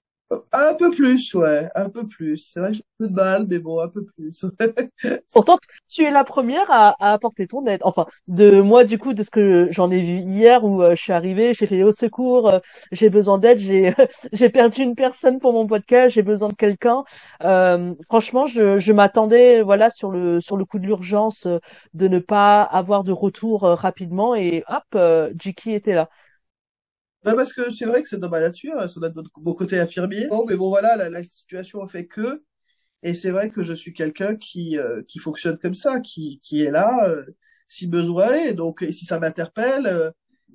Un 0.53 0.75
peu 0.75 0.91
plus, 0.91 1.35
ouais, 1.35 1.69
un 1.75 1.89
peu 1.91 2.07
plus. 2.07 2.39
C'est 2.39 2.59
vrai 2.59 2.71
que 2.71 2.77
j'ai 2.79 2.83
un 2.83 3.05
peu 3.05 3.09
de 3.09 3.15
mal, 3.15 3.47
mais 3.49 3.59
bon, 3.59 3.81
un 3.81 3.89
peu 3.89 4.05
plus. 4.05 4.45
Pourtant, 5.33 5.59
tu 5.89 6.03
es 6.03 6.11
la 6.11 6.25
première 6.25 6.69
à, 6.71 6.97
à, 6.99 7.13
apporter 7.13 7.47
ton 7.47 7.65
aide. 7.67 7.81
Enfin, 7.85 8.07
de 8.27 8.61
moi, 8.61 8.85
du 8.85 8.99
coup, 8.99 9.13
de 9.13 9.23
ce 9.23 9.31
que 9.31 9.69
j'en 9.71 9.91
ai 9.91 10.01
vu 10.01 10.19
hier 10.21 10.65
où 10.65 10.83
euh, 10.83 10.95
je 10.97 11.03
suis 11.03 11.13
arrivée, 11.13 11.53
j'ai 11.55 11.67
fait 11.67 11.83
au 11.85 11.93
secours, 11.93 12.49
euh, 12.49 12.59
j'ai 12.91 13.11
besoin 13.11 13.39
d'aide, 13.39 13.59
j'ai 13.59 13.95
j'ai 14.33 14.49
perdu 14.51 14.83
une 14.83 14.95
personne 14.97 15.39
pour 15.39 15.53
mon 15.53 15.67
podcast, 15.67 16.15
j'ai 16.15 16.23
besoin 16.23 16.49
de 16.49 16.55
quelqu'un. 16.55 17.05
Euh, 17.43 17.95
franchement, 18.07 18.47
je, 18.47 18.79
je 18.79 18.93
m'attendais, 18.93 19.63
voilà, 19.63 19.91
sur 19.91 20.11
le 20.11 20.41
sur 20.41 20.57
le 20.57 20.65
coup 20.65 20.79
de 20.79 20.87
l'urgence, 20.87 21.47
euh, 21.47 21.59
de 21.93 22.09
ne 22.09 22.19
pas 22.19 22.63
avoir 22.63 23.05
de 23.05 23.13
retour 23.13 23.63
rapidement 23.63 24.35
et 24.35 24.65
hop, 24.69 24.99
Jiki 25.39 25.73
était 25.73 25.95
là. 25.95 26.09
Bah 27.25 27.35
parce 27.35 27.53
que 27.53 27.71
c'est 27.71 27.87
vrai 27.87 28.03
que 28.03 28.09
c'est 28.09 28.19
dans 28.19 28.29
ma 28.29 28.41
nature, 28.41 28.89
ça 28.89 29.01
doit 29.01 29.09
être 29.09 29.23
mon 29.41 29.55
côté 29.55 29.79
infirmier. 29.79 30.27
Bon, 30.29 30.45
mais 30.47 30.57
bon 30.57 30.69
voilà, 30.69 30.97
la, 30.97 31.09
la 31.11 31.23
situation 31.25 31.87
fait 31.89 32.07
que. 32.07 32.43
Et 33.03 33.13
c'est 33.13 33.31
vrai 33.31 33.51
que 33.51 33.63
je 33.63 33.73
suis 33.75 33.93
quelqu'un 33.93 34.37
qui 34.37 34.79
euh, 34.79 35.03
qui 35.09 35.19
fonctionne 35.19 35.59
comme 35.59 35.75
ça, 35.75 36.01
qui 36.01 36.41
qui 36.43 36.63
est 36.63 36.71
là 36.71 37.09
euh, 37.09 37.25
si 37.69 37.87
besoin 37.87 38.33
est. 38.33 38.55
Donc 38.55 38.85
si 38.91 39.05
ça 39.05 39.19
m'interpelle 39.19 39.87
euh, 39.87 40.11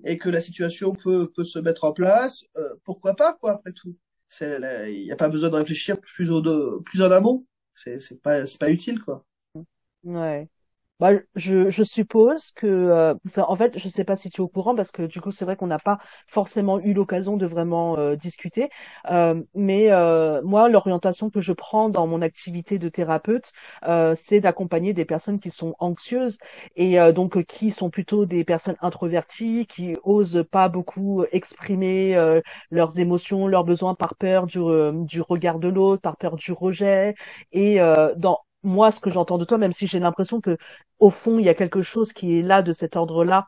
et 0.05 0.17
que 0.17 0.29
la 0.29 0.41
situation 0.41 0.93
peut 0.93 1.31
peut 1.31 1.43
se 1.43 1.59
mettre 1.59 1.83
en 1.83 1.93
place, 1.93 2.43
pourquoi 2.83 3.15
pas 3.15 3.33
quoi 3.33 3.53
après 3.53 3.73
tout. 3.73 3.95
Il 4.41 5.03
n'y 5.03 5.11
a 5.11 5.15
pas 5.15 5.29
besoin 5.29 5.49
de 5.49 5.55
réfléchir 5.55 5.99
plus 5.99 6.31
au 6.31 6.81
plus 6.81 7.01
en 7.01 7.11
amont. 7.11 7.45
C'est 7.73 7.99
c'est 7.99 8.21
pas 8.21 8.45
c'est 8.45 8.59
pas 8.59 8.71
utile 8.71 8.99
quoi. 8.99 9.25
Ouais. 10.03 10.49
Bah, 10.99 11.11
je, 11.35 11.69
je 11.69 11.83
suppose 11.83 12.51
que, 12.51 12.67
euh, 12.67 13.13
en 13.37 13.55
fait, 13.55 13.77
je 13.79 13.87
sais 13.87 14.03
pas 14.03 14.17
si 14.17 14.29
tu 14.29 14.41
es 14.41 14.43
au 14.43 14.49
courant 14.49 14.75
parce 14.75 14.91
que 14.91 15.03
du 15.03 15.21
coup, 15.21 15.31
c'est 15.31 15.45
vrai 15.45 15.55
qu'on 15.55 15.67
n'a 15.67 15.79
pas 15.79 15.97
forcément 16.27 16.77
eu 16.81 16.93
l'occasion 16.93 17.37
de 17.37 17.45
vraiment 17.45 17.97
euh, 17.97 18.17
discuter. 18.17 18.67
Euh, 19.09 19.41
mais 19.55 19.91
euh, 19.91 20.41
moi, 20.43 20.67
l'orientation 20.67 21.29
que 21.29 21.39
je 21.39 21.53
prends 21.53 21.87
dans 21.89 22.05
mon 22.05 22.21
activité 22.21 22.79
de 22.79 22.89
thérapeute, 22.89 23.51
c'est 24.15 24.41
d'accompagner 24.41 24.93
des 24.93 25.05
personnes 25.05 25.39
qui 25.39 25.49
sont 25.51 25.73
anxieuses 25.79 26.37
et 26.75 26.97
donc 27.13 27.43
qui 27.45 27.71
sont 27.71 27.89
plutôt 27.89 28.25
des 28.25 28.43
personnes 28.43 28.75
introverties, 28.81 29.65
qui 29.67 29.95
osent 30.03 30.43
pas 30.51 30.67
beaucoup 30.69 31.23
exprimer 31.31 32.15
leurs 32.71 32.99
émotions, 32.99 33.47
leurs 33.47 33.63
besoins 33.63 33.95
par 33.95 34.15
peur 34.15 34.45
du, 34.47 34.59
du 35.05 35.21
regard 35.21 35.59
de 35.59 35.67
l'autre, 35.69 36.01
par 36.01 36.17
peur 36.17 36.35
du 36.35 36.51
rejet. 36.51 37.15
Et 37.51 37.79
dans 38.17 38.39
moi, 38.63 38.91
ce 38.91 38.99
que 38.99 39.09
j'entends 39.09 39.37
de 39.37 39.45
toi, 39.45 39.57
même 39.57 39.73
si 39.73 39.87
j'ai 39.87 39.99
l'impression 39.99 40.41
que 40.41 40.57
au 40.99 41.09
fond, 41.09 41.39
il 41.39 41.45
y 41.45 41.49
a 41.49 41.53
quelque 41.53 41.81
chose 41.81 42.13
qui 42.13 42.37
est 42.39 42.41
là 42.41 42.61
de 42.61 42.71
cet 42.73 42.95
ordre-là, 42.95 43.47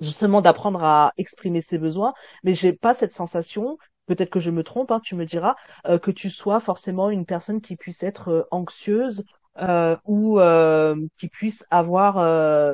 justement 0.00 0.40
d'apprendre 0.42 0.82
à 0.84 1.12
exprimer 1.18 1.60
ses 1.60 1.78
besoins, 1.78 2.14
mais 2.44 2.54
j'ai 2.54 2.72
pas 2.72 2.94
cette 2.94 3.12
sensation. 3.12 3.78
Peut-être 4.06 4.30
que 4.30 4.40
je 4.40 4.50
me 4.50 4.62
trompe, 4.64 4.90
hein, 4.90 5.00
tu 5.00 5.14
me 5.14 5.24
diras, 5.24 5.54
euh, 5.86 5.98
que 5.98 6.10
tu 6.10 6.30
sois 6.30 6.60
forcément 6.60 7.10
une 7.10 7.26
personne 7.26 7.60
qui 7.60 7.76
puisse 7.76 8.02
être 8.02 8.28
euh, 8.30 8.42
anxieuse 8.50 9.24
euh, 9.58 9.96
ou 10.04 10.40
qui 11.18 11.28
puisse 11.28 11.64
avoir 11.70 12.16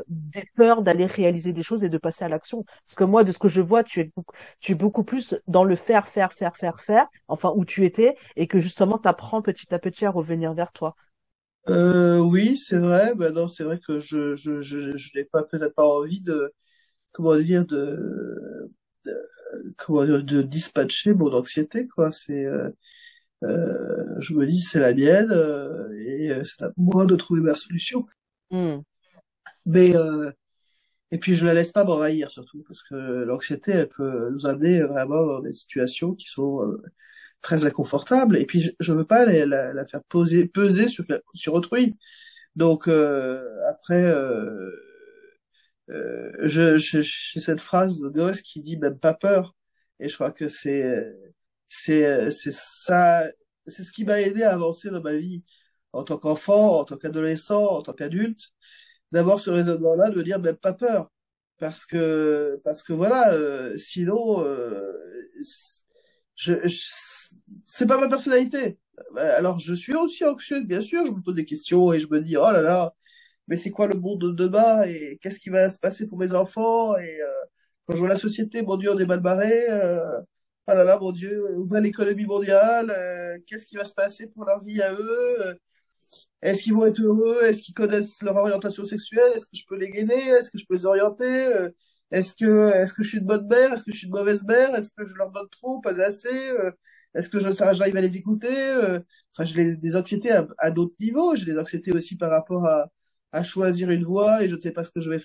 des 0.08 0.44
peurs 0.54 0.82
d'aller 0.82 1.06
réaliser 1.06 1.52
des 1.52 1.62
choses 1.62 1.82
et 1.84 1.88
de 1.88 1.98
passer 1.98 2.24
à 2.24 2.28
l'action. 2.28 2.64
Parce 2.84 2.94
que 2.94 3.04
moi, 3.04 3.24
de 3.24 3.32
ce 3.32 3.38
que 3.38 3.48
je 3.48 3.60
vois, 3.60 3.82
tu 3.82 4.00
es, 4.00 4.12
tu 4.60 4.72
es 4.72 4.74
beaucoup 4.74 5.02
plus 5.02 5.34
dans 5.48 5.64
le 5.64 5.74
faire, 5.74 6.06
faire, 6.06 6.32
faire, 6.32 6.56
faire, 6.56 6.80
faire, 6.80 7.06
enfin 7.28 7.52
où 7.56 7.64
tu 7.64 7.84
étais, 7.86 8.14
et 8.36 8.46
que 8.46 8.60
justement, 8.60 8.98
tu 8.98 9.08
apprends 9.08 9.42
petit 9.42 9.74
à 9.74 9.78
petit 9.78 10.04
à 10.06 10.10
revenir 10.10 10.52
vers 10.54 10.70
toi. 10.72 10.94
Euh, 11.68 12.18
oui, 12.18 12.56
c'est 12.56 12.78
vrai. 12.78 13.14
Ben 13.14 13.32
non, 13.34 13.48
c'est 13.48 13.64
vrai 13.64 13.80
que 13.80 13.98
je 14.00 14.36
je 14.36 14.60
je, 14.60 14.96
je 14.96 15.10
n'ai 15.16 15.24
pas 15.24 15.42
peut-être 15.44 15.74
pas 15.74 15.84
envie 15.86 16.20
de 16.20 16.52
comment 17.12 17.36
dire 17.36 17.66
de, 17.66 18.70
de 19.04 19.12
comment 19.76 20.04
dire 20.04 20.22
de 20.24 20.42
dispatcher 20.42 21.14
mon 21.14 21.32
anxiété 21.32 21.86
quoi. 21.88 22.12
C'est 22.12 22.44
euh, 22.46 22.70
euh, 23.44 24.04
je 24.20 24.34
me 24.34 24.46
dis 24.46 24.62
c'est 24.62 24.80
la 24.80 24.94
mienne 24.94 25.30
euh, 25.32 25.90
et 25.98 26.30
euh, 26.32 26.44
c'est 26.44 26.64
à 26.64 26.72
moi 26.76 27.06
de 27.06 27.16
trouver 27.16 27.40
ma 27.42 27.54
solution. 27.54 28.06
Hmm. 28.50 28.78
Mais 29.66 29.96
euh, 29.96 30.30
et 31.12 31.18
puis 31.18 31.34
je 31.34 31.46
la 31.46 31.54
laisse 31.54 31.72
pas 31.72 31.84
m'envahir 31.84 32.30
surtout 32.30 32.62
parce 32.66 32.82
que 32.84 32.94
l'anxiété 32.94 33.72
elle 33.72 33.88
peut 33.88 34.30
nous 34.30 34.46
amener 34.46 34.82
vraiment 34.82 35.24
dans 35.26 35.40
des 35.40 35.52
situations 35.52 36.14
qui 36.14 36.28
sont 36.28 36.62
très 37.46 37.64
inconfortable. 37.64 38.36
Et 38.38 38.44
puis, 38.44 38.60
je, 38.80 38.92
ne 38.92 38.98
veux 38.98 39.04
pas 39.06 39.24
la, 39.24 39.72
la, 39.72 39.86
faire 39.86 40.02
poser, 40.04 40.46
peser 40.48 40.88
sur, 40.88 41.04
sur 41.32 41.54
autrui. 41.54 41.96
Donc, 42.56 42.88
euh, 42.88 43.40
après, 43.70 44.02
euh, 44.02 44.70
euh, 45.90 46.32
je, 46.40 46.76
j'ai 46.76 47.40
cette 47.40 47.60
phrase 47.60 47.98
de 48.00 48.08
Gosse 48.08 48.42
qui 48.42 48.60
dit 48.60 48.76
même 48.76 48.98
pas 48.98 49.14
peur. 49.14 49.54
Et 50.00 50.08
je 50.08 50.14
crois 50.16 50.32
que 50.32 50.48
c'est, 50.48 51.04
c'est, 51.68 52.30
c'est 52.30 52.52
ça, 52.52 53.24
c'est 53.66 53.84
ce 53.84 53.92
qui 53.92 54.04
m'a 54.04 54.20
aidé 54.20 54.42
à 54.42 54.52
avancer 54.52 54.90
dans 54.90 55.00
ma 55.00 55.16
vie 55.16 55.44
en 55.92 56.02
tant 56.04 56.18
qu'enfant, 56.18 56.80
en 56.80 56.84
tant 56.84 56.96
qu'adolescent, 56.96 57.64
en 57.64 57.82
tant 57.82 57.92
qu'adulte, 57.92 58.48
d'avoir 59.12 59.38
ce 59.40 59.50
raisonnement-là, 59.50 60.10
de 60.10 60.22
dire 60.22 60.40
même 60.40 60.56
pas 60.56 60.72
peur, 60.74 61.10
parce 61.58 61.86
que 61.86 62.60
parce 62.64 62.82
que 62.82 62.92
voilà, 62.92 63.32
euh, 63.34 63.76
sinon, 63.78 64.44
euh, 64.44 64.92
je, 66.36 66.54
je 66.66 67.15
c'est 67.76 67.86
pas 67.86 67.98
ma 67.98 68.08
personnalité. 68.08 68.78
Alors 69.16 69.58
je 69.58 69.74
suis 69.74 69.94
aussi 69.94 70.24
anxieuse, 70.24 70.64
bien 70.64 70.80
sûr, 70.80 71.04
je 71.06 71.12
me 71.12 71.20
pose 71.22 71.34
des 71.34 71.44
questions 71.44 71.92
et 71.92 72.00
je 72.00 72.08
me 72.08 72.20
dis 72.20 72.36
oh 72.36 72.50
là 72.52 72.62
là, 72.62 72.94
mais 73.48 73.56
c'est 73.56 73.70
quoi 73.70 73.86
le 73.88 73.94
monde 73.96 74.20
de 74.20 74.30
demain 74.30 74.84
et 74.84 75.18
qu'est-ce 75.22 75.38
qui 75.38 75.50
va 75.50 75.70
se 75.70 75.78
passer 75.78 76.06
pour 76.08 76.18
mes 76.18 76.32
enfants 76.34 76.96
et 76.96 77.20
euh, 77.20 77.28
quand 77.86 77.94
je 77.94 78.00
vois 78.00 78.08
la 78.08 78.18
société, 78.18 78.62
mon 78.62 78.76
Dieu, 78.76 78.90
on 78.92 78.98
est 78.98 79.06
mal 79.06 79.20
barré. 79.20 79.66
Euh, 79.70 80.20
oh 80.68 80.74
là 80.74 80.84
là, 80.84 80.98
mon 80.98 81.12
Dieu, 81.12 81.56
où 81.56 81.66
va 81.68 81.80
l'économie 81.80 82.26
mondiale 82.26 82.90
euh, 82.90 83.38
Qu'est-ce 83.46 83.66
qui 83.66 83.76
va 83.76 83.84
se 83.84 83.94
passer 83.94 84.26
pour 84.28 84.44
leur 84.44 84.64
vie 84.64 84.82
à 84.82 84.94
eux 84.94 85.58
Est-ce 86.42 86.62
qu'ils 86.62 86.74
vont 86.74 86.86
être 86.86 87.00
heureux 87.00 87.44
Est-ce 87.44 87.62
qu'ils 87.62 87.74
connaissent 87.74 88.22
leur 88.22 88.36
orientation 88.36 88.84
sexuelle 88.84 89.32
Est-ce 89.36 89.46
que 89.46 89.56
je 89.56 89.64
peux 89.68 89.76
les 89.76 89.90
gainer 89.90 90.30
Est-ce 90.30 90.50
que 90.50 90.58
je 90.58 90.64
peux 90.68 90.74
les 90.76 90.86
orienter 90.86 91.48
Est-ce 92.10 92.34
que 92.34 92.70
est-ce 92.74 92.94
que 92.94 93.02
je 93.02 93.08
suis 93.10 93.18
une 93.18 93.26
bonne 93.26 93.46
mère 93.48 93.72
Est-ce 93.72 93.84
que 93.84 93.92
je 93.92 93.98
suis 93.98 94.06
une 94.06 94.14
mauvaise 94.14 94.44
mère 94.44 94.74
Est-ce 94.74 94.90
que 94.96 95.04
je 95.04 95.14
leur 95.16 95.30
donne 95.30 95.48
trop, 95.50 95.80
pas 95.80 96.00
assez 96.00 96.52
est-ce 97.16 97.28
que 97.28 97.38
j'arrive 97.40 97.96
à 97.96 98.00
les 98.00 98.16
écouter 98.16 98.48
euh, 98.50 99.00
Enfin, 99.32 99.44
j'ai 99.44 99.76
des 99.76 99.96
anxiétés 99.96 100.30
à, 100.58 100.70
d'autres 100.70 100.94
niveaux. 101.00 101.36
J'ai 101.36 101.46
des 101.46 101.58
anxiétés 101.58 101.92
aussi 101.92 102.16
par 102.16 102.30
rapport 102.30 102.66
à, 102.66 102.88
à 103.32 103.42
choisir 103.42 103.90
une 103.90 104.04
voie 104.04 104.42
et 104.42 104.48
je 104.48 104.54
ne 104.54 104.60
sais 104.60 104.70
pas 104.70 104.84
ce 104.84 104.90
que 104.90 105.00
je 105.00 105.10
vais 105.10 105.20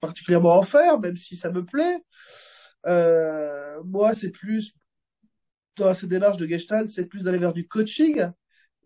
particulièrement 0.00 0.56
en 0.56 0.62
faire, 0.62 0.98
même 1.00 1.16
si 1.16 1.36
ça 1.36 1.50
me 1.50 1.64
plaît. 1.64 1.98
Euh, 2.86 3.82
moi, 3.84 4.14
c'est 4.14 4.30
plus 4.30 4.74
dans 5.76 5.94
cette 5.94 6.10
démarche 6.10 6.38
de 6.38 6.46
Gestalt, 6.46 6.88
c'est 6.88 7.06
plus 7.06 7.24
d'aller 7.24 7.38
vers 7.38 7.52
du 7.52 7.68
coaching 7.68 8.30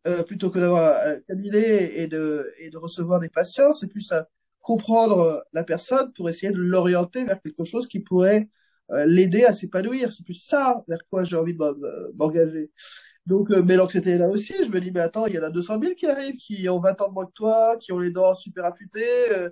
euh, 0.06 0.22
plutôt 0.24 0.50
que 0.50 0.58
d'avoir 0.58 1.00
un 1.06 1.20
cabinet 1.20 1.98
et 2.00 2.06
de 2.06 2.44
et 2.58 2.70
de 2.70 2.76
recevoir 2.78 3.20
des 3.20 3.28
patients. 3.28 3.72
C'est 3.72 3.88
plus 3.88 4.10
à 4.12 4.28
comprendre 4.60 5.44
la 5.52 5.64
personne 5.64 6.12
pour 6.12 6.28
essayer 6.28 6.52
de 6.52 6.58
l'orienter 6.58 7.24
vers 7.24 7.40
quelque 7.40 7.64
chose 7.64 7.88
qui 7.88 8.00
pourrait 8.00 8.48
euh, 8.48 8.61
l'aider 9.06 9.44
à 9.44 9.52
s'épanouir. 9.52 10.12
C'est 10.12 10.24
plus 10.24 10.34
ça 10.34 10.84
vers 10.88 10.98
quoi 11.10 11.24
j'ai 11.24 11.36
envie 11.36 11.54
de 11.54 12.12
m'engager. 12.14 12.70
Donc, 13.26 13.50
euh, 13.50 13.62
mais 13.62 13.76
l'anxiété 13.76 14.10
est 14.10 14.18
là 14.18 14.28
aussi. 14.28 14.54
Je 14.64 14.70
me 14.70 14.80
dis, 14.80 14.90
mais 14.90 15.00
attends, 15.00 15.26
il 15.26 15.34
y 15.34 15.38
en 15.38 15.42
a 15.42 15.50
200 15.50 15.78
000 15.80 15.94
qui 15.94 16.06
arrivent, 16.06 16.36
qui 16.36 16.68
ont 16.68 16.80
20 16.80 17.00
ans 17.00 17.08
de 17.08 17.14
moins 17.14 17.26
que 17.26 17.32
toi, 17.32 17.76
qui 17.80 17.92
ont 17.92 17.98
les 17.98 18.10
dents 18.10 18.34
super 18.34 18.64
affûtées, 18.64 19.30
euh, 19.32 19.50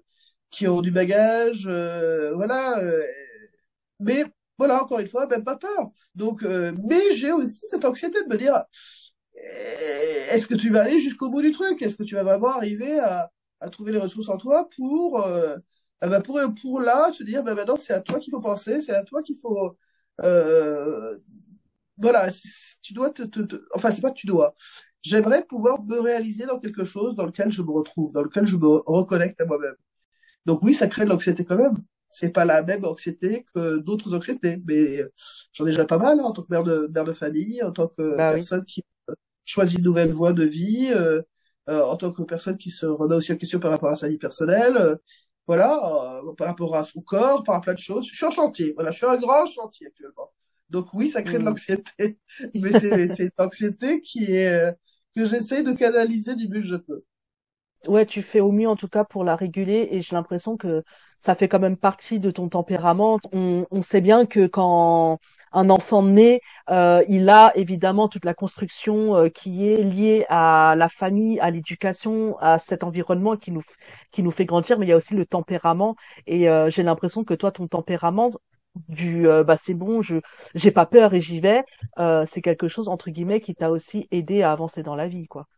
qui 0.50 0.66
ont 0.68 0.81
du 0.83 0.90
bagage, 0.90 1.68
voilà. 2.35 2.83
mais 4.00 4.24
voilà, 4.59 4.83
encore 4.83 4.98
une 5.00 5.09
fois, 5.09 5.26
même 5.26 5.44
pas 5.44 5.57
peur. 5.57 5.90
Donc, 6.14 6.42
mais 6.42 7.12
j'ai 7.14 7.33
aussi 7.33 7.61
cette 7.66 7.85
anxiété 7.85 8.22
de 8.24 8.29
me 8.29 8.37
dire, 8.37 8.64
est-ce 10.31 10.46
que 10.48 10.55
tu 10.55 10.70
vas 10.70 10.83
aller 10.83 10.98
jusqu'au 10.98 11.31
bout 11.31 11.42
du 11.42 11.53
truc? 11.53 11.81
Est-ce 11.83 11.96
que 11.96 12.03
tu 12.03 12.16
vas 12.16 12.24
vraiment 12.24 12.48
arriver 12.48 12.98
à, 12.98 13.31
à 13.61 13.70
trouver 13.70 13.92
les 13.92 13.98
ressources 13.98 14.29
en 14.29 14.38
toi 14.38 14.68
pour 14.76 15.24
bah, 16.09 16.21
pour 16.21 16.41
pour 16.61 16.81
là 16.81 17.13
se 17.13 17.23
dire 17.23 17.43
bah 17.43 17.55
maintenant 17.55 17.77
c'est 17.77 17.93
à 17.93 18.01
toi 18.01 18.19
qu'il 18.19 18.31
faut 18.31 18.41
penser 18.41 18.81
c'est 18.81 18.95
à 18.95 19.05
toi 19.05 19.23
qu'il 19.23 19.37
faut 19.37 19.77
euh, 20.25 21.17
voilà 21.99 22.31
tu 22.83 22.95
dois 22.95 23.11
te, 23.11 23.23
te, 23.23 23.41
te... 23.41 23.57
enfin 23.75 23.91
c'est 23.93 24.01
pas 24.01 24.11
que 24.11 24.19
tu 24.19 24.27
dois. 24.27 24.55
J'aimerais 25.03 25.45
pouvoir 25.47 25.83
me 25.83 25.99
réaliser 25.99 26.45
dans 26.47 26.59
quelque 26.59 26.85
chose 26.85 27.17
dans 27.17 27.27
lequel 27.27 27.51
je 27.51 27.63
me 27.63 27.71
retrouve 27.71 28.13
dans 28.13 28.23
lequel 28.23 28.47
je 28.47 28.57
me 28.57 28.67
reconnecte 28.87 29.41
à 29.41 29.47
moi-même. 29.47 29.75
Donc 30.47 30.63
oui 30.63 30.73
ça 30.75 30.89
crée 30.89 31.05
de 31.05 31.11
l'anxiété 31.11 31.45
quand 31.45 31.57
même. 31.57 31.77
C'est 32.11 32.31
pas 32.31 32.45
la 32.45 32.63
même 32.63 32.85
anxiété 32.85 33.47
que 33.55 33.79
d'autres 33.79 34.15
anxiétés 34.15 34.63
mais 34.67 35.05
j'en 35.53 35.67
ai 35.67 35.71
déjà 35.71 35.85
pas 35.85 35.99
mal 35.99 36.19
hein, 36.21 36.25
en 36.25 36.33
tant 36.33 36.43
que 36.43 36.49
mère 36.51 36.65
de 36.65 36.91
mère 36.93 37.05
de 37.05 37.13
famille 37.13 37.63
en 37.63 37.73
tant 37.73 37.89
que 37.89 38.17
bah 38.17 38.33
personne 38.33 38.65
qui 38.65 38.85
choisit 39.45 39.79
une 39.79 39.85
nouvelle 39.85 40.13
voie 40.13 40.33
de 40.33 40.45
vie 40.45 40.91
euh, 40.95 41.23
euh, 41.69 41.83
en 41.85 41.97
tant 41.97 42.13
que 42.13 42.23
personne 42.23 42.57
qui 42.57 42.71
se 42.71 42.87
remet 42.87 43.15
aussi 43.15 43.33
en 43.33 43.37
question 43.37 43.61
par 43.61 43.71
rapport 43.71 43.91
à 43.91 43.95
sa 43.95 44.09
vie 44.09 44.19
personnelle 44.19 44.77
euh, 44.77 44.97
voilà, 45.51 46.21
euh, 46.23 46.33
par 46.35 46.47
rapport 46.47 46.77
à 46.77 46.85
son 46.85 47.01
corps, 47.01 47.43
par 47.43 47.57
rapport 47.57 47.57
à 47.57 47.61
plein 47.61 47.75
de 47.75 47.81
choses. 47.81 48.07
Je 48.07 48.15
suis 48.15 48.25
en 48.25 48.31
chantier, 48.31 48.73
voilà, 48.77 48.93
je 48.93 48.99
suis 48.99 49.07
un 49.07 49.17
grand 49.17 49.47
chantier 49.47 49.89
actuellement. 49.89 50.31
Donc 50.69 50.95
oui, 50.95 51.09
ça 51.09 51.23
crée 51.23 51.39
de 51.39 51.43
mm. 51.43 51.47
l'anxiété, 51.47 52.19
mais 52.55 52.71
c'est 52.71 53.09
c'est 53.09 53.33
l'anxiété 53.37 54.01
qui 54.01 54.31
est 54.31 54.47
euh, 54.47 54.71
que 55.17 55.25
j'essaie 55.25 55.65
de 55.65 55.73
canaliser 55.73 56.37
du 56.37 56.47
mieux 56.49 56.61
que 56.61 56.67
je 56.69 56.77
peux. 56.77 57.03
Ouais, 57.89 58.07
tu 58.07 58.23
fais 58.23 58.39
au 58.39 58.53
mieux 58.53 58.69
en 58.69 58.77
tout 58.77 58.87
cas 58.87 59.03
pour 59.03 59.25
la 59.25 59.35
réguler 59.35 59.89
et 59.91 60.03
j'ai 60.03 60.15
l'impression 60.15 60.57
que 60.57 60.85
ça 61.19 61.35
fait 61.35 61.49
quand 61.49 61.59
même 61.59 61.77
partie 61.77 62.21
de 62.21 62.31
ton 62.31 62.49
tempérament. 62.49 63.19
On, 63.33 63.67
on 63.73 63.83
sait 63.83 64.03
bien 64.03 64.27
que 64.27 64.47
quand 64.47 65.19
un 65.53 65.71
enfant 65.71 66.03
né, 66.03 66.41
euh, 66.71 67.03
il 67.09 67.29
a 67.29 67.53
évidemment 67.57 68.09
toute 68.09 68.25
la 68.25 68.35
construction 68.35 69.17
euh, 69.17 69.29
qui 69.29 69.67
est 69.69 69.83
liée 69.83 70.27
à 70.29 70.75
la 70.77 70.89
famille, 70.89 71.41
à 71.41 71.51
l'éducation, 71.51 72.39
à 72.39 72.59
cet 72.59 72.85
environnement 72.85 73.37
qui 73.37 73.51
nous 73.51 73.62
qui 74.12 74.22
nous 74.22 74.31
fait 74.31 74.45
grandir, 74.45 74.79
mais 74.79 74.87
il 74.87 74.91
y 74.91 74.93
a 74.93 74.97
aussi 74.97 75.14
le 75.14 75.27
tempérament. 75.27 75.97
Et 76.27 76.49
euh, 76.49 76.70
j'ai 76.70 76.83
l'impression 76.83 77.24
que 77.24 77.35
toi, 77.35 77.51
ton 77.51 77.66
tempérament 77.66 78.33
du 78.89 79.27
bah 79.45 79.57
c'est 79.57 79.74
bon, 79.74 80.01
je 80.01 80.18
j'ai 80.55 80.70
pas 80.70 80.87
peur 80.87 81.12
et 81.12 81.20
j'y 81.20 81.41
vais, 81.41 81.64
c'est 82.24 82.41
quelque 82.41 82.68
chose 82.68 82.89
entre 82.89 83.11
guillemets 83.11 83.41
qui 83.41 83.57
t'a 83.57 83.68
aussi 83.68 84.07
aidé 84.12 84.43
à 84.43 84.53
avancer 84.53 84.85
dans 84.85 84.95
la 84.95 85.09
vie, 85.09 85.27
quoi. 85.27 85.49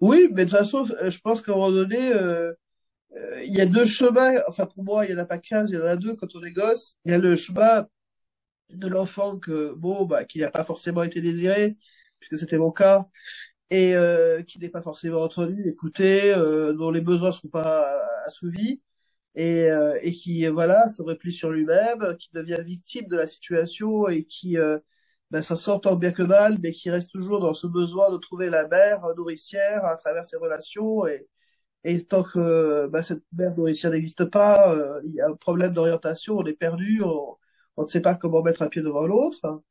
Oui, 0.00 0.28
mais 0.32 0.44
de 0.44 0.50
toute 0.50 0.58
façon, 0.58 0.84
je 0.84 1.18
pense 1.20 1.42
qu'à 1.42 1.52
un 1.52 1.54
moment 1.54 1.70
donné, 1.70 2.10
il 3.46 3.56
y 3.56 3.60
a 3.60 3.66
deux 3.66 3.84
chemins. 3.86 4.34
Enfin, 4.48 4.66
pour 4.66 4.82
moi, 4.82 5.06
il 5.06 5.12
y 5.12 5.14
en 5.14 5.18
a 5.18 5.24
pas 5.24 5.38
15, 5.38 5.70
il 5.70 5.76
y 5.76 5.78
en 5.78 5.84
a 5.86 5.94
deux 5.94 6.16
quand 6.16 6.34
on 6.34 6.42
est 6.42 6.50
gosse. 6.50 6.94
Il 7.04 7.12
y 7.12 7.14
a 7.14 7.18
le 7.18 7.36
chemin 7.36 7.86
de 8.74 8.88
l'enfant 8.88 9.38
que 9.38 9.72
bon 9.74 10.04
bah 10.06 10.24
qui 10.24 10.40
n'a 10.40 10.50
pas 10.50 10.64
forcément 10.64 11.02
été 11.02 11.20
désiré 11.20 11.76
puisque 12.20 12.38
c'était 12.38 12.58
mon 12.58 12.70
cas 12.70 13.08
et 13.70 13.94
euh, 13.94 14.42
qui 14.42 14.58
n'est 14.58 14.68
pas 14.70 14.82
forcément 14.82 15.22
entendu, 15.22 15.68
écouté, 15.68 16.32
euh, 16.34 16.72
dont 16.74 16.90
les 16.90 17.00
besoins 17.00 17.32
sont 17.32 17.48
pas 17.48 17.86
assouvis 18.26 18.82
et, 19.34 19.70
euh, 19.70 19.98
et 20.02 20.12
qui 20.12 20.46
voilà 20.48 20.88
se 20.88 21.02
replie 21.02 21.32
sur 21.32 21.50
lui-même, 21.50 22.16
qui 22.18 22.30
devient 22.34 22.60
victime 22.64 23.06
de 23.08 23.16
la 23.16 23.26
situation 23.26 24.08
et 24.08 24.24
qui 24.24 24.56
ben, 25.30 25.42
s'en 25.42 25.56
sort 25.56 25.80
tant 25.80 25.96
bien 25.96 26.12
que 26.12 26.22
mal, 26.22 26.58
mais 26.62 26.72
qui 26.72 26.90
reste 26.90 27.10
toujours 27.10 27.40
dans 27.40 27.54
ce 27.54 27.66
besoin 27.66 28.10
de 28.10 28.18
trouver 28.18 28.50
la 28.50 28.66
mère 28.68 29.02
nourricière 29.16 29.84
à 29.84 29.96
travers 29.96 30.26
ses 30.26 30.36
relations 30.36 31.06
et 31.06 31.26
et 31.84 32.04
tant 32.06 32.22
que 32.24 32.88
ben, 32.88 33.02
cette 33.02 33.24
mère 33.32 33.56
nourricière 33.56 33.92
n'existe 33.92 34.26
pas, 34.26 34.76
il 35.04 35.14
y 35.14 35.20
a 35.20 35.28
un 35.28 35.34
problème 35.36 35.72
d'orientation, 35.72 36.36
on 36.38 36.46
est 36.46 36.54
perdu, 36.54 37.02
on, 37.04 37.36
on 37.80 37.84
ne 37.84 37.88
sait 37.88 38.00
pas 38.02 38.14
comment 38.14 38.42
mettre 38.42 38.62
un 38.62 38.68
pied 38.68 38.82
devant 38.82 39.06
l'autre. 39.06 39.62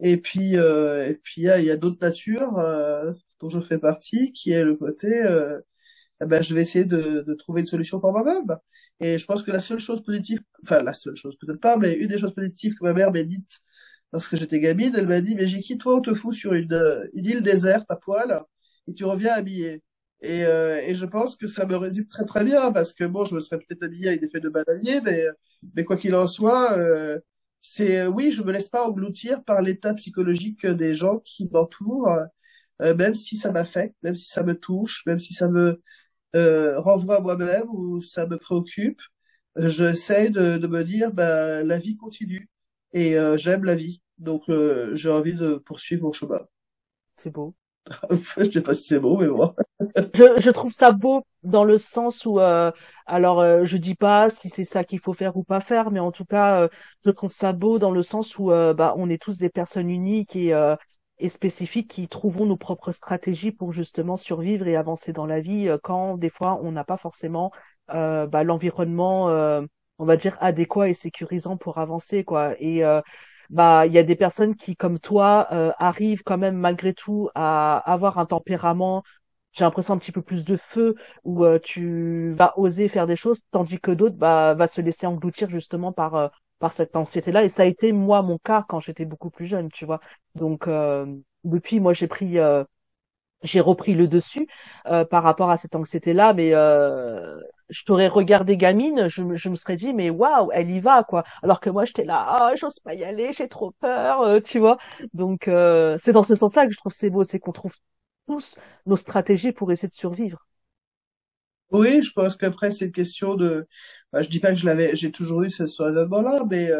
Et 0.00 0.16
puis, 0.18 0.56
euh, 0.56 1.08
et 1.08 1.14
puis 1.16 1.42
il 1.42 1.44
y 1.44 1.50
a, 1.70 1.74
a 1.74 1.76
d'autres 1.76 2.00
natures 2.02 2.58
euh, 2.58 3.12
dont 3.40 3.48
je 3.50 3.60
fais 3.60 3.78
partie, 3.78 4.32
qui 4.32 4.52
est 4.52 4.64
le 4.64 4.76
côté, 4.76 5.08
euh, 5.08 5.60
eh 6.22 6.26
ben, 6.26 6.42
je 6.42 6.54
vais 6.54 6.62
essayer 6.62 6.84
de, 6.84 7.22
de 7.22 7.34
trouver 7.34 7.62
une 7.62 7.66
solution 7.68 8.00
pour 8.00 8.12
moi-même. 8.12 8.56
Et 9.00 9.18
je 9.18 9.26
pense 9.26 9.42
que 9.42 9.50
la 9.50 9.60
seule 9.60 9.78
chose 9.78 10.02
positive, 10.04 10.40
enfin 10.64 10.82
la 10.82 10.94
seule 10.94 11.16
chose 11.16 11.36
peut-être 11.38 11.60
pas, 11.60 11.76
mais 11.78 11.94
une 11.94 12.08
des 12.08 12.18
choses 12.18 12.34
positives 12.34 12.74
que 12.76 12.84
ma 12.84 12.92
mère 12.94 13.12
m'a 13.12 13.22
dites 13.24 13.60
lorsque 14.12 14.36
j'étais 14.36 14.60
gamine, 14.60 14.94
elle 14.96 15.08
m'a 15.08 15.20
dit, 15.20 15.34
mais 15.34 15.48
j'ai 15.48 15.62
toi, 15.78 15.96
on 15.96 16.00
te 16.00 16.14
fout 16.14 16.34
sur 16.34 16.52
une, 16.54 17.08
une 17.14 17.26
île 17.26 17.42
déserte 17.42 17.90
à 17.90 17.96
poil, 17.96 18.42
et 18.88 18.94
tu 18.94 19.04
reviens 19.04 19.32
habillé. 19.34 19.82
Et, 20.20 20.44
euh, 20.44 20.80
et 20.86 20.94
je 20.94 21.06
pense 21.06 21.36
que 21.36 21.46
ça 21.46 21.66
me 21.66 21.76
résume 21.76 22.06
très 22.06 22.24
très 22.24 22.44
bien, 22.44 22.72
parce 22.72 22.92
que 22.94 23.04
bon, 23.04 23.24
je 23.24 23.34
me 23.34 23.40
serais 23.40 23.58
peut-être 23.58 23.82
habillé 23.84 24.08
avec 24.08 24.20
des 24.20 24.28
faits 24.28 24.42
de 24.42 24.50
bananier, 24.50 25.00
mais, 25.00 25.24
mais 25.74 25.84
quoi 25.84 25.96
qu'il 25.96 26.14
en 26.14 26.26
soit, 26.26 26.78
euh, 26.78 27.18
c'est 27.62 28.00
euh, 28.02 28.08
oui, 28.08 28.32
je 28.32 28.42
me 28.44 28.52
laisse 28.52 28.70
pas 28.70 28.86
engloutir 28.88 29.44
par 29.44 29.62
l'état 29.62 29.94
psychologique 29.94 30.66
des 30.66 30.94
gens 30.94 31.20
qui 31.20 31.48
m'entourent, 31.52 32.10
euh, 32.82 32.96
même 32.96 33.16
si 33.16 33.36
ça 33.36 33.52
m'affecte, 33.52 33.96
même 34.04 34.16
si 34.16 34.28
ça 34.30 34.44
me 34.44 34.56
touche, 34.58 35.04
même 35.06 35.20
si 35.20 35.34
ça 35.34 35.48
me 35.48 35.82
euh, 36.36 36.80
renvoie 36.80 37.18
à 37.18 37.20
moi-même 37.20 37.64
ou 37.70 38.00
ça 38.02 38.26
me 38.26 38.38
préoccupe. 38.38 39.00
J'essaie 39.56 40.30
de, 40.30 40.58
de 40.58 40.68
me 40.68 40.84
dire, 40.84 41.12
bah, 41.12 41.64
la 41.64 41.78
vie 41.78 41.96
continue 41.96 42.50
et 42.94 43.16
j'aime 43.38 43.64
la 43.64 43.76
vie, 43.76 44.02
donc 44.18 44.44
j'ai 44.94 45.10
envie 45.10 45.34
de 45.34 45.56
poursuivre 45.56 46.04
mon 46.04 46.12
chemin. 46.12 46.40
C'est 47.16 47.30
beau. 47.30 47.54
je 48.38 48.50
sais 48.50 48.60
pas 48.62 48.74
si 48.74 48.82
c'est 48.84 48.98
beau, 49.00 49.16
mais 49.18 49.28
moi. 49.28 49.54
Je, 50.14 50.40
je 50.40 50.50
trouve 50.50 50.72
ça 50.72 50.92
beau 50.92 51.22
dans 51.42 51.64
le 51.64 51.76
sens 51.78 52.24
où, 52.26 52.38
euh, 52.40 52.70
alors, 53.06 53.40
euh, 53.40 53.64
je 53.64 53.76
dis 53.76 53.94
pas 53.94 54.30
si 54.30 54.48
c'est 54.48 54.64
ça 54.64 54.84
qu'il 54.84 55.00
faut 55.00 55.12
faire 55.14 55.36
ou 55.36 55.42
pas 55.44 55.60
faire, 55.60 55.90
mais 55.90 56.00
en 56.00 56.12
tout 56.12 56.24
cas, 56.24 56.62
euh, 56.62 56.68
je 57.04 57.10
trouve 57.10 57.32
ça 57.32 57.52
beau 57.52 57.78
dans 57.78 57.90
le 57.90 58.02
sens 58.02 58.38
où, 58.38 58.52
euh, 58.52 58.74
bah, 58.74 58.94
on 58.96 59.10
est 59.10 59.20
tous 59.20 59.38
des 59.38 59.50
personnes 59.50 59.90
uniques 59.90 60.36
et, 60.36 60.52
et 61.18 61.28
spécifiques 61.28 61.90
qui 61.90 62.08
trouvons 62.08 62.46
nos 62.46 62.56
propres 62.56 62.92
stratégies 62.92 63.52
pour 63.52 63.72
justement 63.72 64.16
survivre 64.16 64.66
et 64.66 64.76
avancer 64.76 65.12
dans 65.12 65.26
la 65.26 65.40
vie 65.40 65.68
quand 65.82 66.16
des 66.16 66.30
fois 66.30 66.58
on 66.62 66.72
n'a 66.72 66.84
pas 66.84 66.96
forcément 66.96 67.52
bah, 67.88 68.44
l'environnement, 68.44 69.26
on 69.98 70.04
va 70.04 70.16
dire 70.16 70.36
adéquat 70.40 70.88
et 70.88 70.94
sécurisant 70.94 71.56
pour 71.56 71.78
avancer, 71.78 72.24
quoi. 72.24 72.54
Et 72.60 72.82
bah 73.50 73.86
il 73.86 73.92
y 73.92 73.98
a 73.98 74.02
des 74.02 74.16
personnes 74.16 74.54
qui 74.56 74.76
comme 74.76 74.98
toi 74.98 75.48
euh, 75.52 75.72
arrivent 75.78 76.22
quand 76.24 76.38
même 76.38 76.56
malgré 76.56 76.94
tout 76.94 77.28
à 77.34 77.76
avoir 77.92 78.18
un 78.18 78.26
tempérament 78.26 79.02
j'ai 79.52 79.64
l'impression 79.64 79.94
un 79.94 79.98
petit 79.98 80.12
peu 80.12 80.22
plus 80.22 80.44
de 80.44 80.56
feu 80.56 80.94
où 81.24 81.44
euh, 81.44 81.58
tu 81.62 82.32
vas 82.32 82.54
oser 82.58 82.88
faire 82.88 83.06
des 83.06 83.16
choses 83.16 83.40
tandis 83.50 83.78
que 83.80 83.90
d'autres 83.90 84.16
bah 84.16 84.54
va 84.54 84.68
se 84.68 84.80
laisser 84.80 85.06
engloutir 85.06 85.50
justement 85.50 85.92
par 85.92 86.14
euh, 86.14 86.28
par 86.58 86.72
cette 86.72 86.96
anxiété 86.96 87.32
là 87.32 87.44
et 87.44 87.48
ça 87.48 87.62
a 87.62 87.66
été 87.66 87.92
moi 87.92 88.22
mon 88.22 88.38
cas 88.38 88.64
quand 88.68 88.80
j'étais 88.80 89.04
beaucoup 89.04 89.30
plus 89.30 89.46
jeune 89.46 89.68
tu 89.70 89.84
vois 89.84 90.00
donc 90.34 90.68
depuis 91.44 91.80
moi 91.80 91.92
j'ai 91.92 92.06
pris 92.06 92.38
j'ai 93.42 93.60
repris 93.60 93.94
le 93.94 94.06
dessus 94.08 94.46
euh, 94.86 95.04
par 95.04 95.22
rapport 95.22 95.50
à 95.50 95.56
cette 95.56 95.74
anxiété-là, 95.74 96.32
mais 96.32 96.50
euh, 96.54 97.40
je 97.70 97.82
t'aurais 97.84 98.06
regardé 98.08 98.56
gamine, 98.56 99.08
je, 99.08 99.34
je 99.34 99.48
me 99.48 99.56
serais 99.56 99.74
dit 99.76 99.92
mais 99.94 100.10
waouh, 100.10 100.50
elle 100.52 100.70
y 100.70 100.78
va 100.80 101.02
quoi. 101.04 101.24
Alors 101.42 101.58
que 101.60 101.68
moi 101.70 101.84
j'étais 101.84 102.04
là, 102.04 102.24
ah 102.28 102.52
j'ose 102.56 102.78
pas 102.80 102.94
y 102.94 103.04
aller, 103.04 103.32
j'ai 103.32 103.48
trop 103.48 103.72
peur, 103.80 104.20
euh, 104.22 104.40
tu 104.40 104.58
vois. 104.60 104.78
Donc 105.14 105.48
euh, 105.48 105.96
c'est 105.98 106.12
dans 106.12 106.22
ce 106.24 106.34
sens-là 106.36 106.66
que 106.66 106.72
je 106.72 106.78
trouve 106.78 106.92
c'est 106.92 107.10
beau, 107.10 107.24
c'est 107.24 107.40
qu'on 107.40 107.52
trouve 107.52 107.74
tous 108.26 108.56
nos 108.86 108.96
stratégies 108.96 109.52
pour 109.52 109.72
essayer 109.72 109.88
de 109.88 109.94
survivre. 109.94 110.46
Oui, 111.70 112.02
je 112.02 112.12
pense 112.12 112.36
qu'après 112.36 112.70
c'est 112.70 112.86
une 112.86 112.92
question 112.92 113.34
de, 113.34 113.66
bah, 114.12 114.20
je 114.22 114.28
dis 114.28 114.40
pas 114.40 114.50
que 114.50 114.56
je 114.56 114.66
l'avais, 114.66 114.94
j'ai 114.94 115.10
toujours 115.10 115.42
eu 115.42 115.50
ce 115.50 115.62
raisonnement-là, 115.82 116.44
mais 116.50 116.70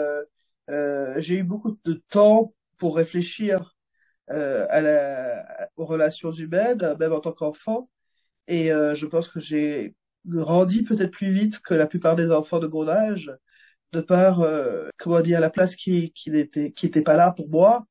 euh, 0.71 1.21
j'ai 1.21 1.37
eu 1.37 1.45
beaucoup 1.45 1.79
de 1.85 2.03
temps 2.11 2.55
pour 2.79 2.97
réfléchir 2.97 3.75
euh, 4.31 4.67
à 4.71 4.81
la, 4.81 5.69
aux 5.77 5.87
relations 5.87 6.33
humaines, 6.33 6.97
même 7.01 7.13
en 7.13 7.21
tant 7.21 7.33
qu'enfant. 7.33 7.91
Et 8.49 8.73
euh, 8.73 8.95
je 8.95 9.07
pense 9.07 9.29
que 9.29 9.41
j'ai 9.41 9.95
grandi 10.27 10.83
peut-être 10.85 11.13
plus 11.13 11.33
vite 11.33 11.61
que 11.61 11.75
la 11.75 11.87
plupart 11.87 12.17
des 12.17 12.31
enfants 12.31 12.61
de 12.61 12.69
mon 12.69 12.89
âge, 12.89 13.33
de 13.93 14.01
par, 14.01 14.41
euh, 14.43 14.89
comment 14.99 15.21
dire, 15.21 15.41
la 15.41 15.51
place 15.51 15.77
qui, 15.77 16.13
qui 16.13 16.31
n'était 16.31 16.73
qui 16.73 16.87
était 16.87 17.03
pas 17.03 17.17
là 17.17 17.33
pour 17.33 17.49
moi, 17.51 17.87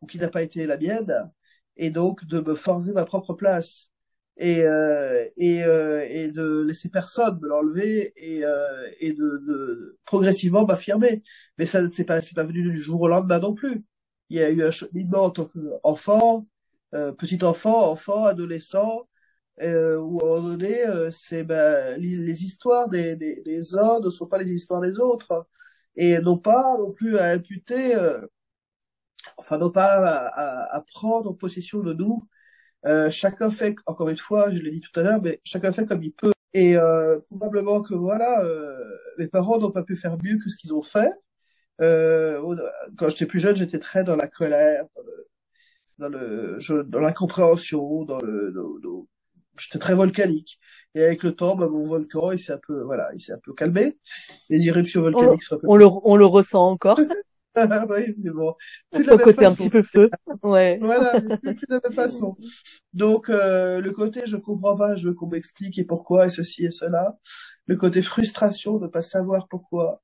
ou 0.00 0.06
qui 0.06 0.18
n'a 0.18 0.28
pas 0.28 0.42
été 0.42 0.66
la 0.66 0.78
mienne, 0.78 1.30
et 1.76 1.90
donc 1.90 2.24
de 2.26 2.40
me 2.40 2.54
forger 2.54 2.92
ma 2.92 3.04
propre 3.04 3.34
place. 3.34 3.90
Et, 4.36 4.62
euh, 4.64 5.28
et, 5.36 5.62
euh, 5.62 6.04
et 6.10 6.28
de 6.28 6.62
laisser 6.62 6.88
personne 6.88 7.38
me 7.40 7.48
l'enlever 7.48 8.12
et, 8.16 8.44
euh, 8.44 8.66
et 8.98 9.12
de, 9.12 9.42
de 9.46 9.98
progressivement 10.04 10.66
m'affirmer. 10.66 11.22
Mais 11.58 11.66
ça, 11.66 11.80
c'est 11.92 12.04
pas, 12.04 12.20
c'est 12.20 12.34
pas 12.34 12.42
venu 12.44 12.62
du 12.62 12.76
jour 12.76 13.00
au 13.02 13.08
lendemain 13.08 13.38
non 13.38 13.54
plus 13.54 13.84
il 14.30 14.38
y 14.38 14.42
a 14.42 14.50
eu 14.50 14.62
un 14.62 14.70
cheminement 14.70 15.24
en 15.24 15.30
tant 15.30 15.46
qu'enfant, 15.46 16.46
euh, 16.94 17.12
petit 17.12 17.42
enfant, 17.44 17.90
enfant, 17.90 18.24
adolescent, 18.24 19.08
euh, 19.62 19.98
où 19.98 20.20
à 20.20 20.24
un 20.24 20.26
moment 20.40 20.48
donné, 20.50 20.86
euh, 20.86 21.10
c'est 21.10 21.44
ben, 21.44 22.00
les, 22.00 22.44
histoires 22.44 22.88
des, 22.88 23.16
des, 23.16 23.42
des, 23.44 23.76
uns 23.76 24.00
ne 24.00 24.10
sont 24.10 24.26
pas 24.26 24.38
les 24.38 24.50
histoires 24.52 24.80
des 24.80 24.98
autres, 25.00 25.46
et 25.96 26.18
non 26.20 26.38
pas 26.38 26.76
non 26.78 26.92
plus 26.92 27.18
à 27.18 27.26
imputer, 27.30 27.94
euh, 27.96 28.20
enfin 29.36 29.58
non 29.58 29.70
pas 29.70 29.86
à, 29.86 30.76
à, 30.76 30.80
prendre 30.82 31.32
possession 31.32 31.80
de 31.80 31.92
nous. 31.92 32.26
Euh, 32.86 33.10
chacun 33.10 33.50
fait, 33.50 33.76
encore 33.86 34.08
une 34.10 34.16
fois, 34.16 34.50
je 34.50 34.58
l'ai 34.58 34.70
dit 34.70 34.80
tout 34.80 34.98
à 35.00 35.02
l'heure, 35.02 35.22
mais 35.22 35.40
chacun 35.44 35.72
fait 35.72 35.86
comme 35.86 36.02
il 36.02 36.12
peut. 36.12 36.32
Et 36.52 36.76
probablement 37.28 37.82
que 37.82 37.94
voilà, 37.94 38.44
mes 39.18 39.26
parents 39.26 39.58
n'ont 39.58 39.72
pas 39.72 39.82
pu 39.82 39.96
faire 39.96 40.16
mieux 40.22 40.38
que 40.38 40.48
ce 40.48 40.56
qu'ils 40.56 40.72
ont 40.72 40.82
fait. 40.82 41.10
Euh, 41.80 42.56
quand 42.96 43.08
j'étais 43.08 43.26
plus 43.26 43.40
jeune, 43.40 43.56
j'étais 43.56 43.78
très 43.78 44.04
dans 44.04 44.16
la 44.16 44.28
colère, 44.28 44.84
dans 45.98 46.08
le, 46.08 46.58
dans, 46.68 46.84
dans 46.84 47.00
l'incompréhension, 47.00 48.04
dans 48.04 48.20
le, 48.20 48.52
dans, 48.52 49.06
j'étais 49.58 49.78
très 49.78 49.94
volcanique. 49.94 50.58
Et 50.94 51.04
avec 51.04 51.22
le 51.22 51.32
temps, 51.32 51.56
bah, 51.56 51.68
mon 51.68 51.86
volcan, 51.86 52.30
il 52.32 52.38
s'est 52.38 52.52
un 52.52 52.60
peu, 52.64 52.84
voilà, 52.84 53.10
il 53.14 53.20
s'est 53.20 53.32
un 53.32 53.40
peu 53.42 53.52
calmé. 53.52 53.98
Les 54.48 54.68
éruptions 54.68 55.02
volcaniques 55.02 55.32
on, 55.32 55.38
sont 55.38 55.54
un 55.56 55.58
peu... 55.58 55.66
On 55.68 55.76
le, 55.76 55.86
on 55.86 56.16
le 56.16 56.26
ressent 56.26 56.68
encore. 56.68 57.00
oui, 57.88 58.14
mais 58.18 58.30
bon. 58.30 58.54
Plus 58.90 59.04
de 59.04 59.16
côté 59.16 59.44
un 59.44 59.54
petit 59.54 59.70
peu 59.70 59.82
feu. 59.82 60.10
Ouais. 60.42 60.78
voilà, 60.80 61.20
plus, 61.42 61.54
de 61.54 61.74
la 61.74 61.80
même 61.82 61.92
façon. 61.92 62.36
Donc, 62.92 63.30
euh, 63.30 63.80
le 63.80 63.92
côté 63.92 64.22
je 64.26 64.36
comprends 64.36 64.76
pas, 64.76 64.96
je 64.96 65.08
veux 65.08 65.14
qu'on 65.14 65.28
m'explique 65.28 65.78
et 65.78 65.84
pourquoi 65.84 66.26
et 66.26 66.30
ceci 66.30 66.66
et 66.66 66.70
cela. 66.70 67.16
Le 67.66 67.76
côté 67.76 68.02
frustration 68.02 68.78
de 68.78 68.88
pas 68.88 69.02
savoir 69.02 69.48
pourquoi 69.48 70.02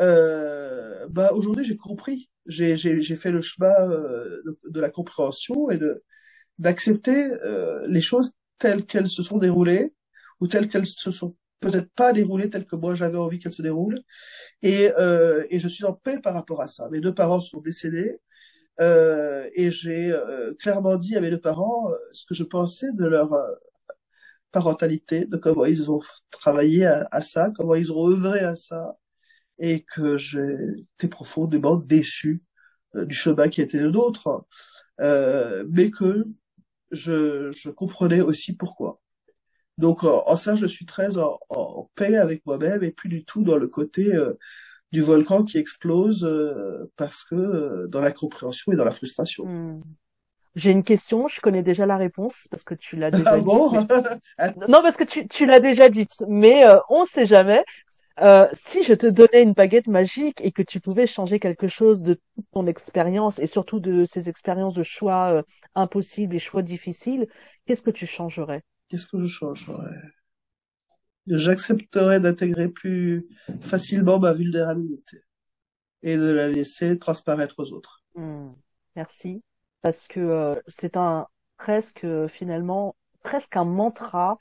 euh, 0.00 1.08
bah 1.08 1.32
aujourd'hui 1.32 1.64
j'ai 1.64 1.76
compris, 1.76 2.30
j'ai 2.46 2.76
j'ai 2.76 3.16
fait 3.16 3.32
le 3.32 3.40
chemin 3.40 3.74
euh, 3.90 4.42
de, 4.70 4.80
la 4.80 4.90
compréhension 4.90 5.70
et 5.70 5.78
de 5.78 6.04
d'accepter 6.58 7.32
euh, 7.44 7.84
les 7.88 8.00
choses 8.00 8.32
telles 8.58 8.84
qu'elles 8.86 9.08
se 9.08 9.22
sont 9.22 9.38
déroulées 9.38 9.94
ou 10.40 10.46
telles 10.46 10.68
qu'elles 10.68 10.86
se 10.86 11.10
sont 11.10 11.36
peut-être 11.60 11.90
pas 11.94 12.12
déroulées 12.12 12.50
telles 12.50 12.66
que 12.66 12.76
moi 12.76 12.94
j'avais 12.94 13.18
envie 13.18 13.38
qu'elles 13.38 13.52
se 13.52 13.62
déroulent 13.62 14.02
et 14.62 14.90
euh, 14.98 15.44
et 15.50 15.58
je 15.58 15.68
suis 15.68 15.84
en 15.84 15.92
paix 15.92 16.18
par 16.20 16.34
rapport 16.34 16.60
à 16.60 16.66
ça. 16.66 16.88
Mes 16.90 17.00
deux 17.00 17.14
parents 17.14 17.40
sont 17.40 17.60
décédés 17.60 18.18
euh, 18.80 19.48
et 19.54 19.70
j'ai 19.70 20.12
euh, 20.12 20.54
clairement 20.54 20.96
dit 20.96 21.16
à 21.16 21.20
mes 21.20 21.30
deux 21.30 21.40
parents 21.40 21.90
ce 22.12 22.24
que 22.26 22.34
je 22.34 22.44
pensais 22.44 22.88
de 22.94 23.06
leur 23.06 23.30
parentalité, 24.52 25.26
de 25.26 25.36
comment 25.36 25.66
ils 25.66 25.90
ont 25.90 26.00
travaillé 26.30 26.86
à, 26.86 27.22
ça, 27.22 27.50
comment 27.56 27.74
ils 27.74 27.92
ont 27.92 28.08
œuvré 28.08 28.40
à 28.40 28.54
ça, 28.54 28.96
et 29.58 29.84
que 29.84 30.16
j'étais 30.16 31.08
profondément 31.08 31.76
déçu 31.76 32.42
euh, 32.96 33.04
du 33.04 33.14
chemin 33.14 33.48
qui 33.48 33.60
était 33.60 33.80
le 33.80 33.90
nôtre, 33.90 34.46
euh, 35.00 35.64
mais 35.70 35.90
que 35.90 36.26
je, 36.90 37.50
je, 37.52 37.70
comprenais 37.70 38.20
aussi 38.20 38.54
pourquoi. 38.54 39.00
Donc 39.78 40.04
en, 40.04 40.36
ça, 40.36 40.54
je 40.54 40.66
suis 40.66 40.86
très 40.86 41.18
en, 41.18 41.38
en 41.48 41.88
paix 41.94 42.16
avec 42.16 42.44
moi-même 42.46 42.82
et 42.82 42.90
plus 42.90 43.08
du 43.08 43.24
tout 43.24 43.42
dans 43.42 43.56
le 43.56 43.68
côté 43.68 44.14
euh, 44.14 44.34
du 44.92 45.00
volcan 45.00 45.44
qui 45.44 45.58
explose 45.58 46.24
euh, 46.24 46.90
parce 46.96 47.24
que 47.24 47.34
euh, 47.34 47.86
dans 47.88 48.00
la 48.00 48.12
compréhension 48.12 48.72
et 48.72 48.76
dans 48.76 48.84
la 48.84 48.90
frustration. 48.90 49.46
Hmm. 49.46 49.80
J'ai 50.54 50.72
une 50.72 50.82
question, 50.82 51.28
je 51.28 51.40
connais 51.40 51.62
déjà 51.62 51.86
la 51.86 51.96
réponse 51.96 52.48
parce 52.50 52.64
que 52.64 52.74
tu 52.74 52.96
l'as 52.96 53.12
déjà 53.12 53.30
ah 53.30 53.38
Bon 53.38 53.70
Non, 54.68 54.82
parce 54.82 54.96
que 54.96 55.04
tu, 55.04 55.28
tu 55.28 55.46
l'as 55.46 55.60
déjà 55.60 55.88
dite, 55.88 56.24
mais 56.26 56.64
on 56.88 57.02
ne 57.02 57.06
sait 57.06 57.26
jamais. 57.26 57.62
Euh, 58.20 58.48
si 58.52 58.82
je 58.82 58.94
te 58.94 59.06
donnais 59.06 59.42
une 59.42 59.52
baguette 59.52 59.86
magique 59.86 60.40
et 60.40 60.50
que 60.50 60.62
tu 60.62 60.80
pouvais 60.80 61.06
changer 61.06 61.38
quelque 61.38 61.68
chose 61.68 62.02
de 62.02 62.14
toute 62.14 62.46
ton 62.52 62.66
expérience 62.66 63.38
et 63.38 63.46
surtout 63.46 63.78
de 63.78 64.04
ces 64.04 64.28
expériences 64.28 64.74
de 64.74 64.82
choix 64.82 65.34
euh, 65.34 65.42
impossibles 65.76 66.34
et 66.34 66.40
choix 66.40 66.62
difficiles, 66.62 67.28
qu'est-ce 67.64 67.82
que 67.82 67.92
tu 67.92 68.06
changerais? 68.06 68.62
Qu'est-ce 68.88 69.06
que 69.06 69.20
je 69.20 69.26
changerais? 69.26 70.00
J'accepterais 71.26 72.20
d'intégrer 72.20 72.68
plus 72.68 73.26
facilement 73.60 74.18
ma 74.18 74.32
vulnérabilité 74.32 75.22
et 76.02 76.16
de 76.16 76.32
la 76.32 76.48
laisser 76.48 76.98
transparaître 76.98 77.56
aux 77.58 77.72
autres. 77.72 78.02
Hmm, 78.14 78.52
Merci. 78.96 79.42
Parce 79.82 80.08
que 80.08 80.20
euh, 80.20 80.60
c'est 80.66 80.96
un 80.96 81.26
presque 81.56 82.04
euh, 82.04 82.28
finalement 82.28 82.96
presque 83.22 83.56
un 83.56 83.64
mantra 83.64 84.38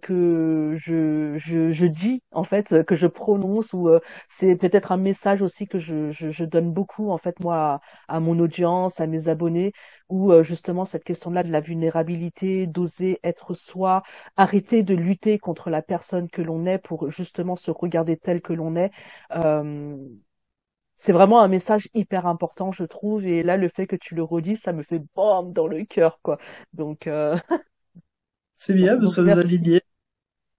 que 0.00 0.74
je, 0.76 1.34
je, 1.38 1.70
je 1.70 1.86
dis 1.86 2.22
en 2.32 2.44
fait 2.44 2.72
euh, 2.72 2.82
que 2.82 2.96
je 2.96 3.06
prononce 3.06 3.72
ou 3.72 3.88
euh, 3.88 4.00
c'est 4.28 4.56
peut-être 4.56 4.92
un 4.92 4.96
message 4.96 5.42
aussi 5.42 5.66
que 5.66 5.78
je, 5.78 6.10
je, 6.10 6.30
je 6.30 6.44
donne 6.44 6.72
beaucoup 6.72 7.10
en 7.10 7.18
fait 7.18 7.38
moi 7.40 7.80
à, 8.08 8.20
mon 8.20 8.38
audience 8.38 9.00
à 9.00 9.06
mes 9.06 9.28
abonnés 9.28 9.72
où 10.08 10.32
euh, 10.32 10.42
justement 10.42 10.84
cette 10.84 11.04
question-là 11.04 11.42
de 11.42 11.50
la 11.52 11.60
vulnérabilité 11.60 12.66
d'oser 12.66 13.18
être 13.24 13.54
soi 13.54 14.02
arrêter 14.36 14.82
de 14.82 14.94
lutter 14.94 15.38
contre 15.38 15.70
la 15.70 15.82
personne 15.82 16.28
que 16.28 16.42
l'on 16.42 16.64
est 16.66 16.78
pour 16.78 17.10
justement 17.10 17.56
se 17.56 17.70
regarder 17.70 18.16
tel 18.16 18.40
que 18.42 18.52
l'on 18.52 18.76
est 18.76 18.90
euh, 19.32 19.96
c'est 20.96 21.12
vraiment 21.12 21.40
un 21.42 21.48
message 21.48 21.88
hyper 21.94 22.26
important 22.26 22.72
je 22.72 22.84
trouve 22.84 23.26
et 23.26 23.42
là 23.42 23.56
le 23.56 23.68
fait 23.68 23.86
que 23.86 23.96
tu 23.96 24.14
le 24.14 24.22
redis 24.22 24.56
ça 24.56 24.72
me 24.72 24.82
fait 24.82 25.00
bam 25.14 25.52
dans 25.52 25.66
le 25.66 25.84
cœur 25.84 26.20
quoi. 26.22 26.38
Donc 26.72 27.06
euh, 27.06 27.36
C'est 28.58 28.74
bien, 28.74 28.96
nous 28.96 29.06
sommes 29.06 29.38
alignés. 29.38 29.80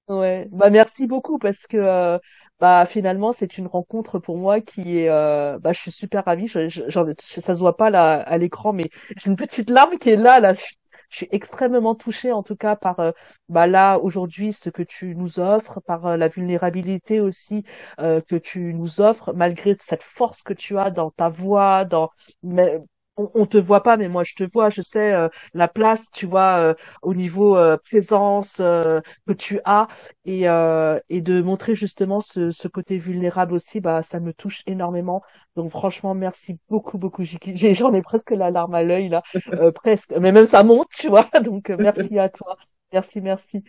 Ouais, 0.07 0.47
bah 0.53 0.69
merci 0.69 1.05
beaucoup 1.05 1.37
parce 1.37 1.67
que 1.67 1.75
euh, 1.75 2.17
bah 2.61 2.85
finalement 2.85 3.33
c'est 3.33 3.57
une 3.57 3.67
rencontre 3.67 4.19
pour 4.19 4.37
moi 4.37 4.61
qui 4.61 4.99
est 4.99 5.09
euh, 5.09 5.59
bah 5.59 5.73
je 5.73 5.81
suis 5.81 5.91
super 5.91 6.23
ravie, 6.23 6.47
je, 6.47 6.69
je- 6.69 6.83
j'en- 6.87 7.05
ça 7.19 7.53
se 7.55 7.59
voit 7.59 7.75
pas 7.75 7.89
là 7.89 8.13
à 8.21 8.37
l'écran 8.37 8.71
mais 8.71 8.89
j'ai 9.17 9.29
une 9.29 9.35
petite 9.35 9.69
larme 9.69 9.97
qui 9.97 10.09
est 10.11 10.15
là 10.15 10.39
là, 10.39 10.53
je, 10.53 10.61
suis 11.09 11.27
extrêmement 11.31 11.93
touchée 11.93 12.31
en 12.31 12.41
tout 12.41 12.55
cas 12.55 12.77
par 12.77 12.99
euh, 13.01 13.11
bah 13.49 13.67
là 13.67 13.97
aujourd'hui 13.99 14.53
ce 14.53 14.69
que 14.69 14.81
tu 14.83 15.13
nous 15.15 15.39
offres, 15.39 15.81
par 15.81 16.15
la 16.17 16.27
vulnérabilité 16.29 17.19
aussi 17.19 17.63
euh, 17.99 18.21
que 18.21 18.37
tu 18.37 18.73
nous 18.73 19.01
offres 19.01 19.33
malgré 19.33 19.75
cette 19.79 20.03
force 20.03 20.41
que 20.41 20.53
tu 20.53 20.77
as 20.79 20.89
dans 20.89 21.11
ta 21.11 21.27
voix, 21.27 21.83
dans 21.83 22.11
mais 22.43 22.79
on, 23.17 23.29
on 23.33 23.45
te 23.45 23.57
voit 23.57 23.83
pas 23.83 23.97
mais 23.97 24.07
moi 24.09 24.23
je 24.23 24.35
te 24.35 24.43
vois, 24.43 24.69
je 24.69 24.81
sais 24.81 25.13
euh, 25.13 25.27
la 25.53 25.67
place 25.67 26.09
tu 26.11 26.25
vois 26.25 26.57
euh, 26.59 26.73
au 27.01 27.13
niveau 27.13 27.57
euh, 27.57 27.77
présence 27.77 28.59
euh, 28.59 28.99
que 29.27 29.33
tu 29.33 29.59
as 29.65 29.87
et, 30.25 30.47
euh, 30.49 30.99
et 31.09 31.21
de 31.21 31.41
montrer 31.41 31.75
justement 31.75 32.21
ce, 32.21 32.51
ce 32.51 32.67
côté 32.67 32.97
vulnérable 32.97 33.53
aussi, 33.53 33.79
bah, 33.81 34.03
ça 34.03 34.19
me 34.19 34.33
touche 34.33 34.61
énormément. 34.67 35.21
Donc 35.55 35.69
franchement, 35.71 36.13
merci 36.13 36.57
beaucoup, 36.69 36.97
beaucoup, 36.97 37.23
J'en 37.23 37.93
ai 37.93 38.01
presque 38.01 38.31
la 38.31 38.51
larme 38.51 38.75
à 38.75 38.83
l'œil 38.83 39.09
là, 39.09 39.23
euh, 39.59 39.71
presque. 39.71 40.11
Mais 40.19 40.31
même 40.31 40.45
ça 40.45 40.63
monte, 40.63 40.89
tu 40.95 41.07
vois. 41.09 41.27
Donc 41.43 41.69
merci 41.69 42.17
à 42.19 42.29
toi. 42.29 42.57
Merci, 42.93 43.21
merci. 43.21 43.63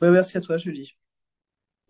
Ouais, 0.00 0.10
merci 0.10 0.36
à 0.36 0.40
toi, 0.40 0.58
Julie. 0.58 0.96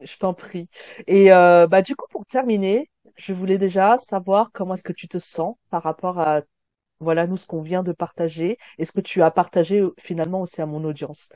Je 0.01 0.17
t'en 0.17 0.33
prie. 0.35 0.69
Et 1.09 1.33
euh, 1.33 1.67
bah 1.67 1.83
du 1.83 1.97
coup, 1.97 2.07
pour 2.11 2.25
terminer, 2.27 2.89
je 3.19 3.33
voulais 3.35 3.59
déjà 3.59 3.99
savoir 3.99 4.51
comment 4.53 4.75
est-ce 4.75 4.85
que 4.85 4.93
tu 4.95 5.09
te 5.09 5.19
sens 5.19 5.57
par 5.71 5.83
rapport 5.83 6.21
à 6.21 6.43
voilà 7.01 7.27
nous 7.27 7.37
ce 7.37 7.47
qu'on 7.47 7.63
vient 7.63 7.83
de 7.83 7.93
partager 7.93 8.59
et 8.79 8.85
ce 8.87 8.93
que 8.93 9.01
tu 9.03 9.23
as 9.23 9.31
partagé 9.31 9.81
euh, 9.81 9.95
finalement 9.99 10.43
aussi 10.43 10.63
à 10.63 10.67
mon 10.67 10.85
audience. 10.85 11.31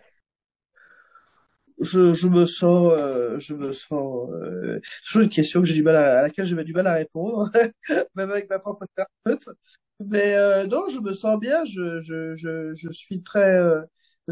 Je, 1.80 2.14
je 2.14 2.28
me 2.28 2.46
sens, 2.46 2.92
euh, 2.92 3.38
je 3.40 3.54
me 3.54 3.72
sens, 3.72 4.30
euh, 4.32 4.80
toujours 5.04 5.22
une 5.22 5.28
question 5.30 5.60
que 5.60 5.66
j'ai 5.66 5.74
du 5.74 5.82
mal 5.82 5.96
à, 5.96 6.20
à 6.20 6.22
laquelle 6.22 6.46
j'ai 6.46 6.62
du 6.64 6.72
mal 6.72 6.86
à 6.86 6.94
répondre, 6.94 7.50
même 8.14 8.30
avec 8.30 8.48
ma 8.50 8.58
propre 8.60 8.86
thérapeute. 8.94 9.48
Mais 10.00 10.34
euh, 10.36 10.66
non, 10.66 10.88
je 10.90 11.00
me 11.00 11.12
sens 11.14 11.38
bien. 11.40 11.64
Je, 11.64 12.00
je, 12.00 12.34
je, 12.34 12.72
je 12.74 12.90
suis 12.92 13.22
très 13.22 13.56
euh, 13.58 13.82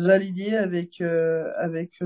aligné 0.09 0.57
avec, 0.57 1.01
euh, 1.01 1.51
avec, 1.57 2.01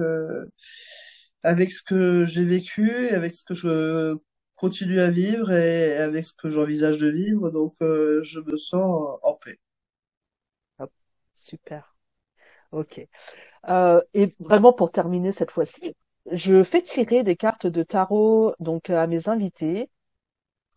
avec 1.42 1.72
ce 1.72 1.82
que 1.82 2.24
j'ai 2.26 2.45
vécu, 2.45 2.90
et 2.90 3.11
avec 3.11 3.34
ce 3.34 3.45
que 3.45 3.55
je 3.55 4.16
continue 4.57 5.00
à 5.00 5.11
vivre 5.11 5.52
et 5.52 5.96
avec 5.96 6.24
ce 6.24 6.32
que 6.32 6.50
j'envisage 6.50 6.98
de 6.98 7.09
vivre. 7.09 7.50
Donc, 7.50 7.74
euh, 7.82 8.22
je 8.22 8.40
me 8.40 8.57
sens 8.57 9.18
en 9.22 9.34
paix. 9.34 9.59
Super. 11.34 11.94
Ok. 12.72 13.07
Euh, 13.68 14.00
et 14.14 14.34
vraiment 14.40 14.72
pour 14.72 14.90
terminer 14.92 15.32
cette 15.32 15.50
fois-ci, 15.50 15.96
je 16.32 16.62
fais 16.64 16.82
tirer 16.82 17.22
des 17.24 17.36
cartes 17.36 17.66
de 17.66 17.82
tarot 17.82 18.55
donc 18.61 18.90
à 18.90 19.07
mes 19.07 19.28
invités 19.28 19.90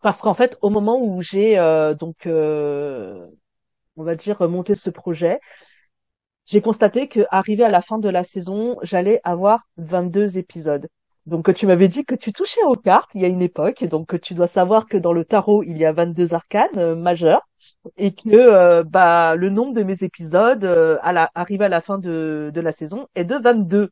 parce 0.02 0.22
qu'en 0.22 0.34
fait 0.34 0.58
au 0.62 0.70
moment 0.70 1.00
où 1.02 1.22
j'ai 1.22 1.58
euh, 1.58 1.94
donc 1.94 2.26
euh, 2.26 3.26
on 3.96 4.04
va 4.04 4.14
dire 4.16 4.48
monté 4.48 4.74
ce 4.76 4.90
projet, 4.90 5.40
j'ai 6.46 6.60
constaté 6.60 7.08
que 7.08 7.20
arrivé 7.30 7.62
à 7.64 7.70
la 7.70 7.82
fin 7.82 7.98
de 7.98 8.08
la 8.08 8.24
saison, 8.24 8.76
j'allais 8.82 9.20
avoir 9.24 9.62
22 9.76 10.38
épisodes. 10.38 10.88
Donc 11.28 11.44
que 11.46 11.52
tu 11.52 11.66
m'avais 11.66 11.88
dit 11.88 12.04
que 12.04 12.14
tu 12.14 12.32
touchais 12.32 12.62
aux 12.64 12.74
cartes 12.74 13.10
il 13.14 13.20
y 13.22 13.24
a 13.24 13.28
une 13.28 13.42
époque, 13.42 13.82
et 13.82 13.88
donc 13.88 14.08
que 14.08 14.16
tu 14.16 14.34
dois 14.34 14.46
savoir 14.46 14.86
que 14.86 14.96
dans 14.96 15.12
le 15.12 15.24
tarot 15.24 15.62
il 15.62 15.76
y 15.78 15.84
a 15.84 15.92
22 15.92 16.34
arcanes 16.34 16.68
euh, 16.78 16.96
majeurs 16.96 17.46
et 17.96 18.12
que 18.12 18.30
euh, 18.30 18.82
bah 18.84 19.36
le 19.36 19.50
nombre 19.50 19.74
de 19.74 19.82
mes 19.82 20.04
épisodes 20.04 20.64
euh, 20.64 20.98
à 21.02 21.12
la 21.12 21.30
arrivé 21.34 21.66
à 21.66 21.68
la 21.68 21.80
fin 21.80 21.98
de 21.98 22.50
de 22.54 22.60
la 22.60 22.72
saison 22.72 23.06
est 23.14 23.24
de 23.24 23.36
22. 23.36 23.90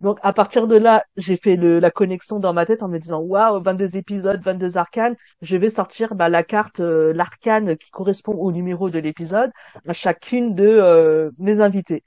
Donc 0.00 0.18
à 0.22 0.32
partir 0.32 0.66
de 0.66 0.76
là, 0.76 1.04
j'ai 1.16 1.36
fait 1.36 1.56
le, 1.56 1.78
la 1.78 1.90
connexion 1.90 2.38
dans 2.38 2.52
ma 2.52 2.66
tête 2.66 2.82
en 2.82 2.88
me 2.88 2.98
disant 2.98 3.20
waouh, 3.20 3.62
22 3.62 3.96
épisodes, 3.96 4.40
22 4.42 4.76
arcanes, 4.76 5.16
je 5.42 5.56
vais 5.56 5.70
sortir 5.70 6.14
bah, 6.14 6.28
la 6.28 6.42
carte 6.42 6.80
euh, 6.80 7.12
l'arcane 7.12 7.76
qui 7.76 7.90
correspond 7.90 8.32
au 8.32 8.52
numéro 8.52 8.90
de 8.90 8.98
l'épisode 8.98 9.50
à 9.86 9.92
chacune 9.92 10.54
de 10.54 10.66
euh, 10.66 11.30
mes 11.38 11.60
invités. 11.60 12.02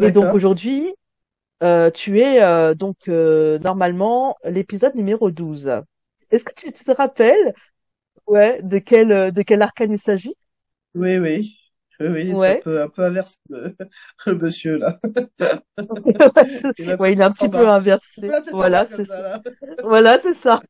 Et 0.00 0.10
donc 0.10 0.34
aujourd'hui, 0.34 0.92
euh, 1.62 1.90
tu 1.90 2.20
es 2.20 2.42
euh, 2.42 2.74
donc 2.74 3.08
euh, 3.08 3.58
normalement 3.60 4.36
l'épisode 4.44 4.94
numéro 4.94 5.30
12. 5.30 5.70
Est-ce 6.30 6.44
que 6.44 6.54
tu 6.54 6.72
te 6.72 6.90
rappelles 6.92 7.54
ouais 8.28 8.62
de 8.62 8.78
quel 8.78 9.12
euh, 9.12 9.30
de 9.32 9.42
quel 9.42 9.62
arcane 9.62 9.92
il 9.92 9.98
s'agit? 10.00 10.36
Oui, 10.94 11.18
oui. 11.18 11.58
Oui, 12.00 12.08
oui, 12.08 12.28
est 12.44 12.50
un 12.50 12.54
Ouais. 12.54 12.56
peu, 12.56 12.82
un 12.82 12.88
peu 12.90 13.02
inversé, 13.04 13.36
le, 13.48 13.74
le 14.26 14.34
monsieur, 14.34 14.76
là. 14.78 14.98
Il 16.78 16.96
Ouais, 16.98 17.12
il 17.12 17.20
est 17.20 17.24
un 17.24 17.32
petit 17.32 17.48
peu 17.48 17.68
inversé. 17.68 18.34
Voilà, 18.50 18.86
c'est 18.86 19.04
ça. 19.04 19.04
ça, 19.04 19.22
là. 19.22 19.42
Voilà, 19.82 20.18
c'est 20.20 20.34
ça. 20.34 20.62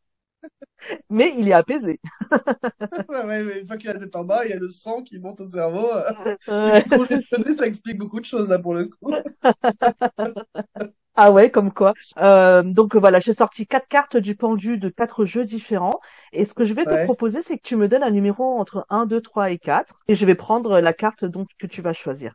Mais 1.10 1.34
il 1.38 1.48
est 1.48 1.52
apaisé. 1.52 2.00
Ouais, 3.08 3.24
ouais, 3.24 3.60
une 3.60 3.66
fois 3.66 3.76
qu'il 3.76 3.88
a 3.88 3.94
la 3.94 4.00
tête 4.00 4.16
en 4.16 4.24
bas, 4.24 4.44
il 4.44 4.50
y 4.50 4.52
a 4.52 4.58
le 4.58 4.68
sang 4.68 5.02
qui 5.02 5.18
monte 5.18 5.40
au 5.40 5.46
cerveau. 5.46 5.88
Ouais, 6.24 6.36
ça. 6.46 6.96
congestionné, 6.96 7.56
ça 7.56 7.66
explique 7.66 7.98
beaucoup 7.98 8.20
de 8.20 8.24
choses, 8.24 8.48
là, 8.48 8.58
pour 8.58 8.74
le 8.74 8.86
coup. 8.86 9.12
Ah 11.18 11.32
ouais, 11.32 11.50
comme 11.50 11.72
quoi. 11.72 11.94
Euh, 12.18 12.62
donc 12.62 12.94
voilà, 12.94 13.20
j'ai 13.20 13.32
sorti 13.32 13.66
quatre 13.66 13.88
cartes 13.88 14.18
du 14.18 14.36
pendu 14.36 14.76
de 14.76 14.90
quatre 14.90 15.24
jeux 15.24 15.46
différents. 15.46 15.98
Et 16.32 16.44
ce 16.44 16.52
que 16.52 16.62
je 16.62 16.74
vais 16.74 16.84
te 16.84 17.04
proposer, 17.04 17.40
c'est 17.40 17.56
que 17.56 17.62
tu 17.62 17.76
me 17.76 17.88
donnes 17.88 18.02
un 18.02 18.10
numéro 18.10 18.44
entre 18.58 18.84
un, 18.90 19.06
2, 19.06 19.22
3 19.22 19.50
et 19.50 19.56
4. 19.56 19.94
Et 20.08 20.14
je 20.14 20.26
vais 20.26 20.34
prendre 20.34 20.78
la 20.78 20.92
carte 20.92 21.24
donc 21.24 21.48
que 21.58 21.66
tu 21.66 21.80
vas 21.80 21.94
choisir. 21.94 22.34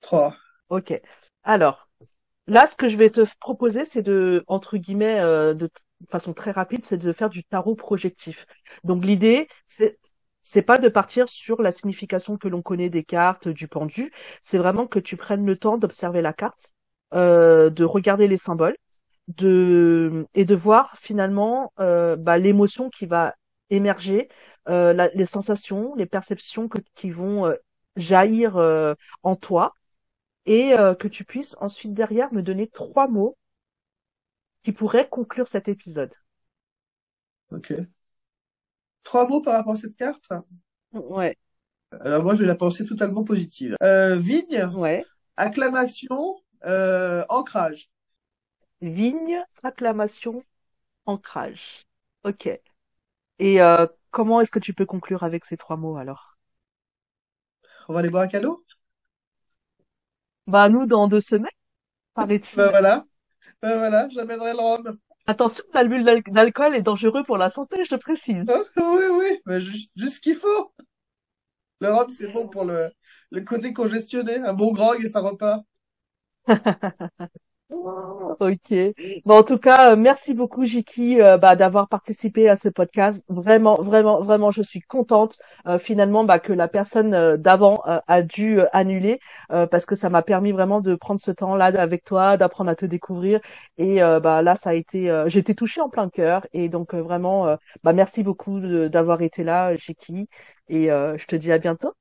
Trois. 0.00 0.34
Ok. 0.70 0.98
Alors, 1.44 1.89
là, 2.50 2.66
ce 2.66 2.76
que 2.76 2.88
je 2.88 2.96
vais 2.96 3.10
te 3.10 3.22
proposer, 3.40 3.84
c'est 3.84 4.02
de, 4.02 4.44
entre 4.48 4.76
guillemets, 4.78 5.20
euh, 5.20 5.54
de 5.54 5.70
façon 6.08 6.34
très 6.34 6.50
rapide, 6.52 6.84
c'est 6.84 6.98
de 6.98 7.12
faire 7.12 7.30
du 7.30 7.44
tarot 7.44 7.74
projectif. 7.76 8.46
Donc 8.84 9.04
l'idée, 9.04 9.48
c'est 9.66 9.98
c'est 10.42 10.62
pas 10.62 10.78
de 10.78 10.88
partir 10.88 11.28
sur 11.28 11.60
la 11.62 11.70
signification 11.72 12.38
que 12.38 12.48
l'on 12.48 12.62
connaît 12.62 12.88
des 12.90 13.04
cartes, 13.04 13.48
du 13.48 13.68
pendu. 13.68 14.10
C'est 14.42 14.58
vraiment 14.58 14.86
que 14.86 14.98
tu 14.98 15.16
prennes 15.18 15.44
le 15.46 15.56
temps 15.56 15.76
d'observer 15.78 16.22
la 16.22 16.32
carte, 16.32 16.72
euh, 17.14 17.70
de 17.70 17.84
regarder 17.84 18.26
les 18.28 18.38
symboles, 18.38 18.76
de 19.28 20.26
et 20.34 20.44
de 20.44 20.54
voir 20.54 20.96
finalement 20.98 21.72
euh, 21.80 22.16
bah, 22.16 22.38
l'émotion 22.38 22.90
qui 22.90 23.06
va 23.06 23.34
émerger, 23.70 24.28
euh, 24.68 24.92
la- 24.92 25.08
les 25.14 25.24
sensations, 25.26 25.94
les 25.96 26.06
perceptions 26.06 26.68
que, 26.68 26.78
qui 26.94 27.10
vont 27.10 27.46
euh, 27.46 27.54
jaillir 27.96 28.56
euh, 28.56 28.94
en 29.22 29.36
toi 29.36 29.74
et 30.50 30.74
euh, 30.78 30.94
que 30.94 31.08
tu 31.08 31.24
puisses 31.24 31.56
ensuite 31.62 31.94
derrière 31.94 32.34
me 32.34 32.42
donner 32.42 32.68
trois 32.68 33.08
mots 33.08 33.38
qui 34.62 34.72
pourraient 34.72 35.06
conclure 35.06 35.48
cet 35.48 35.68
épisode. 35.68 36.14
Ok. 37.50 37.90
Trois 39.02 39.28
mots 39.28 39.42
par 39.42 39.56
rapport 39.56 39.74
à 39.74 39.76
cette 39.76 39.94
carte? 39.94 40.26
Ouais, 40.92 41.36
Alors, 42.00 42.22
moi, 42.22 42.34
je 42.34 42.40
vais 42.40 42.46
la 42.46 42.54
penser 42.56 42.84
totalement 42.84 43.24
positive. 43.24 43.76
Euh, 43.82 44.16
vigne, 44.16 44.70
ouais. 44.70 45.08
acclamation, 45.36 46.36
euh, 46.66 47.24
ancrage. 47.28 47.90
Vigne, 48.82 49.42
acclamation, 49.62 50.44
ancrage. 51.06 51.86
Ok. 52.24 52.48
Et 53.40 53.62
euh, 53.62 53.86
comment 54.12 54.40
est-ce 54.40 54.50
que 54.52 54.58
tu 54.60 54.74
peux 54.74 54.86
conclure 54.86 55.24
avec 55.24 55.44
ces 55.46 55.56
trois 55.58 55.76
mots 55.78 55.96
alors? 55.96 56.38
On 57.88 57.92
va 57.92 57.98
aller 57.98 58.08
boire 58.08 58.22
un 58.22 58.28
cadeau? 58.28 58.64
Bah 60.50 60.68
nous 60.68 60.86
dans 60.86 61.08
deux 61.08 61.20
semaines, 61.22 61.48
Ben 62.54 62.68
paraît-il. 62.68 62.70
voilà. 62.70 63.04
Ben 63.62 63.78
voilà, 63.78 64.08
j'amènerai 64.10 64.52
le 64.54 64.58
rhum. 64.60 64.98
Attention, 65.26 65.64
l'alcool 65.72 66.22
d'alcool 66.28 66.74
est 66.76 66.82
dangereux 66.82 67.24
pour 67.24 67.38
la 67.38 67.48
santé, 67.48 67.86
je 67.86 67.90
te 67.90 67.94
précise. 67.94 68.50
Ah, 68.50 68.62
oui, 68.76 69.04
oui, 69.10 69.40
mais 69.46 69.60
juste, 69.60 69.90
juste 69.96 70.16
ce 70.16 70.20
qu'il 70.20 70.36
faut. 70.36 70.74
Le 71.80 71.92
rhum, 71.92 72.08
c'est 72.10 72.28
bon 72.32 72.48
pour 72.48 72.64
le, 72.64 72.90
le 73.30 73.40
côté 73.42 73.72
congestionné. 73.74 74.36
Un 74.36 74.54
bon 74.54 74.72
grog 74.72 75.04
et 75.04 75.08
ça 75.08 75.20
repart. 75.20 75.62
Ok. 78.40 78.72
Bon, 79.24 79.38
en 79.38 79.42
tout 79.42 79.58
cas, 79.58 79.92
euh, 79.92 79.96
merci 79.96 80.34
beaucoup, 80.34 80.64
Jiki, 80.64 81.20
euh, 81.20 81.38
bah, 81.38 81.56
d'avoir 81.56 81.88
participé 81.88 82.48
à 82.48 82.56
ce 82.56 82.68
podcast. 82.68 83.24
Vraiment, 83.28 83.74
vraiment, 83.74 84.20
vraiment, 84.20 84.50
je 84.50 84.62
suis 84.62 84.80
contente 84.80 85.38
euh, 85.66 85.78
finalement 85.78 86.24
bah, 86.24 86.38
que 86.38 86.52
la 86.52 86.68
personne 86.68 87.36
d'avant 87.36 87.82
a 87.84 88.22
dû 88.22 88.60
annuler 88.72 89.18
parce 89.48 89.86
que 89.86 89.94
ça 89.94 90.10
m'a 90.10 90.22
permis 90.22 90.52
vraiment 90.52 90.80
de 90.80 90.94
prendre 90.94 91.20
ce 91.20 91.30
temps-là 91.30 91.66
avec 91.66 92.04
toi, 92.04 92.36
d'apprendre 92.36 92.70
à 92.70 92.74
te 92.74 92.86
découvrir. 92.86 93.40
Et 93.78 94.00
bah 94.22 94.42
là, 94.42 94.56
ça 94.56 94.70
a 94.70 94.74
été, 94.74 95.06
été 95.34 95.54
touchée 95.54 95.80
en 95.80 95.88
plein 95.88 96.08
cœur. 96.08 96.46
Et 96.52 96.68
donc 96.68 96.94
vraiment, 96.94 97.56
bah 97.82 97.92
merci 97.92 98.22
beaucoup 98.22 98.60
d'avoir 98.60 99.22
été 99.22 99.44
là, 99.44 99.74
Jiki. 99.74 100.28
Et 100.68 100.86
je 100.86 101.26
te 101.26 101.36
dis 101.36 101.52
à 101.52 101.58
bientôt. 101.58 101.92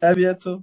À 0.00 0.14
bientôt. 0.14 0.62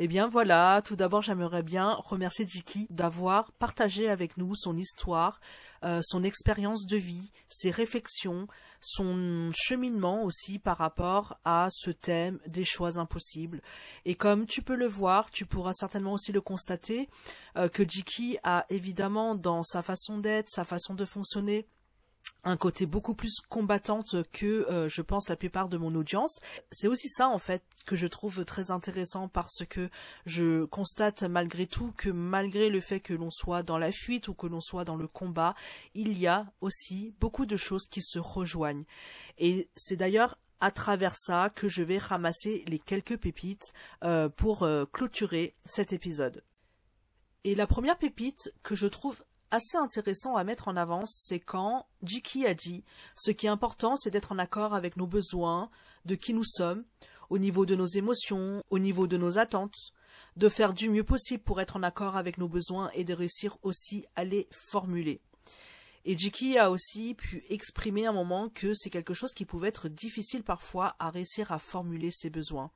Eh 0.00 0.06
bien 0.06 0.28
voilà, 0.28 0.80
tout 0.80 0.94
d'abord 0.94 1.22
j'aimerais 1.22 1.64
bien 1.64 1.94
remercier 2.04 2.46
Jiki 2.46 2.86
d'avoir 2.88 3.50
partagé 3.54 4.08
avec 4.08 4.36
nous 4.36 4.54
son 4.54 4.76
histoire, 4.76 5.40
euh, 5.82 6.00
son 6.04 6.22
expérience 6.22 6.86
de 6.86 6.96
vie, 6.96 7.32
ses 7.48 7.72
réflexions, 7.72 8.46
son 8.80 9.50
cheminement 9.52 10.22
aussi 10.22 10.60
par 10.60 10.78
rapport 10.78 11.40
à 11.44 11.66
ce 11.72 11.90
thème 11.90 12.38
des 12.46 12.64
choix 12.64 12.96
impossibles. 12.96 13.60
Et 14.04 14.14
comme 14.14 14.46
tu 14.46 14.62
peux 14.62 14.76
le 14.76 14.86
voir, 14.86 15.30
tu 15.32 15.46
pourras 15.46 15.72
certainement 15.72 16.12
aussi 16.12 16.30
le 16.30 16.42
constater, 16.42 17.08
euh, 17.56 17.68
que 17.68 17.82
Jiki 17.82 18.38
a 18.44 18.66
évidemment 18.70 19.34
dans 19.34 19.64
sa 19.64 19.82
façon 19.82 20.18
d'être, 20.18 20.48
sa 20.48 20.64
façon 20.64 20.94
de 20.94 21.04
fonctionner, 21.04 21.66
un 22.48 22.56
côté 22.56 22.86
beaucoup 22.86 23.14
plus 23.14 23.40
combattante 23.48 24.16
que 24.32 24.66
euh, 24.70 24.88
je 24.88 25.02
pense 25.02 25.28
la 25.28 25.36
plupart 25.36 25.68
de 25.68 25.76
mon 25.76 25.94
audience. 25.94 26.40
C'est 26.70 26.88
aussi 26.88 27.08
ça 27.08 27.28
en 27.28 27.38
fait 27.38 27.62
que 27.84 27.94
je 27.94 28.06
trouve 28.06 28.44
très 28.44 28.70
intéressant 28.70 29.28
parce 29.28 29.64
que 29.68 29.90
je 30.24 30.64
constate 30.64 31.22
malgré 31.24 31.66
tout 31.66 31.92
que 31.96 32.08
malgré 32.08 32.70
le 32.70 32.80
fait 32.80 33.00
que 33.00 33.12
l'on 33.12 33.30
soit 33.30 33.62
dans 33.62 33.78
la 33.78 33.92
fuite 33.92 34.28
ou 34.28 34.34
que 34.34 34.46
l'on 34.46 34.60
soit 34.60 34.84
dans 34.84 34.96
le 34.96 35.06
combat, 35.06 35.54
il 35.94 36.18
y 36.18 36.26
a 36.26 36.46
aussi 36.60 37.14
beaucoup 37.20 37.44
de 37.44 37.56
choses 37.56 37.86
qui 37.86 38.00
se 38.00 38.18
rejoignent. 38.18 38.84
Et 39.36 39.68
c'est 39.76 39.96
d'ailleurs 39.96 40.38
à 40.60 40.70
travers 40.70 41.16
ça 41.16 41.50
que 41.54 41.68
je 41.68 41.82
vais 41.82 41.98
ramasser 41.98 42.64
les 42.66 42.78
quelques 42.78 43.18
pépites 43.18 43.72
euh, 44.04 44.28
pour 44.28 44.62
euh, 44.62 44.86
clôturer 44.86 45.54
cet 45.64 45.92
épisode. 45.92 46.42
Et 47.44 47.54
la 47.54 47.66
première 47.66 47.98
pépite 47.98 48.52
que 48.62 48.74
je 48.74 48.86
trouve 48.86 49.22
assez 49.50 49.76
intéressant 49.76 50.36
à 50.36 50.44
mettre 50.44 50.68
en 50.68 50.76
avant, 50.76 51.04
c'est 51.06 51.40
quand 51.40 51.86
Jiki 52.02 52.46
a 52.46 52.54
dit 52.54 52.84
ce 53.16 53.30
qui 53.30 53.46
est 53.46 53.50
important, 53.50 53.96
c'est 53.96 54.10
d'être 54.10 54.32
en 54.32 54.38
accord 54.38 54.74
avec 54.74 54.96
nos 54.96 55.06
besoins, 55.06 55.70
de 56.04 56.14
qui 56.14 56.34
nous 56.34 56.44
sommes, 56.44 56.84
au 57.30 57.38
niveau 57.38 57.66
de 57.66 57.74
nos 57.74 57.86
émotions, 57.86 58.62
au 58.70 58.78
niveau 58.78 59.06
de 59.06 59.16
nos 59.16 59.38
attentes, 59.38 59.92
de 60.36 60.48
faire 60.48 60.72
du 60.72 60.88
mieux 60.88 61.04
possible 61.04 61.42
pour 61.42 61.60
être 61.60 61.76
en 61.76 61.82
accord 61.82 62.16
avec 62.16 62.38
nos 62.38 62.48
besoins 62.48 62.90
et 62.94 63.04
de 63.04 63.14
réussir 63.14 63.56
aussi 63.62 64.06
à 64.16 64.24
les 64.24 64.48
formuler. 64.50 65.20
Et 66.04 66.16
Jiki 66.16 66.56
a 66.56 66.70
aussi 66.70 67.14
pu 67.14 67.44
exprimer 67.50 68.06
un 68.06 68.12
moment 68.12 68.48
que 68.48 68.72
c'est 68.74 68.90
quelque 68.90 69.14
chose 69.14 69.34
qui 69.34 69.44
pouvait 69.44 69.68
être 69.68 69.88
difficile 69.88 70.42
parfois 70.42 70.96
à 70.98 71.10
réussir 71.10 71.52
à 71.52 71.58
formuler 71.58 72.10
ses 72.10 72.30
besoins 72.30 72.70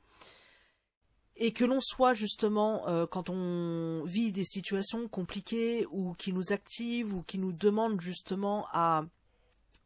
et 1.36 1.52
que 1.52 1.64
l'on 1.64 1.80
soit 1.80 2.14
justement 2.14 2.88
euh, 2.88 3.06
quand 3.06 3.30
on 3.30 4.04
vit 4.04 4.32
des 4.32 4.44
situations 4.44 5.08
compliquées 5.08 5.86
ou 5.90 6.12
qui 6.14 6.32
nous 6.32 6.52
activent 6.52 7.14
ou 7.14 7.22
qui 7.22 7.38
nous 7.38 7.52
demandent 7.52 8.00
justement 8.00 8.66
à 8.72 9.04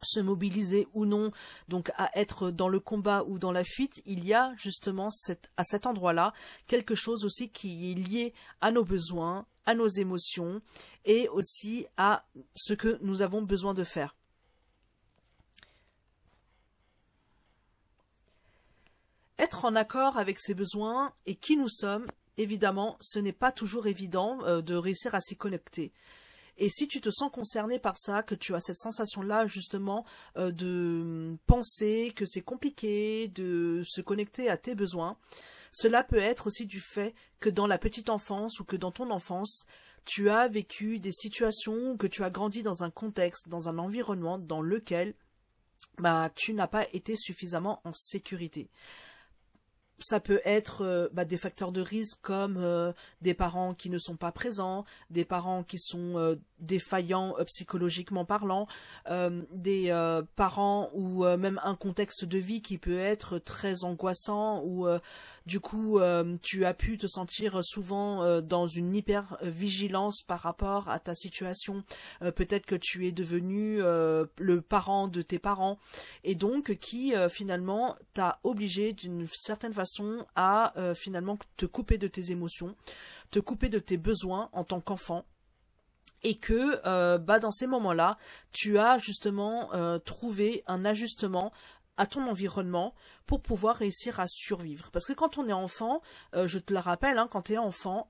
se 0.01 0.19
mobiliser 0.19 0.87
ou 0.93 1.05
non, 1.05 1.31
donc 1.67 1.91
à 1.97 2.09
être 2.17 2.51
dans 2.51 2.69
le 2.69 2.79
combat 2.79 3.23
ou 3.27 3.39
dans 3.39 3.51
la 3.51 3.63
fuite, 3.63 4.01
il 4.05 4.25
y 4.25 4.33
a 4.33 4.53
justement 4.57 5.09
à 5.57 5.63
cet 5.63 5.87
endroit-là 5.87 6.33
quelque 6.67 6.95
chose 6.95 7.25
aussi 7.25 7.49
qui 7.49 7.91
est 7.91 7.95
lié 7.95 8.33
à 8.61 8.71
nos 8.71 8.83
besoins, 8.83 9.45
à 9.65 9.73
nos 9.73 9.87
émotions 9.87 10.61
et 11.05 11.27
aussi 11.29 11.87
à 11.97 12.25
ce 12.55 12.73
que 12.73 12.99
nous 13.01 13.21
avons 13.21 13.41
besoin 13.41 13.73
de 13.73 13.83
faire. 13.83 14.15
En 19.63 19.75
accord 19.75 20.17
avec 20.17 20.39
ses 20.39 20.53
besoins 20.53 21.13
et 21.25 21.35
qui 21.35 21.57
nous 21.57 21.69
sommes, 21.69 22.05
évidemment, 22.37 22.97
ce 23.01 23.19
n'est 23.19 23.33
pas 23.33 23.51
toujours 23.51 23.87
évident 23.87 24.39
euh, 24.43 24.61
de 24.61 24.75
réussir 24.75 25.15
à 25.15 25.19
s'y 25.19 25.35
connecter. 25.35 25.91
Et 26.57 26.69
si 26.69 26.87
tu 26.87 27.01
te 27.01 27.09
sens 27.09 27.31
concerné 27.31 27.79
par 27.79 27.97
ça, 27.97 28.23
que 28.23 28.35
tu 28.35 28.55
as 28.55 28.59
cette 28.59 28.77
sensation-là 28.77 29.47
justement 29.47 30.05
euh, 30.37 30.51
de 30.51 31.37
penser 31.45 32.13
que 32.15 32.25
c'est 32.25 32.41
compliqué 32.41 33.27
de 33.29 33.83
se 33.85 34.01
connecter 34.01 34.49
à 34.49 34.57
tes 34.57 34.75
besoins, 34.75 35.17
cela 35.71 36.03
peut 36.03 36.17
être 36.17 36.47
aussi 36.47 36.65
du 36.65 36.79
fait 36.79 37.13
que 37.39 37.49
dans 37.49 37.67
la 37.67 37.77
petite 37.77 38.09
enfance 38.09 38.59
ou 38.59 38.63
que 38.63 38.75
dans 38.75 38.91
ton 38.91 39.11
enfance, 39.11 39.65
tu 40.05 40.29
as 40.29 40.47
vécu 40.47 40.99
des 40.99 41.11
situations 41.11 41.97
que 41.97 42.07
tu 42.07 42.23
as 42.23 42.29
grandi 42.29 42.63
dans 42.63 42.83
un 42.83 42.89
contexte, 42.89 43.49
dans 43.49 43.69
un 43.69 43.77
environnement 43.77 44.39
dans 44.39 44.61
lequel 44.61 45.13
bah, 45.99 46.31
tu 46.35 46.53
n'as 46.53 46.67
pas 46.67 46.87
été 46.93 47.15
suffisamment 47.15 47.81
en 47.83 47.93
sécurité 47.93 48.69
ça 49.99 50.19
peut 50.19 50.41
être 50.45 50.83
euh, 50.83 51.09
bah, 51.11 51.25
des 51.25 51.37
facteurs 51.37 51.71
de 51.71 51.81
risque 51.81 52.19
comme 52.21 52.57
euh, 52.57 52.93
des 53.21 53.33
parents 53.33 53.73
qui 53.73 53.89
ne 53.89 53.97
sont 53.97 54.15
pas 54.15 54.31
présents, 54.31 54.85
des 55.09 55.25
parents 55.25 55.63
qui 55.63 55.77
sont 55.79 56.17
euh, 56.17 56.35
défaillants 56.59 57.35
psychologiquement 57.45 58.25
parlant, 58.25 58.67
des 59.51 60.23
parents 60.35 60.89
ou 60.93 61.25
même 61.37 61.59
un 61.63 61.75
contexte 61.75 62.25
de 62.25 62.37
vie 62.37 62.61
qui 62.61 62.77
peut 62.77 62.99
être 62.99 63.39
très 63.39 63.83
angoissant 63.83 64.63
ou 64.63 64.87
du 65.45 65.59
coup 65.59 65.99
tu 66.41 66.65
as 66.65 66.73
pu 66.73 66.97
te 66.97 67.07
sentir 67.07 67.63
souvent 67.63 68.41
dans 68.41 68.67
une 68.67 68.95
hyper 68.95 69.37
vigilance 69.41 70.21
par 70.21 70.41
rapport 70.41 70.89
à 70.89 70.99
ta 70.99 71.13
situation. 71.13 71.83
Peut-être 72.19 72.65
que 72.65 72.75
tu 72.75 73.07
es 73.07 73.11
devenu 73.11 73.79
le 73.79 74.61
parent 74.61 75.07
de 75.07 75.21
tes 75.21 75.39
parents 75.39 75.77
et 76.23 76.35
donc 76.35 76.75
qui 76.75 77.13
finalement 77.29 77.95
t'a 78.13 78.39
obligé 78.43 78.93
d'une 78.93 79.27
certaine 79.27 79.73
façon 79.73 80.25
à 80.35 80.77
euh, 80.77 80.93
finalement 80.93 81.37
te 81.55 81.65
couper 81.65 81.97
de 81.97 82.07
tes 82.07 82.31
émotions, 82.31 82.75
te 83.31 83.39
couper 83.39 83.69
de 83.69 83.79
tes 83.79 83.97
besoins 83.97 84.49
en 84.53 84.63
tant 84.63 84.81
qu'enfant 84.81 85.25
et 86.23 86.37
que 86.37 86.81
euh, 86.85 87.17
bah 87.17 87.39
dans 87.39 87.51
ces 87.51 87.67
moments-là, 87.67 88.17
tu 88.51 88.77
as 88.77 88.97
justement 88.97 89.73
euh, 89.73 89.99
trouvé 89.99 90.63
un 90.67 90.85
ajustement 90.85 91.51
à 91.97 92.05
ton 92.05 92.27
environnement 92.27 92.93
pour 93.25 93.41
pouvoir 93.41 93.77
réussir 93.77 94.19
à 94.19 94.27
survivre. 94.27 94.91
Parce 94.91 95.05
que 95.05 95.13
quand 95.13 95.39
on 95.39 95.47
est 95.47 95.53
enfant, 95.53 96.03
je 96.35 96.59
te 96.59 96.71
le 96.71 96.77
rappelle, 96.77 97.17
hein, 97.17 97.27
quand 97.31 97.41
tu 97.41 97.53
es 97.53 97.57
enfant, 97.57 98.07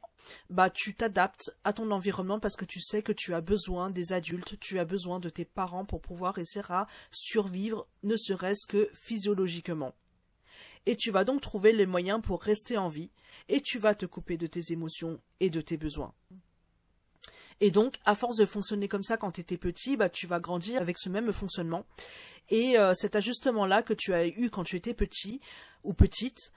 bah 0.50 0.70
tu 0.70 0.94
t'adaptes 0.94 1.56
à 1.64 1.72
ton 1.72 1.90
environnement 1.92 2.38
parce 2.38 2.58
que 2.58 2.66
tu 2.66 2.82
sais 2.82 3.02
que 3.02 3.14
tu 3.14 3.34
as 3.34 3.40
besoin 3.40 3.90
des 3.90 4.12
adultes, 4.12 4.60
tu 4.60 4.78
as 4.80 4.84
besoin 4.84 5.22
de 5.22 5.30
tes 5.30 5.46
parents 5.46 5.86
pour 5.86 6.02
pouvoir 6.02 6.34
réussir 6.34 6.70
à 6.70 6.88
survivre, 7.12 7.88
ne 8.04 8.18
serait-ce 8.18 8.68
que 8.68 8.90
physiologiquement 8.94 9.94
et 10.88 10.96
tu 10.96 11.12
vas 11.12 11.26
donc 11.26 11.42
trouver 11.42 11.74
les 11.74 11.86
moyens 11.86 12.22
pour 12.22 12.42
rester 12.42 12.78
en 12.78 12.88
vie, 12.88 13.12
et 13.50 13.62
tu 13.62 13.78
vas 13.78 13.94
te 13.94 14.06
couper 14.06 14.38
de 14.38 14.48
tes 14.48 14.72
émotions 14.72 15.20
et 15.42 15.50
de 15.50 15.60
tes 15.60 15.76
besoins. 15.76 16.14
Et 17.60 17.72
donc, 17.72 17.98
à 18.06 18.16
force 18.16 18.38
de 18.38 18.46
fonctionner 18.46 18.88
comme 18.88 19.04
ça 19.04 19.18
quand 19.18 19.32
tu 19.32 19.42
étais 19.42 19.58
petit, 19.58 19.98
bah, 19.98 20.10
tu 20.10 20.28
vas 20.28 20.40
grandir 20.40 20.82
avec 20.82 20.98
ce 20.98 21.10
même 21.10 21.34
fonctionnement. 21.34 21.86
Et 22.50 22.78
euh, 22.78 22.94
cet 22.94 23.16
ajustement-là 23.16 23.82
que 23.82 23.94
tu 23.94 24.14
as 24.14 24.28
eu 24.28 24.50
quand 24.50 24.64
tu 24.64 24.76
étais 24.76 24.94
petit 24.94 25.42
ou 25.84 25.94
petite, 25.94 26.52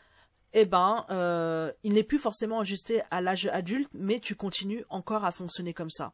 eh 0.53 0.65
ben, 0.65 1.07
euh, 1.11 1.73
il 1.85 1.95
n'est 1.95 2.05
plus 2.05 2.19
forcément 2.19 2.61
ajusté 2.61 3.03
à 3.11 3.21
l'âge 3.21 3.47
adulte, 3.47 3.91
mais 3.95 4.21
tu 4.21 4.35
continues 4.35 4.85
encore 4.89 5.25
à 5.25 5.33
fonctionner 5.33 5.73
comme 5.73 5.91
ça. 5.91 6.13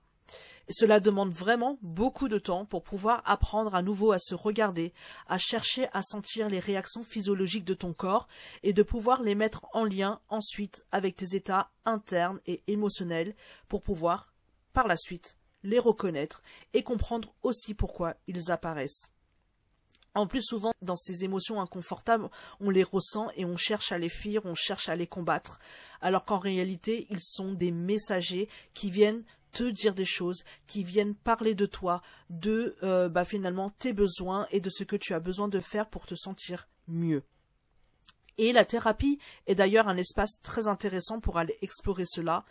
Cela 0.68 0.98
demande 0.98 1.30
vraiment 1.30 1.78
beaucoup 1.80 2.28
de 2.28 2.38
temps 2.38 2.64
pour 2.64 2.82
pouvoir 2.82 3.22
apprendre 3.24 3.76
à 3.76 3.82
nouveau 3.82 4.10
à 4.10 4.18
se 4.18 4.34
regarder, 4.34 4.92
à 5.28 5.38
chercher 5.38 5.88
à 5.92 6.02
sentir 6.02 6.48
les 6.48 6.58
réactions 6.58 7.04
physiologiques 7.04 7.64
de 7.64 7.74
ton 7.74 7.92
corps 7.92 8.26
et 8.64 8.72
de 8.72 8.82
pouvoir 8.82 9.22
les 9.22 9.36
mettre 9.36 9.66
en 9.72 9.84
lien 9.84 10.20
ensuite 10.28 10.84
avec 10.90 11.14
tes 11.14 11.36
états 11.36 11.70
internes 11.84 12.40
et 12.46 12.64
émotionnels 12.66 13.36
pour 13.68 13.82
pouvoir, 13.82 14.32
par 14.76 14.88
la 14.88 14.98
suite, 14.98 15.38
les 15.62 15.78
reconnaître 15.78 16.42
et 16.74 16.82
comprendre 16.82 17.34
aussi 17.42 17.72
pourquoi 17.72 18.14
ils 18.26 18.52
apparaissent. 18.52 19.14
En 20.14 20.26
plus, 20.26 20.42
souvent, 20.42 20.72
dans 20.82 20.96
ces 20.96 21.24
émotions 21.24 21.62
inconfortables, 21.62 22.28
on 22.60 22.68
les 22.68 22.82
ressent 22.82 23.30
et 23.36 23.46
on 23.46 23.56
cherche 23.56 23.90
à 23.90 23.96
les 23.96 24.10
fuir, 24.10 24.44
on 24.44 24.54
cherche 24.54 24.90
à 24.90 24.94
les 24.94 25.06
combattre, 25.06 25.60
alors 26.02 26.26
qu'en 26.26 26.38
réalité, 26.38 27.06
ils 27.08 27.22
sont 27.22 27.54
des 27.54 27.70
messagers 27.70 28.50
qui 28.74 28.90
viennent 28.90 29.24
te 29.50 29.64
dire 29.64 29.94
des 29.94 30.04
choses, 30.04 30.44
qui 30.66 30.84
viennent 30.84 31.14
parler 31.14 31.54
de 31.54 31.64
toi, 31.64 32.02
de 32.28 32.76
euh, 32.82 33.08
bah, 33.08 33.24
finalement 33.24 33.70
tes 33.78 33.94
besoins 33.94 34.46
et 34.50 34.60
de 34.60 34.68
ce 34.68 34.84
que 34.84 34.96
tu 34.96 35.14
as 35.14 35.20
besoin 35.20 35.48
de 35.48 35.58
faire 35.58 35.88
pour 35.88 36.04
te 36.04 36.14
sentir 36.14 36.68
mieux. 36.86 37.22
Et 38.38 38.52
la 38.52 38.66
thérapie 38.66 39.18
est 39.46 39.54
d'ailleurs 39.54 39.88
un 39.88 39.96
espace 39.96 40.40
très 40.42 40.68
intéressant 40.68 41.20
pour 41.20 41.38
aller 41.38 41.56
explorer 41.62 42.04
cela, 42.04 42.44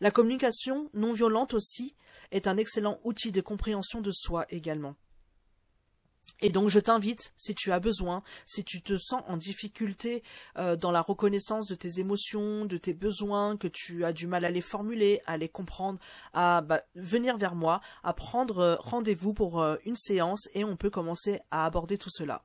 La 0.00 0.10
communication 0.10 0.90
non 0.94 1.12
violente 1.12 1.54
aussi 1.54 1.94
est 2.30 2.46
un 2.46 2.56
excellent 2.56 2.98
outil 3.04 3.32
de 3.32 3.40
compréhension 3.40 4.00
de 4.00 4.10
soi 4.10 4.46
également. 4.50 4.96
Et 6.40 6.50
donc 6.50 6.68
je 6.68 6.80
t'invite, 6.80 7.32
si 7.36 7.54
tu 7.54 7.72
as 7.72 7.80
besoin, 7.80 8.22
si 8.44 8.64
tu 8.64 8.82
te 8.82 8.98
sens 8.98 9.22
en 9.28 9.36
difficulté 9.36 10.22
euh, 10.58 10.76
dans 10.76 10.90
la 10.90 11.00
reconnaissance 11.00 11.66
de 11.68 11.74
tes 11.74 12.00
émotions, 12.00 12.66
de 12.66 12.76
tes 12.76 12.92
besoins, 12.92 13.56
que 13.56 13.68
tu 13.68 14.04
as 14.04 14.12
du 14.12 14.26
mal 14.26 14.44
à 14.44 14.50
les 14.50 14.60
formuler, 14.60 15.22
à 15.26 15.36
les 15.36 15.48
comprendre, 15.48 15.98
à 16.32 16.60
bah, 16.60 16.82
venir 16.96 17.38
vers 17.38 17.54
moi, 17.54 17.80
à 18.02 18.12
prendre 18.12 18.58
euh, 18.58 18.76
rendez-vous 18.78 19.32
pour 19.32 19.62
euh, 19.62 19.76
une 19.84 19.96
séance 19.96 20.48
et 20.54 20.64
on 20.64 20.76
peut 20.76 20.90
commencer 20.90 21.40
à 21.50 21.64
aborder 21.64 21.98
tout 21.98 22.10
cela. 22.10 22.44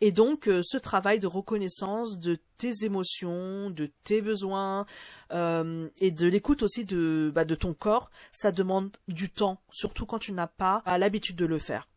Et 0.00 0.12
donc 0.12 0.48
ce 0.62 0.78
travail 0.78 1.18
de 1.18 1.26
reconnaissance 1.26 2.18
de 2.18 2.38
tes 2.58 2.84
émotions, 2.84 3.70
de 3.70 3.90
tes 4.04 4.20
besoins 4.20 4.86
et 5.30 6.10
de 6.10 6.26
l'écoute 6.26 6.62
aussi 6.62 6.84
de, 6.84 7.30
bah, 7.34 7.44
de 7.44 7.54
ton 7.54 7.72
corps, 7.74 8.10
ça 8.32 8.52
demande 8.52 8.90
du 9.08 9.30
temps, 9.30 9.60
surtout 9.70 10.06
quand 10.06 10.18
tu 10.18 10.32
n'as 10.32 10.46
pas 10.46 10.82
l'habitude 10.98 11.36
de 11.36 11.46
le 11.46 11.58
faire. 11.58 11.88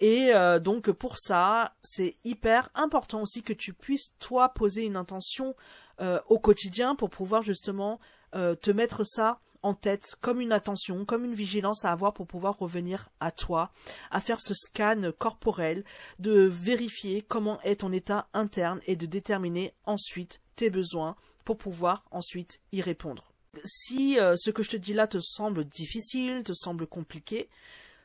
Et 0.00 0.34
euh, 0.34 0.58
donc 0.58 0.90
pour 0.90 1.18
ça, 1.18 1.74
c'est 1.82 2.16
hyper 2.24 2.70
important 2.74 3.22
aussi 3.22 3.42
que 3.42 3.52
tu 3.52 3.72
puisses 3.72 4.12
toi 4.18 4.48
poser 4.48 4.84
une 4.84 4.96
intention 4.96 5.54
euh, 6.00 6.20
au 6.28 6.38
quotidien 6.38 6.94
pour 6.94 7.10
pouvoir 7.10 7.42
justement 7.42 8.00
euh, 8.34 8.54
te 8.54 8.70
mettre 8.70 9.04
ça 9.04 9.40
en 9.64 9.74
tête 9.74 10.14
comme 10.20 10.40
une 10.40 10.52
attention, 10.52 11.04
comme 11.04 11.24
une 11.24 11.34
vigilance 11.34 11.84
à 11.84 11.90
avoir 11.90 12.12
pour 12.12 12.26
pouvoir 12.26 12.58
revenir 12.58 13.08
à 13.18 13.32
toi, 13.32 13.72
à 14.10 14.20
faire 14.20 14.40
ce 14.40 14.54
scan 14.54 15.10
corporel, 15.18 15.84
de 16.18 16.42
vérifier 16.42 17.22
comment 17.22 17.60
est 17.62 17.80
ton 17.80 17.92
état 17.92 18.28
interne 18.34 18.80
et 18.86 18.94
de 18.94 19.06
déterminer 19.06 19.74
ensuite 19.84 20.40
tes 20.54 20.70
besoins 20.70 21.16
pour 21.44 21.56
pouvoir 21.56 22.04
ensuite 22.10 22.60
y 22.72 22.80
répondre. 22.80 23.32
Si 23.64 24.16
ce 24.16 24.50
que 24.50 24.62
je 24.62 24.70
te 24.70 24.76
dis 24.76 24.94
là 24.94 25.06
te 25.06 25.18
semble 25.20 25.64
difficile, 25.64 26.42
te 26.42 26.52
semble 26.52 26.86
compliqué, 26.86 27.48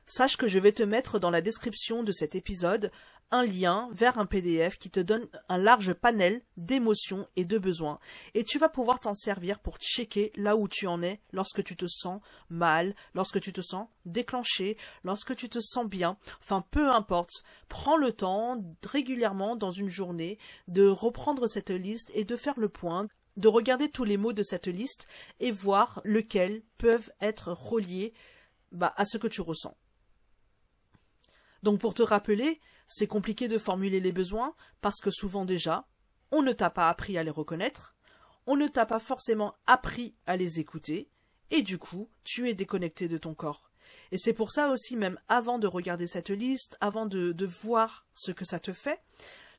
sache 0.06 0.38
que 0.38 0.48
je 0.48 0.60
vais 0.60 0.72
te 0.72 0.84
mettre 0.84 1.20
dans 1.20 1.30
la 1.30 1.42
description 1.42 2.04
de 2.04 2.12
cet 2.12 2.36
épisode 2.36 2.92
un 3.32 3.44
lien 3.44 3.90
vers 3.92 4.18
un 4.18 4.26
PDF 4.26 4.78
qui 4.78 4.90
te 4.90 5.00
donne 5.00 5.28
un 5.50 5.58
large 5.58 5.94
panel 5.94 6.42
d'émotions 6.58 7.28
et 7.36 7.46
de 7.46 7.58
besoins. 7.58 8.00
Et 8.34 8.44
tu 8.44 8.60
vas 8.60 8.70
pouvoir 8.70 9.00
t'en 9.00 9.14
servir 9.14 9.60
pour 9.60 9.78
checker 9.78 10.32
là 10.36 10.56
où 10.56 10.68
tu 10.68 10.88
en 10.88 11.02
es 11.02 11.22
lorsque 11.32 11.64
tu 11.64 11.76
te 11.76 11.86
sens 11.88 12.22
mal, 12.50 12.96
lorsque 13.14 13.40
tu 13.42 13.54
te 13.54 13.62
sens 13.62 13.88
déclenché, 14.06 14.78
lorsque 15.04 15.36
tu 15.36 15.50
te 15.50 15.60
sens 15.60 15.86
bien. 15.86 16.18
Enfin, 16.42 16.66
peu 16.72 16.90
importe. 16.90 17.44
Prends 17.68 17.98
le 17.98 18.12
temps 18.12 18.64
régulièrement 18.84 19.56
dans 19.56 19.72
une 19.72 19.90
journée 19.90 20.38
de 20.68 20.88
reprendre 20.88 21.48
cette 21.48 21.70
liste 21.70 22.10
et 22.14 22.26
de 22.26 22.36
faire 22.36 22.60
le 22.60 22.70
point 22.70 23.08
de 23.38 23.48
regarder 23.48 23.90
tous 23.90 24.04
les 24.04 24.18
mots 24.18 24.34
de 24.34 24.44
cette 24.44 24.68
liste 24.68 25.08
et 25.40 25.52
voir 25.52 26.02
lesquels 26.04 26.62
peuvent 26.78 27.12
être 27.22 27.54
reliés 27.54 28.14
bah, 28.74 28.94
à 28.98 29.06
ce 29.06 29.18
que 29.18 29.28
tu 29.28 29.40
ressens. 29.40 29.78
Donc 31.64 31.80
pour 31.80 31.94
te 31.94 32.04
rappeler, 32.04 32.60
c'est 32.90 33.08
compliqué 33.08 33.48
de 33.48 33.60
formuler 33.60 34.00
les 34.00 34.12
besoins 34.12 34.56
parce 34.82 35.00
que 35.00 35.12
souvent 35.12 35.46
déjà, 35.46 35.88
on 36.32 36.42
ne 36.42 36.52
t'a 36.52 36.72
pas 36.72 36.90
appris 36.90 37.18
à 37.18 37.24
les 37.24 37.30
reconnaître, 37.30 37.96
on 38.48 38.56
ne 38.56 38.68
t'a 38.68 38.88
pas 38.88 39.00
forcément 39.00 39.54
appris 39.68 40.16
à 40.26 40.36
les 40.36 40.60
écouter, 40.60 41.12
et 41.52 41.62
du 41.62 41.78
coup, 41.78 42.10
tu 42.24 42.50
es 42.50 42.56
déconnecté 42.56 43.08
de 43.08 43.18
ton 43.18 43.36
corps. 43.36 43.72
Et 44.12 44.18
c'est 44.18 44.34
pour 44.34 44.52
ça 44.52 44.70
aussi, 44.70 44.96
même 44.96 45.20
avant 45.28 45.60
de 45.60 45.68
regarder 45.68 46.08
cette 46.08 46.32
liste, 46.32 46.78
avant 46.82 47.06
de, 47.06 47.46
voir 47.46 48.08
ce 48.16 48.32
que 48.32 48.46
ça 48.46 48.60
te 48.60 48.74
fait, 48.74 49.00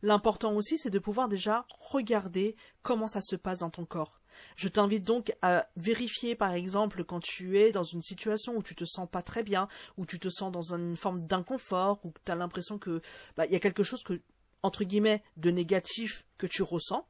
l'important 0.03 0.55
aussi, 0.55 0.76
c'est 0.76 0.91
de 0.91 0.99
pouvoir 0.99 1.28
déjà 1.28 1.66
regarder 1.70 2.57
comment 2.83 3.07
ça 3.07 3.20
se 3.20 3.37
passe 3.37 3.61
dans 3.61 3.70
ton 3.70 3.85
corps. 3.85 4.20
Je 4.57 4.68
t'invite 4.68 5.05
donc 5.05 5.35
à 5.43 5.66
vérifier, 5.76 6.35
par 6.35 6.53
exemple, 6.53 7.05
quand 7.05 7.20
tu 7.20 7.59
es 7.59 7.72
dans 7.72 7.83
une 7.83 8.03
situation 8.03 8.57
où 8.57 8.62
tu 8.62 8.74
te 8.74 8.85
sens 8.85 9.09
pas 9.11 9.22
très 9.22 9.43
bien, 9.43 9.68
où 9.97 10.07
tu 10.07 10.18
te 10.18 10.28
sens 10.28 10.53
dans 10.53 10.74
une 10.74 10.97
forme 10.97 11.20
d'inconfort, 11.22 12.01
où 12.05 12.12
tu 12.24 12.33
as 12.33 12.35
l'impression 12.35 12.78
que 12.78 13.01
bah, 13.37 13.47
il 13.47 13.53
y 13.53 13.57
a 13.57 13.61
quelque 13.61 13.83
chose 13.83 14.03
entre 14.62 14.85
guillemets 14.85 15.22
de 15.37 15.51
négatif 15.51 16.24
que 16.39 16.47
tu 16.47 16.62
ressens. 16.62 17.07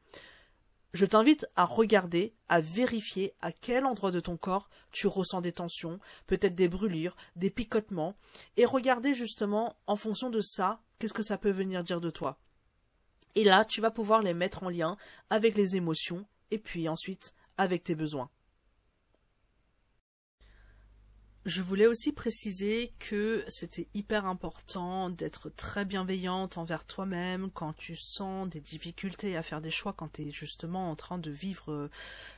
Je 0.92 1.06
t'invite 1.06 1.46
à 1.54 1.64
regarder, 1.64 2.34
à 2.48 2.60
vérifier 2.60 3.34
à 3.40 3.52
quel 3.52 3.84
endroit 3.84 4.10
de 4.10 4.18
ton 4.18 4.36
corps 4.36 4.68
tu 4.90 5.06
ressens 5.06 5.40
des 5.40 5.52
tensions, 5.52 6.00
peut-être 6.26 6.56
des 6.56 6.68
brûlures, 6.68 7.16
des 7.36 7.50
picotements, 7.50 8.16
et 8.56 8.64
regarder 8.64 9.14
justement 9.14 9.76
en 9.86 9.94
fonction 9.94 10.30
de 10.30 10.40
ça, 10.40 10.80
qu'est-ce 10.98 11.14
que 11.14 11.22
ça 11.22 11.38
peut 11.38 11.50
venir 11.50 11.84
dire 11.84 12.00
de 12.00 12.10
toi. 12.10 12.40
Et 13.36 13.44
là, 13.44 13.64
tu 13.64 13.80
vas 13.80 13.92
pouvoir 13.92 14.22
les 14.22 14.34
mettre 14.34 14.64
en 14.64 14.68
lien 14.68 14.96
avec 15.30 15.56
les 15.56 15.76
émotions 15.76 16.26
et 16.50 16.58
puis 16.58 16.88
ensuite 16.88 17.34
avec 17.56 17.84
tes 17.84 17.94
besoins. 17.94 18.30
Je 21.46 21.62
voulais 21.62 21.86
aussi 21.86 22.12
préciser 22.12 22.92
que 22.98 23.42
c'était 23.48 23.88
hyper 23.94 24.26
important 24.26 25.08
d'être 25.08 25.48
très 25.48 25.86
bienveillante 25.86 26.58
envers 26.58 26.84
toi-même 26.84 27.50
quand 27.54 27.72
tu 27.72 27.96
sens 27.96 28.46
des 28.46 28.60
difficultés 28.60 29.38
à 29.38 29.42
faire 29.42 29.62
des 29.62 29.70
choix, 29.70 29.94
quand 29.94 30.12
tu 30.12 30.28
es 30.28 30.32
justement 30.32 30.90
en 30.90 30.96
train 30.96 31.16
de 31.16 31.30
vivre 31.30 31.72
euh, 31.72 31.90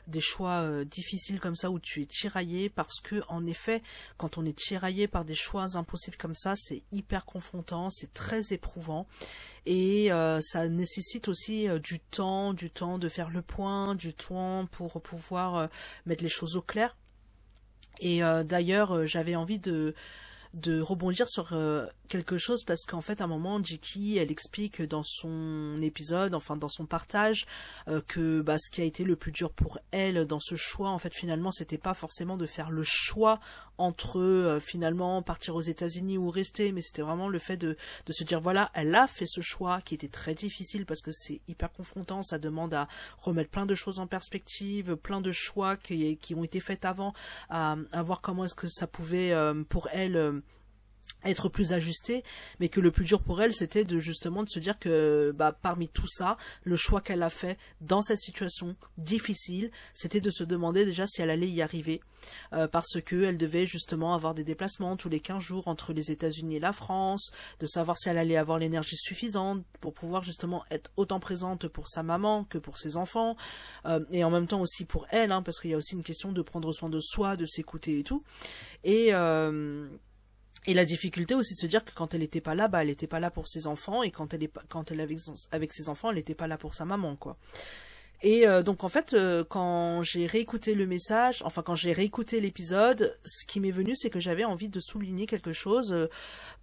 des 0.06 0.20
choix 0.20 0.60
euh, 0.60 0.84
difficiles 0.84 1.40
comme 1.40 1.56
ça 1.56 1.72
où 1.72 1.80
tu 1.80 2.00
es 2.00 2.06
tiraillé 2.06 2.68
parce 2.68 3.00
que 3.00 3.22
en 3.26 3.44
effet, 3.44 3.82
quand 4.18 4.38
on 4.38 4.44
est 4.44 4.56
tiraillé 4.56 5.08
par 5.08 5.24
des 5.24 5.34
choix 5.34 5.76
impossibles 5.76 6.16
comme 6.16 6.36
ça, 6.36 6.54
c'est 6.54 6.84
hyper 6.92 7.24
confrontant, 7.24 7.90
c'est 7.90 8.14
très 8.14 8.52
éprouvant. 8.52 9.08
Et 9.66 10.12
euh, 10.12 10.40
ça 10.40 10.68
nécessite 10.68 11.26
aussi 11.26 11.66
du 11.80 11.98
temps, 11.98 12.54
du 12.54 12.70
temps 12.70 12.98
de 12.98 13.08
faire 13.08 13.30
le 13.30 13.42
point, 13.42 13.96
du 13.96 14.14
temps 14.14 14.66
pour 14.70 15.02
pouvoir 15.02 15.68
mettre 16.06 16.22
les 16.22 16.30
choses 16.30 16.54
au 16.54 16.62
clair 16.62 16.94
et 18.02 18.22
euh, 18.22 18.42
d'ailleurs, 18.42 18.96
euh, 18.96 19.06
j'avais 19.06 19.36
envie 19.36 19.58
de 19.58 19.94
de 20.54 20.80
rebondir 20.82 21.28
sur 21.28 21.52
euh, 21.52 21.86
quelque 22.12 22.36
chose 22.36 22.62
parce 22.64 22.84
qu'en 22.84 23.00
fait 23.00 23.22
à 23.22 23.24
un 23.24 23.26
moment 23.26 23.64
Jiki 23.64 24.18
elle 24.18 24.30
explique 24.30 24.82
dans 24.82 25.02
son 25.02 25.76
épisode 25.80 26.34
enfin 26.34 26.58
dans 26.58 26.68
son 26.68 26.84
partage 26.84 27.46
euh, 27.88 28.02
que 28.06 28.42
bah, 28.42 28.58
ce 28.58 28.70
qui 28.70 28.82
a 28.82 28.84
été 28.84 29.02
le 29.02 29.16
plus 29.16 29.32
dur 29.32 29.50
pour 29.50 29.78
elle 29.92 30.26
dans 30.26 30.38
ce 30.38 30.54
choix 30.54 30.90
en 30.90 30.98
fait 30.98 31.14
finalement 31.14 31.50
c'était 31.50 31.78
pas 31.78 31.94
forcément 31.94 32.36
de 32.36 32.44
faire 32.44 32.70
le 32.70 32.82
choix 32.84 33.40
entre 33.78 34.20
euh, 34.20 34.60
finalement 34.60 35.22
partir 35.22 35.56
aux 35.56 35.62
États-Unis 35.62 36.18
ou 36.18 36.28
rester 36.28 36.70
mais 36.72 36.82
c'était 36.82 37.00
vraiment 37.00 37.30
le 37.30 37.38
fait 37.38 37.56
de, 37.56 37.78
se 38.10 38.24
dire 38.24 38.42
voilà 38.42 38.70
elle 38.74 38.94
a 38.94 39.06
fait 39.06 39.26
ce 39.26 39.40
choix 39.40 39.80
qui 39.80 39.94
était 39.94 40.08
très 40.08 40.34
difficile 40.34 40.84
parce 40.84 41.00
que 41.00 41.12
c'est 41.12 41.40
hyper 41.48 41.72
confrontant 41.72 42.20
ça 42.20 42.36
demande 42.36 42.74
à 42.74 42.88
remettre 43.20 43.48
plein 43.48 43.64
de 43.64 43.74
choses 43.74 43.98
en 43.98 44.06
perspective 44.06 44.96
plein 44.96 45.22
de 45.22 45.32
choix 45.32 45.78
qui, 45.78 46.18
ont 46.36 46.44
été 46.44 46.60
faits 46.60 46.84
avant 46.84 47.14
à, 47.48 47.76
à 47.90 48.02
voir 48.02 48.20
comment 48.20 48.44
est-ce 48.44 48.54
que 48.54 48.66
ça 48.66 48.86
pouvait 48.86 49.34
pour 49.70 49.88
elle 49.92 50.42
être 51.24 51.48
plus 51.48 51.72
ajustée, 51.72 52.24
mais 52.60 52.68
que 52.68 52.80
le 52.80 52.90
plus 52.90 53.04
dur 53.04 53.22
pour 53.22 53.40
elle, 53.42 53.54
c'était 53.54 53.84
de 53.84 53.98
justement 53.98 54.42
de 54.42 54.48
se 54.48 54.58
dire 54.58 54.78
que 54.78 55.32
bah, 55.36 55.56
parmi 55.60 55.88
tout 55.88 56.06
ça, 56.06 56.36
le 56.64 56.76
choix 56.76 57.00
qu'elle 57.00 57.22
a 57.22 57.30
fait 57.30 57.58
dans 57.80 58.02
cette 58.02 58.18
situation 58.18 58.76
difficile, 58.98 59.70
c'était 59.94 60.20
de 60.20 60.30
se 60.30 60.44
demander 60.44 60.84
déjà 60.84 61.06
si 61.06 61.22
elle 61.22 61.30
allait 61.30 61.48
y 61.48 61.62
arriver, 61.62 62.00
euh, 62.52 62.66
parce 62.66 63.00
que 63.00 63.24
elle 63.24 63.38
devait 63.38 63.66
justement 63.66 64.14
avoir 64.14 64.34
des 64.34 64.44
déplacements 64.44 64.96
tous 64.96 65.08
les 65.08 65.20
15 65.20 65.42
jours 65.42 65.68
entre 65.68 65.92
les 65.92 66.10
États-Unis 66.10 66.56
et 66.56 66.60
la 66.60 66.72
France, 66.72 67.32
de 67.60 67.66
savoir 67.66 67.96
si 67.96 68.08
elle 68.08 68.18
allait 68.18 68.36
avoir 68.36 68.58
l'énergie 68.58 68.96
suffisante 68.96 69.64
pour 69.80 69.94
pouvoir 69.94 70.22
justement 70.22 70.64
être 70.70 70.90
autant 70.96 71.20
présente 71.20 71.68
pour 71.68 71.88
sa 71.88 72.02
maman 72.02 72.44
que 72.44 72.58
pour 72.58 72.78
ses 72.78 72.96
enfants, 72.96 73.36
euh, 73.86 74.00
et 74.10 74.24
en 74.24 74.30
même 74.30 74.46
temps 74.46 74.60
aussi 74.60 74.84
pour 74.84 75.06
elle, 75.10 75.32
hein, 75.32 75.42
parce 75.42 75.60
qu'il 75.60 75.70
y 75.70 75.74
a 75.74 75.76
aussi 75.76 75.94
une 75.94 76.02
question 76.02 76.32
de 76.32 76.42
prendre 76.42 76.72
soin 76.72 76.88
de 76.88 77.00
soi, 77.00 77.36
de 77.36 77.46
s'écouter 77.46 78.00
et 78.00 78.02
tout, 78.02 78.22
et 78.84 79.08
euh, 79.12 79.88
et 80.66 80.74
la 80.74 80.84
difficulté 80.84 81.34
aussi 81.34 81.54
de 81.54 81.60
se 81.60 81.66
dire 81.66 81.84
que 81.84 81.92
quand 81.92 82.14
elle 82.14 82.20
n'était 82.20 82.40
pas 82.40 82.54
là, 82.54 82.68
bah 82.68 82.82
elle 82.82 82.88
n'était 82.88 83.06
pas 83.06 83.20
là 83.20 83.30
pour 83.30 83.48
ses 83.48 83.66
enfants 83.66 84.02
et 84.02 84.10
quand 84.10 84.32
elle 84.32 84.44
est 84.44 84.50
quand 84.68 84.90
elle 84.90 85.00
avait 85.00 85.16
avec 85.50 85.72
ses 85.72 85.88
enfants, 85.88 86.10
elle 86.10 86.16
n'était 86.16 86.34
pas 86.34 86.46
là 86.46 86.56
pour 86.56 86.74
sa 86.74 86.84
maman 86.84 87.16
quoi. 87.16 87.36
Et 88.22 88.46
euh, 88.46 88.62
donc 88.62 88.84
en 88.84 88.88
fait, 88.88 89.14
euh, 89.14 89.42
quand 89.42 90.02
j'ai 90.02 90.26
réécouté 90.26 90.74
le 90.74 90.86
message, 90.86 91.42
enfin 91.44 91.62
quand 91.62 91.74
j'ai 91.74 91.92
réécouté 91.92 92.40
l'épisode, 92.40 93.18
ce 93.24 93.44
qui 93.46 93.58
m'est 93.58 93.72
venu, 93.72 93.96
c'est 93.96 94.10
que 94.10 94.20
j'avais 94.20 94.44
envie 94.44 94.68
de 94.68 94.78
souligner 94.78 95.26
quelque 95.26 95.52
chose 95.52 95.92
euh, 95.92 96.08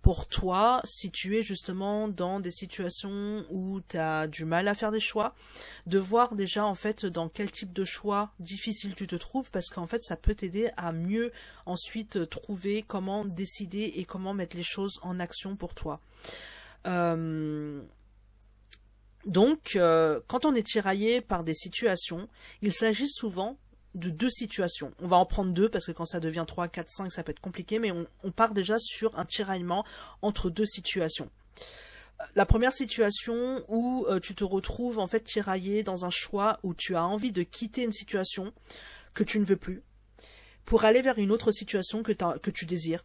pour 0.01 0.27
toi 0.27 0.81
si 0.85 1.11
tu 1.11 1.37
es 1.37 1.41
justement 1.41 2.07
dans 2.07 2.39
des 2.39 2.51
situations 2.51 3.45
où 3.49 3.81
tu 3.89 3.97
as 3.97 4.27
du 4.27 4.45
mal 4.45 4.69
à 4.69 4.75
faire 4.75 4.91
des 4.91 5.01
choix, 5.01 5.35
de 5.85 5.99
voir 5.99 6.33
déjà 6.33 6.65
en 6.65 6.75
fait 6.75 7.05
dans 7.05 7.27
quel 7.27 7.51
type 7.51 7.73
de 7.73 7.83
choix 7.83 8.31
difficile 8.39 8.95
tu 8.95 9.05
te 9.05 9.17
trouves, 9.17 9.51
parce 9.51 9.67
qu'en 9.67 9.87
fait 9.87 10.01
ça 10.01 10.15
peut 10.15 10.35
t'aider 10.35 10.69
à 10.77 10.93
mieux 10.93 11.33
ensuite 11.65 12.29
trouver 12.29 12.83
comment 12.87 13.25
décider 13.25 13.93
et 13.97 14.05
comment 14.05 14.33
mettre 14.33 14.55
les 14.55 14.63
choses 14.63 14.97
en 15.03 15.19
action 15.19 15.57
pour 15.57 15.75
toi. 15.75 15.99
Donc, 19.29 19.75
euh, 19.75 20.19
quand 20.27 20.45
on 20.45 20.55
est 20.55 20.65
tiraillé 20.65 21.21
par 21.21 21.43
des 21.43 21.53
situations, 21.53 22.27
il 22.63 22.73
s'agit 22.73 23.07
souvent 23.07 23.59
de 23.93 24.09
deux 24.09 24.29
situations. 24.29 24.91
On 24.99 25.07
va 25.07 25.17
en 25.17 25.25
prendre 25.27 25.53
deux 25.53 25.69
parce 25.69 25.85
que 25.85 25.91
quand 25.91 26.07
ça 26.07 26.19
devient 26.19 26.45
3, 26.47 26.67
4, 26.67 26.89
5, 26.89 27.11
ça 27.11 27.21
peut 27.21 27.29
être 27.29 27.39
compliqué, 27.39 27.77
mais 27.77 27.91
on, 27.91 28.31
part 28.31 28.55
déjà 28.55 28.79
sur 28.79 29.17
un 29.19 29.25
tiraillement 29.25 29.85
entre 30.23 30.49
deux 30.49 30.65
situations. 30.65 31.29
La 32.33 32.47
première 32.47 32.73
situation 32.73 33.63
où 33.67 34.07
euh, 34.09 34.19
tu 34.19 34.33
te 34.33 34.43
retrouves 34.43 34.97
en 34.97 35.05
fait 35.05 35.23
tiraillé 35.23 35.83
dans 35.83 36.07
un 36.07 36.09
choix 36.09 36.59
où 36.63 36.73
tu 36.73 36.95
as 36.95 37.05
envie 37.05 37.31
de 37.31 37.43
quitter 37.43 37.83
une 37.83 37.93
situation, 37.93 38.51
que 39.13 39.23
tu 39.23 39.39
ne 39.39 39.45
veux 39.45 39.57
plus 39.57 39.83
pour 40.65 40.85
aller 40.85 41.01
vers 41.01 41.19
une 41.19 41.31
autre 41.31 41.51
situation 41.51 42.01
que 42.03 42.51
tu 42.51 42.65
désires. 42.65 43.03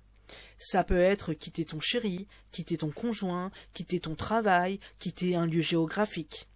Ça 0.58 0.84
peut 0.84 1.00
être 1.00 1.34
quitter 1.34 1.64
ton 1.64 1.80
chéri, 1.80 2.26
quitter 2.50 2.78
ton 2.78 2.90
conjoint, 2.90 3.50
quitter 3.72 4.00
ton 4.00 4.14
travail, 4.14 4.80
quitter 4.98 5.36
un 5.36 5.46
lieu 5.46 5.62
géographique. 5.62 6.46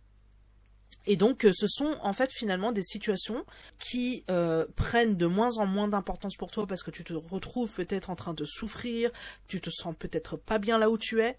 Et 1.07 1.17
donc, 1.17 1.47
euh, 1.47 1.53
ce 1.55 1.67
sont 1.67 1.97
en 2.03 2.13
fait 2.13 2.31
finalement 2.31 2.71
des 2.71 2.83
situations 2.83 3.45
qui 3.79 4.25
euh, 4.31 4.67
prennent 4.77 5.17
de 5.17 5.27
moins 5.27 5.57
en 5.59 5.67
moins 5.67 5.89
d'importance 5.89 6.37
pour 6.37 6.51
toi 6.51 6.67
parce 6.67 6.83
que 6.83 6.91
tu 6.91 7.03
te 7.03 7.15
retrouves 7.15 7.73
peut-être 7.73 8.11
en 8.11 8.17
train 8.17 8.35
de 8.35 8.45
souffrir, 8.45 9.11
tu 9.47 9.61
te 9.61 9.71
sens 9.71 9.95
peut-être 9.99 10.37
pas 10.37 10.59
bien 10.59 10.77
là 10.77 10.91
où 10.91 10.99
tu 10.99 11.23
es, 11.23 11.39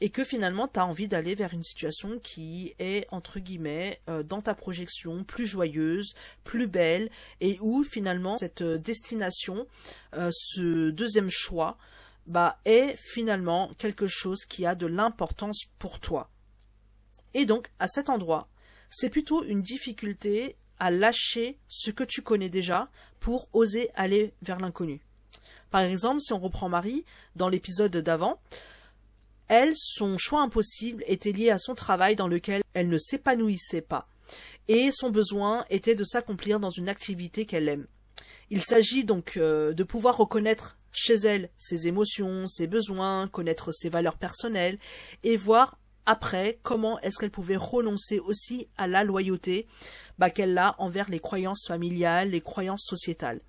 et 0.00 0.08
que 0.08 0.24
finalement 0.24 0.68
tu 0.68 0.80
as 0.80 0.86
envie 0.86 1.06
d'aller 1.06 1.34
vers 1.34 1.52
une 1.52 1.62
situation 1.62 2.18
qui 2.18 2.74
est 2.78 3.06
entre 3.10 3.40
guillemets 3.40 4.00
euh, 4.08 4.22
dans 4.22 4.40
ta 4.40 4.54
projection 4.54 5.22
plus 5.24 5.46
joyeuse, 5.46 6.14
plus 6.42 6.66
belle, 6.66 7.10
et 7.42 7.58
où 7.60 7.84
finalement 7.84 8.38
cette 8.38 8.62
destination, 8.62 9.66
ce 10.12 10.90
deuxième 10.90 11.30
choix, 11.30 11.76
bah 12.26 12.58
est 12.64 12.96
finalement 12.96 13.72
quelque 13.76 14.06
chose 14.06 14.44
qui 14.44 14.64
a 14.64 14.74
de 14.74 14.86
l'importance 14.86 15.64
pour 15.78 16.00
toi. 16.00 16.30
Et 17.34 17.44
donc, 17.44 17.68
à 17.78 17.86
cet 17.86 18.10
endroit, 18.10 18.48
c'est 18.90 19.10
plutôt 19.10 19.44
une 19.44 19.62
difficulté 19.62 20.56
à 20.78 20.90
lâcher 20.90 21.58
ce 21.68 21.90
que 21.90 22.04
tu 22.04 22.22
connais 22.22 22.48
déjà 22.48 22.88
pour 23.20 23.48
oser 23.52 23.90
aller 23.94 24.34
vers 24.42 24.58
l'inconnu. 24.58 25.00
Par 25.70 25.82
exemple, 25.82 26.20
si 26.20 26.32
on 26.32 26.38
reprend 26.38 26.68
Marie, 26.68 27.04
dans 27.36 27.48
l'épisode 27.48 27.96
d'avant, 27.96 28.40
elle, 29.46 29.72
son 29.76 30.16
choix 30.18 30.42
impossible 30.42 31.04
était 31.06 31.32
lié 31.32 31.50
à 31.50 31.58
son 31.58 31.74
travail 31.74 32.16
dans 32.16 32.28
lequel 32.28 32.62
elle 32.74 32.88
ne 32.88 32.98
s'épanouissait 32.98 33.80
pas, 33.80 34.08
et 34.68 34.90
son 34.92 35.10
besoin 35.10 35.64
était 35.70 35.94
de 35.94 36.04
s'accomplir 36.04 36.60
dans 36.60 36.70
une 36.70 36.88
activité 36.88 37.46
qu'elle 37.46 37.68
aime. 37.68 37.86
Il 38.50 38.62
s'agit 38.62 39.04
donc 39.04 39.36
euh, 39.36 39.72
de 39.72 39.84
pouvoir 39.84 40.16
reconnaître 40.16 40.76
chez 40.92 41.14
elle 41.14 41.50
ses 41.58 41.86
émotions, 41.86 42.46
ses 42.46 42.66
besoins, 42.66 43.28
connaître 43.28 43.70
ses 43.72 43.88
valeurs 43.88 44.18
personnelles, 44.18 44.78
et 45.22 45.36
voir 45.36 45.78
après 46.06 46.58
comment 46.62 46.98
est-ce 47.00 47.18
qu'elle 47.18 47.30
pouvait 47.30 47.56
renoncer 47.56 48.18
aussi 48.18 48.68
à 48.76 48.86
la 48.86 49.04
loyauté 49.04 49.66
bah, 50.18 50.30
qu'elle 50.30 50.56
a 50.58 50.74
envers 50.78 51.10
les 51.10 51.20
croyances 51.20 51.66
familiales, 51.66 52.30
les 52.30 52.40
croyances 52.40 52.84
sociétales. 52.84 53.40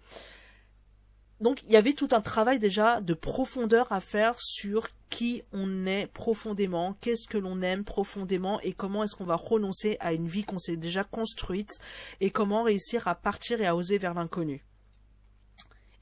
Donc 1.41 1.63
il 1.63 1.71
y 1.71 1.75
avait 1.75 1.93
tout 1.93 2.09
un 2.11 2.21
travail 2.21 2.59
déjà 2.59 3.01
de 3.01 3.15
profondeur 3.15 3.91
à 3.91 3.99
faire 3.99 4.39
sur 4.39 4.87
qui 5.09 5.41
on 5.51 5.87
est 5.87 6.05
profondément, 6.05 6.95
qu'est-ce 7.01 7.27
que 7.27 7.39
l'on 7.39 7.61
aime 7.63 7.83
profondément 7.83 8.61
et 8.61 8.73
comment 8.73 9.03
est-ce 9.03 9.15
qu'on 9.15 9.25
va 9.25 9.35
renoncer 9.35 9.97
à 9.99 10.13
une 10.13 10.27
vie 10.27 10.43
qu'on 10.43 10.59
s'est 10.59 10.77
déjà 10.77 11.03
construite 11.03 11.71
et 12.19 12.29
comment 12.29 12.63
réussir 12.63 13.07
à 13.07 13.15
partir 13.15 13.59
et 13.59 13.65
à 13.65 13.75
oser 13.75 13.97
vers 13.97 14.13
l'inconnu. 14.13 14.63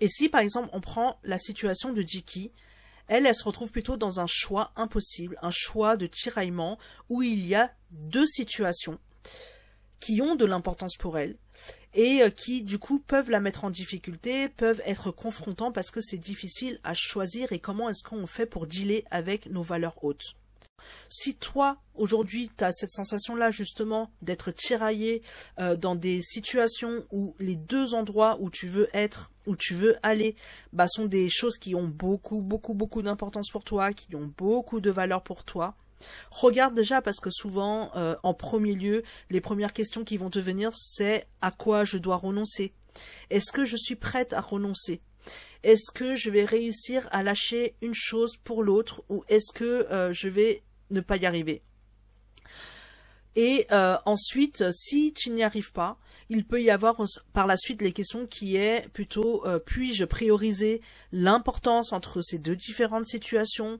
Et 0.02 0.10
si 0.10 0.28
par 0.28 0.42
exemple 0.42 0.70
on 0.74 0.82
prend 0.82 1.20
la 1.24 1.38
situation 1.38 1.94
de 1.94 2.02
Jiki, 2.02 2.52
elle, 3.10 3.26
elle 3.26 3.36
se 3.36 3.44
retrouve 3.44 3.72
plutôt 3.72 3.98
dans 3.98 4.22
un 4.22 4.28
choix 4.28 4.72
impossible, 4.76 5.38
un 5.42 5.52
choix 5.52 5.98
de 5.98 6.08
tiraillement 6.08 6.78
où 7.10 7.22
il 7.22 7.46
y 7.46 7.56
a 7.56 7.74
deux 7.92 8.26
situations 8.26 9.00
qui 10.00 10.22
ont 10.22 10.36
de 10.36 10.46
l'importance 10.46 10.96
pour 10.96 11.18
elle 11.18 11.36
et 11.94 12.22
euh, 12.22 12.30
qui 12.30 12.62
du 12.62 12.78
coup 12.78 13.00
peuvent 13.00 13.32
la 13.32 13.40
mettre 13.40 13.66
en 13.66 13.72
difficulté, 13.72 14.48
peuvent 14.48 14.82
être 14.86 15.12
confrontants 15.12 15.72
parce 15.72 15.90
que 15.90 16.02
c'est 16.02 16.18
difficile 16.18 16.80
à 16.84 16.94
choisir 16.94 17.52
et 17.52 17.60
comment 17.60 17.90
est-ce 17.90 18.04
qu'on 18.04 18.28
fait 18.28 18.46
pour 18.46 18.68
dealer 18.68 19.04
avec 19.10 19.48
nos 19.48 19.64
valeurs 19.64 20.04
hautes. 20.04 20.36
Si 21.10 21.36
toi, 21.36 21.78
aujourd'hui, 21.96 22.52
tu 22.58 22.64
as 22.64 22.72
cette 22.72 22.92
sensation-là, 22.92 23.52
justement, 23.52 24.12
d'être 24.22 24.52
tiraillé 24.52 25.22
euh, 25.60 25.76
dans 25.76 25.96
des 25.96 26.22
situations 26.22 27.06
où 27.12 27.36
les 27.40 27.56
deux 27.56 27.94
endroits 27.94 28.38
où 28.40 28.50
tu 28.50 28.68
veux 28.68 28.90
être, 28.94 29.32
où 29.46 29.56
tu 29.56 29.74
veux 29.74 29.98
aller, 30.04 30.36
bah, 30.74 30.88
sont 30.88 31.06
des 31.06 31.30
choses 31.30 31.58
qui 31.58 31.76
ont 31.76 31.88
beaucoup, 31.88 32.42
beaucoup, 32.42 32.74
beaucoup 32.74 33.02
d'importance 33.02 33.50
pour 33.50 33.64
toi, 33.64 33.94
qui 33.94 34.16
ont 34.16 34.32
beaucoup 34.38 34.82
de 34.82 34.92
valeur 34.92 35.24
pour 35.24 35.44
toi, 35.44 35.76
Regarde 36.32 36.76
déjà 36.76 37.02
parce 37.02 37.20
que 37.20 37.30
souvent, 37.30 37.92
euh, 37.96 38.16
en 38.24 38.34
premier 38.34 38.74
lieu, 38.74 39.04
les 39.30 39.42
premières 39.42 39.74
questions 39.74 40.04
qui 40.04 40.18
vont 40.18 40.30
te 40.30 40.40
venir, 40.40 40.72
c'est 40.74 41.28
à 41.42 41.52
quoi 41.52 41.84
je 41.84 41.98
dois 41.98 42.18
renoncer? 42.18 42.72
Est-ce 43.30 43.52
que 43.52 43.66
je 43.66 43.76
suis 43.76 43.96
prête 43.96 44.34
à 44.34 44.42
renoncer? 44.42 45.02
Est-ce 45.64 45.92
que 45.94 46.16
je 46.16 46.30
vais 46.30 46.46
réussir 46.46 47.08
à 47.12 47.22
lâcher 47.22 47.76
une 47.82 47.94
chose 47.94 48.38
pour 48.44 48.64
l'autre 48.64 49.04
ou 49.10 49.24
est-ce 49.28 49.54
que 49.54 49.88
euh, 49.92 50.14
je 50.14 50.30
vais 50.30 50.64
ne 50.90 51.02
pas 51.02 51.18
y 51.18 51.26
arriver. 51.26 51.62
Et 53.36 53.68
euh, 53.72 53.98
ensuite, 54.06 54.72
si 54.72 55.14
tu 55.14 55.30
n'y 55.30 55.44
arrives 55.44 55.72
pas, 55.72 55.98
il 56.30 56.46
peut 56.46 56.62
y 56.62 56.70
avoir 56.70 57.02
par 57.34 57.48
la 57.48 57.58
suite 57.58 57.82
les 57.82 57.92
questions 57.92 58.28
qui 58.28 58.56
est 58.56 58.88
plutôt 58.94 59.46
euh, 59.48 59.58
puis-je 59.58 60.06
prioriser 60.06 60.82
l'importance 61.12 61.92
entre 61.92 62.22
ces 62.22 62.38
deux 62.38 62.56
différentes 62.56 63.08
situations? 63.08 63.80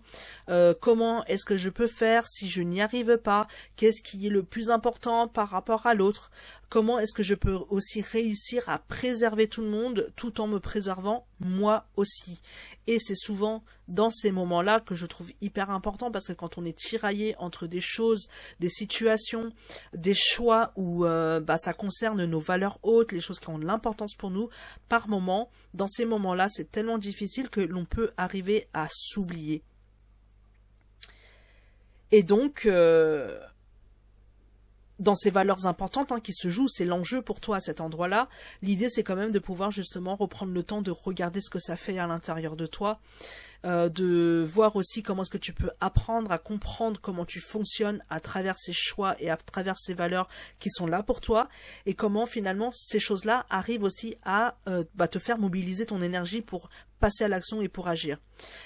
Euh, 0.50 0.74
Comment 0.80 1.24
est-ce 1.26 1.46
que 1.46 1.58
je 1.58 1.70
peux 1.70 1.88
faire 1.88 2.28
si 2.28 2.50
je 2.50 2.62
n'y 2.62 2.82
arrive 2.82 3.18
pas? 3.18 3.48
Qu'est-ce 3.76 4.02
qui 4.02 4.26
est 4.26 4.32
le 4.32 4.44
plus 4.44 4.72
important 4.72 5.28
par 5.28 5.50
rapport 5.50 5.86
à 5.86 5.94
l'autre? 5.94 6.32
Comment 6.70 7.00
est-ce 7.00 7.16
que 7.16 7.24
je 7.24 7.34
peux 7.34 7.58
aussi 7.70 8.02
réussir 8.02 8.70
à 8.70 8.78
préserver 8.78 9.48
tout 9.48 9.62
le 9.62 9.70
monde 9.70 10.14
tout 10.16 10.40
en 10.40 10.46
me 10.46 10.60
préservant 10.60 11.26
moi 11.40 11.88
aussi 11.96 12.40
Et 12.86 13.00
c'est 13.00 13.16
souvent 13.16 13.64
dans 13.88 14.12
ces 14.12 14.32
moments-là 14.32 14.80
que 14.80 14.94
je 14.94 15.08
trouve 15.08 15.32
hyper 15.42 15.72
important 15.72 16.12
parce 16.12 16.28
que 16.28 16.34
quand 16.34 16.60
on 16.60 16.66
est 16.66 16.78
tiraillé 16.78 17.36
entre 17.40 17.66
des 17.66 17.82
choses, 17.82 18.28
des 18.60 18.70
situations, 18.70 19.52
des 19.96 20.14
choix 20.14 20.72
où 20.76 21.06
euh, 21.06 21.40
bah, 21.40 21.58
ça 21.58 21.74
concerne 21.74 22.24
nos 22.26 22.40
valeurs 22.40 22.78
hautes, 22.84 23.14
les 23.14 23.22
choses 23.22 23.40
qui 23.40 23.50
ont 23.50 23.58
de 23.58 23.66
l'importance 23.66 24.14
pour 24.14 24.30
nous, 24.30 24.50
par 24.90 25.08
moment, 25.08 25.50
dans 25.74 25.88
ces 25.88 26.06
moments-là, 26.06 26.48
c'est 26.50 26.72
tellement 26.72 27.00
difficile 27.00 27.50
que 27.50 27.62
l'on 27.62 27.86
peut 27.86 28.12
arriver 28.16 28.68
à 28.74 28.88
s'oublier. 28.92 29.64
Et 32.12 32.22
donc, 32.22 32.68
euh, 32.68 33.40
dans 35.00 35.16
ces 35.16 35.32
valeurs 35.32 35.66
importantes 35.66 36.12
hein, 36.12 36.20
qui 36.20 36.34
se 36.34 36.50
jouent, 36.50 36.68
c'est 36.68 36.86
l'enjeu 36.86 37.22
pour 37.22 37.40
toi 37.40 37.58
à 37.58 37.60
cet 37.60 37.82
endroit-là. 37.82 38.28
L'idée, 38.62 38.90
c'est 38.90 39.04
quand 39.04 39.16
même 39.16 39.32
de 39.32 39.40
pouvoir 39.40 39.72
justement 39.72 40.16
reprendre 40.16 40.54
le 40.54 40.64
temps 40.64 40.82
de 40.82 40.92
regarder 40.92 41.42
ce 41.42 41.50
que 41.50 41.60
ça 41.60 41.78
fait 41.78 41.98
à 41.98 42.08
l'intérieur 42.08 42.56
de 42.56 42.66
toi, 42.66 43.00
euh, 43.66 43.90
de 43.90 44.46
voir 44.48 44.76
aussi 44.76 45.02
comment 45.02 45.24
est-ce 45.24 45.32
que 45.32 45.38
tu 45.38 45.54
peux 45.54 45.72
apprendre 45.80 46.32
à 46.32 46.38
comprendre 46.38 47.00
comment 47.02 47.26
tu 47.26 47.40
fonctionnes 47.40 48.04
à 48.10 48.20
travers 48.20 48.58
ces 48.58 48.74
choix 48.74 49.16
et 49.20 49.30
à 49.30 49.38
travers 49.38 49.78
ces 49.78 49.94
valeurs 49.94 50.28
qui 50.60 50.70
sont 50.70 50.88
là 50.88 51.04
pour 51.04 51.22
toi 51.22 51.50
et 51.86 51.94
comment 51.94 52.26
finalement 52.26 52.70
ces 52.72 53.00
choses-là 53.00 53.46
arrivent 53.50 53.84
aussi 53.84 54.16
à 54.24 54.56
euh, 54.68 54.84
bah, 54.96 55.08
te 55.08 55.20
faire 55.20 55.38
mobiliser 55.38 55.86
ton 55.86 56.02
énergie 56.02 56.42
pour 56.42 56.70
passer 57.00 57.24
à 57.24 57.28
l'action 57.28 57.62
et 57.62 57.70
pour 57.70 57.88
agir. 57.88 58.18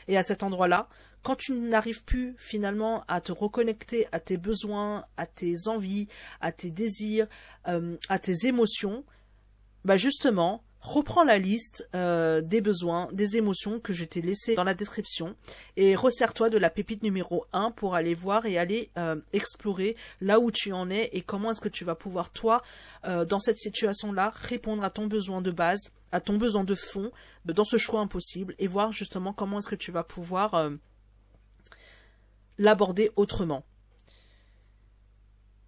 Et 0.07 0.17
à 0.17 0.23
cet 0.23 0.43
endroit-là, 0.43 0.89
quand 1.23 1.35
tu 1.35 1.53
n'arrives 1.53 2.03
plus 2.03 2.35
finalement 2.37 3.03
à 3.07 3.21
te 3.21 3.31
reconnecter 3.31 4.07
à 4.11 4.19
tes 4.19 4.37
besoins, 4.37 5.05
à 5.17 5.25
tes 5.25 5.67
envies, 5.67 6.07
à 6.41 6.51
tes 6.51 6.69
désirs, 6.69 7.27
euh, 7.67 7.97
à 8.09 8.19
tes 8.19 8.45
émotions, 8.45 9.03
bah 9.85 9.97
justement, 9.97 10.63
reprends 10.83 11.23
la 11.23 11.39
liste 11.39 11.87
euh, 11.95 12.41
des 12.41 12.61
besoins, 12.61 13.09
des 13.13 13.37
émotions 13.37 13.79
que 13.79 13.93
je 13.93 14.03
t'ai 14.03 14.21
laissées 14.21 14.55
dans 14.55 14.65
la 14.65 14.73
description 14.73 15.35
et 15.77 15.95
resserre-toi 15.95 16.49
de 16.49 16.57
la 16.57 16.69
pépite 16.69 17.03
numéro 17.03 17.45
1 17.53 17.71
pour 17.71 17.95
aller 17.95 18.13
voir 18.13 18.45
et 18.45 18.57
aller 18.57 18.91
euh, 18.97 19.19
explorer 19.31 19.95
là 20.19 20.39
où 20.39 20.51
tu 20.51 20.73
en 20.73 20.89
es 20.89 21.09
et 21.13 21.21
comment 21.21 21.51
est-ce 21.51 21.61
que 21.61 21.69
tu 21.69 21.85
vas 21.85 21.95
pouvoir 21.95 22.31
toi 22.31 22.61
euh, 23.05 23.23
dans 23.23 23.39
cette 23.39 23.59
situation-là 23.59 24.33
répondre 24.35 24.83
à 24.83 24.89
ton 24.89 25.07
besoin 25.07 25.41
de 25.41 25.51
base, 25.51 25.91
à 26.11 26.19
ton 26.19 26.37
besoin 26.37 26.65
de 26.65 26.75
fond 26.75 27.11
dans 27.45 27.63
ce 27.63 27.77
choix 27.77 28.01
impossible 28.01 28.53
et 28.59 28.67
voir 28.67 28.91
justement 28.91 29.31
comment 29.31 29.59
est-ce 29.59 29.69
que 29.69 29.75
tu 29.75 29.91
vas 29.91 30.03
pouvoir 30.03 30.69
l'aborder 32.57 33.11
autrement. 33.15 33.63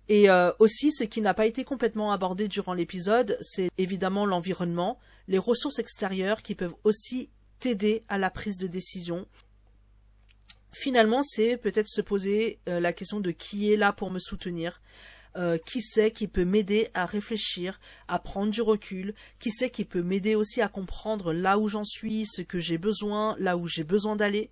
Et 0.08 0.30
euh, 0.30 0.52
aussi, 0.60 0.92
ce 0.92 1.04
qui 1.04 1.22
n'a 1.22 1.34
pas 1.34 1.48
été 1.48 1.64
complètement 1.64 2.12
abordé 2.12 2.48
durant 2.48 2.74
l'épisode, 2.74 3.38
c'est 3.42 3.70
évidemment 3.78 4.26
l'environnement, 4.26 5.00
les 5.28 5.40
ressources 5.40 5.80
extérieures 5.80 6.44
qui 6.44 6.54
peuvent 6.54 6.76
aussi 6.84 7.30
t'aider 7.60 8.04
à 8.08 8.18
la 8.18 8.30
prise 8.30 8.58
de 8.58 8.68
décision. 8.68 9.26
Finalement, 10.72 11.24
c'est 11.24 11.58
peut-être 11.58 11.88
se 11.88 12.02
poser 12.02 12.60
euh, 12.70 12.80
la 12.80 12.94
question 12.94 13.20
de 13.20 13.32
qui 13.32 13.72
est 13.72 13.78
là 13.78 13.94
pour 13.94 14.12
me 14.12 14.20
soutenir, 14.20 14.82
euh, 15.38 15.58
qui 15.58 15.82
c'est 15.82 16.12
qui 16.12 16.28
peut 16.28 16.46
m'aider 16.46 16.90
à 16.94 17.06
réfléchir, 17.06 17.80
à 18.08 18.20
prendre 18.20 18.52
du 18.52 18.62
recul, 18.62 19.16
qui 19.40 19.52
c'est 19.52 19.72
qui 19.72 19.86
peut 19.86 20.04
m'aider 20.04 20.36
aussi 20.36 20.62
à 20.62 20.68
comprendre 20.68 21.34
là 21.34 21.58
où 21.58 21.68
j'en 21.68 21.84
suis, 21.84 22.28
ce 22.28 22.42
que 22.42 22.60
j'ai 22.60 22.78
besoin, 22.78 23.36
là 23.40 23.58
où 23.58 23.68
j'ai 23.68 23.84
besoin 23.84 24.16
d'aller? 24.16 24.52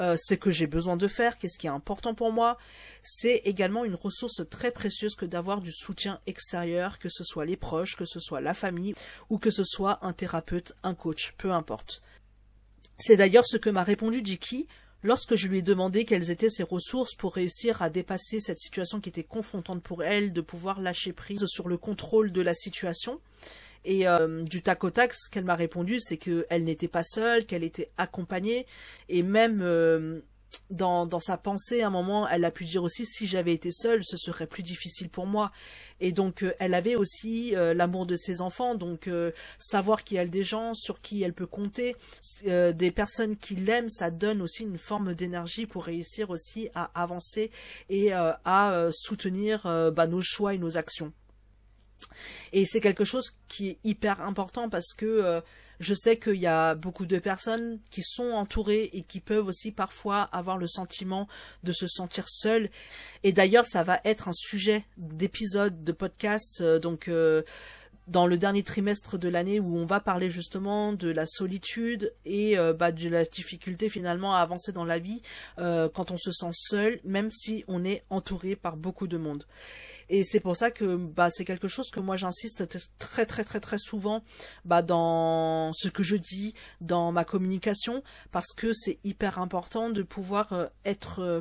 Euh, 0.00 0.16
ce 0.16 0.34
que 0.34 0.50
j'ai 0.50 0.66
besoin 0.66 0.96
de 0.96 1.06
faire, 1.06 1.38
qu'est-ce 1.38 1.58
qui 1.58 1.68
est 1.68 1.70
important 1.70 2.14
pour 2.14 2.32
moi. 2.32 2.58
C'est 3.02 3.42
également 3.44 3.84
une 3.84 3.94
ressource 3.94 4.42
très 4.50 4.72
précieuse 4.72 5.14
que 5.14 5.24
d'avoir 5.24 5.60
du 5.60 5.72
soutien 5.72 6.20
extérieur, 6.26 6.98
que 6.98 7.08
ce 7.08 7.22
soit 7.22 7.44
les 7.44 7.56
proches, 7.56 7.96
que 7.96 8.04
ce 8.04 8.18
soit 8.18 8.40
la 8.40 8.54
famille, 8.54 8.94
ou 9.30 9.38
que 9.38 9.50
ce 9.50 9.62
soit 9.62 10.04
un 10.04 10.12
thérapeute, 10.12 10.74
un 10.82 10.94
coach, 10.94 11.34
peu 11.38 11.52
importe. 11.52 12.02
C'est 12.98 13.16
d'ailleurs 13.16 13.46
ce 13.46 13.56
que 13.56 13.70
m'a 13.70 13.84
répondu 13.84 14.20
Jiki 14.24 14.66
lorsque 15.04 15.36
je 15.36 15.46
lui 15.46 15.58
ai 15.58 15.62
demandé 15.62 16.04
quelles 16.04 16.30
étaient 16.30 16.48
ses 16.48 16.62
ressources 16.64 17.14
pour 17.14 17.34
réussir 17.34 17.82
à 17.82 17.90
dépasser 17.90 18.40
cette 18.40 18.58
situation 18.58 19.00
qui 19.00 19.10
était 19.10 19.22
confrontante 19.22 19.82
pour 19.82 20.02
elle, 20.02 20.32
de 20.32 20.40
pouvoir 20.40 20.80
lâcher 20.80 21.12
prise 21.12 21.44
sur 21.46 21.68
le 21.68 21.76
contrôle 21.76 22.32
de 22.32 22.40
la 22.40 22.54
situation. 22.54 23.20
Et 23.84 24.08
euh, 24.08 24.42
du 24.42 24.62
tac 24.62 24.82
au 24.84 24.90
tac, 24.90 25.12
ce 25.12 25.28
qu'elle 25.30 25.44
m'a 25.44 25.56
répondu, 25.56 25.98
c'est 26.00 26.16
qu'elle 26.16 26.64
n'était 26.64 26.88
pas 26.88 27.02
seule, 27.02 27.44
qu'elle 27.44 27.64
était 27.64 27.90
accompagnée, 27.98 28.66
et 29.10 29.22
même 29.22 29.60
euh, 29.62 30.20
dans, 30.70 31.04
dans 31.04 31.20
sa 31.20 31.36
pensée, 31.36 31.82
à 31.82 31.88
un 31.88 31.90
moment, 31.90 32.26
elle 32.26 32.46
a 32.46 32.50
pu 32.50 32.64
dire 32.64 32.82
aussi 32.82 33.04
si 33.04 33.26
j'avais 33.26 33.52
été 33.52 33.70
seule, 33.70 34.02
ce 34.02 34.16
serait 34.16 34.46
plus 34.46 34.62
difficile 34.62 35.10
pour 35.10 35.26
moi. 35.26 35.52
Et 36.00 36.12
donc, 36.12 36.42
euh, 36.42 36.54
elle 36.60 36.72
avait 36.72 36.96
aussi 36.96 37.54
l'amour 37.54 38.06
de 38.06 38.16
ses 38.16 38.40
enfants, 38.40 38.74
donc 38.74 39.08
savoir 39.58 40.02
qu'il 40.02 40.16
y 40.16 40.20
a 40.20 40.26
des 40.26 40.44
gens 40.44 40.72
sur 40.72 41.00
qui 41.00 41.22
elle 41.22 41.34
peut 41.34 41.46
compter, 41.46 41.94
des 42.42 42.90
personnes 42.90 43.36
qui 43.36 43.54
l'aiment, 43.54 43.90
ça 43.90 44.10
donne 44.10 44.40
aussi 44.40 44.62
une 44.62 44.78
forme 44.78 45.14
d'énergie 45.14 45.66
pour 45.66 45.84
réussir 45.84 46.30
aussi 46.30 46.70
à 46.74 46.90
avancer 47.00 47.50
et 47.90 48.12
à 48.12 48.88
soutenir 48.90 49.62
bah, 49.92 50.06
nos 50.06 50.22
choix 50.22 50.54
et 50.54 50.58
nos 50.58 50.78
actions. 50.78 51.12
Et 52.52 52.64
c'est 52.64 52.80
quelque 52.80 53.04
chose 53.04 53.34
qui 53.48 53.70
est 53.70 53.78
hyper 53.84 54.20
important 54.20 54.68
parce 54.68 54.92
que 54.94 55.06
euh, 55.06 55.40
je 55.80 55.94
sais 55.94 56.18
qu'il 56.18 56.36
y 56.36 56.46
a 56.46 56.74
beaucoup 56.74 57.06
de 57.06 57.18
personnes 57.18 57.80
qui 57.90 58.02
sont 58.02 58.30
entourées 58.30 58.90
et 58.92 59.02
qui 59.02 59.20
peuvent 59.20 59.46
aussi 59.46 59.72
parfois 59.72 60.22
avoir 60.22 60.58
le 60.58 60.66
sentiment 60.66 61.28
de 61.62 61.72
se 61.72 61.86
sentir 61.86 62.28
seules. 62.28 62.70
Et 63.22 63.32
d'ailleurs, 63.32 63.66
ça 63.66 63.82
va 63.82 64.00
être 64.04 64.28
un 64.28 64.32
sujet 64.32 64.84
d'épisode 64.96 65.84
de 65.84 65.92
podcast. 65.92 66.60
Euh, 66.60 66.78
donc 66.78 67.08
euh, 67.08 67.42
dans 68.06 68.26
le 68.26 68.36
dernier 68.36 68.62
trimestre 68.62 69.16
de 69.16 69.30
l'année 69.30 69.60
où 69.60 69.78
on 69.78 69.86
va 69.86 69.98
parler 69.98 70.28
justement 70.28 70.92
de 70.92 71.08
la 71.08 71.24
solitude 71.24 72.12
et 72.26 72.54
bah, 72.78 72.92
de 72.92 73.08
la 73.08 73.24
difficulté 73.24 73.88
finalement 73.88 74.34
à 74.34 74.40
avancer 74.40 74.72
dans 74.72 74.84
la 74.84 74.98
vie 74.98 75.22
quand 75.56 76.10
on 76.10 76.18
se 76.18 76.30
sent 76.30 76.50
seul, 76.52 77.00
même 77.04 77.30
si 77.30 77.64
on 77.66 77.82
est 77.82 78.04
entouré 78.10 78.56
par 78.56 78.76
beaucoup 78.76 79.06
de 79.06 79.16
monde. 79.16 79.46
Et 80.08 80.24
c'est 80.24 80.40
pour 80.40 80.56
ça 80.56 80.70
que 80.70 80.96
bah, 80.96 81.30
c'est 81.30 81.44
quelque 81.44 81.68
chose 81.68 81.90
que 81.90 82.00
moi 82.00 82.16
j'insiste 82.16 82.66
très 82.98 83.26
très 83.26 83.44
très 83.44 83.60
très 83.60 83.78
souvent 83.78 84.22
bah, 84.64 84.82
dans 84.82 85.72
ce 85.72 85.88
que 85.88 86.02
je 86.02 86.16
dis, 86.16 86.54
dans 86.80 87.12
ma 87.12 87.24
communication, 87.24 88.02
parce 88.30 88.52
que 88.54 88.72
c'est 88.72 88.98
hyper 89.04 89.38
important 89.38 89.90
de 89.90 90.02
pouvoir 90.02 90.52
euh, 90.52 90.66
être 90.84 91.20
euh, 91.20 91.40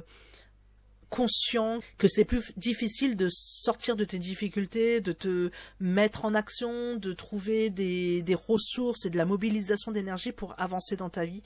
conscient 1.10 1.80
que 2.00 2.08
c'est 2.08 2.26
plus 2.26 2.54
difficile 2.58 3.16
de 3.16 3.28
sortir 3.30 3.96
de 3.96 4.04
tes 4.04 4.18
difficultés, 4.18 5.00
de 5.00 5.12
te 5.12 5.52
mettre 5.80 6.26
en 6.26 6.34
action, 6.34 6.96
de 6.96 7.14
trouver 7.14 7.70
des, 7.70 8.24
des 8.24 8.36
ressources 8.36 9.06
et 9.06 9.12
de 9.12 9.18
la 9.18 9.26
mobilisation 9.26 9.92
d'énergie 9.92 10.32
pour 10.32 10.56
avancer 10.60 10.96
dans 10.96 11.10
ta 11.10 11.26
vie 11.26 11.44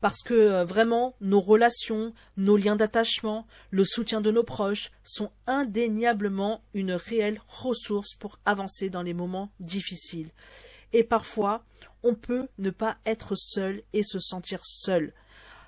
parce 0.00 0.22
que 0.22 0.34
euh, 0.34 0.64
vraiment 0.64 1.14
nos 1.20 1.40
relations, 1.40 2.12
nos 2.36 2.56
liens 2.56 2.76
d'attachement, 2.76 3.46
le 3.70 3.84
soutien 3.84 4.20
de 4.20 4.30
nos 4.30 4.44
proches 4.44 4.90
sont 5.04 5.30
indéniablement 5.46 6.62
une 6.74 6.92
réelle 6.92 7.40
ressource 7.46 8.14
pour 8.14 8.38
avancer 8.44 8.90
dans 8.90 9.02
les 9.02 9.14
moments 9.14 9.50
difficiles. 9.60 10.30
Et 10.92 11.04
parfois, 11.04 11.64
on 12.02 12.14
peut 12.14 12.48
ne 12.58 12.70
pas 12.70 12.96
être 13.04 13.34
seul 13.34 13.82
et 13.92 14.02
se 14.02 14.18
sentir 14.18 14.60
seul. 14.64 15.12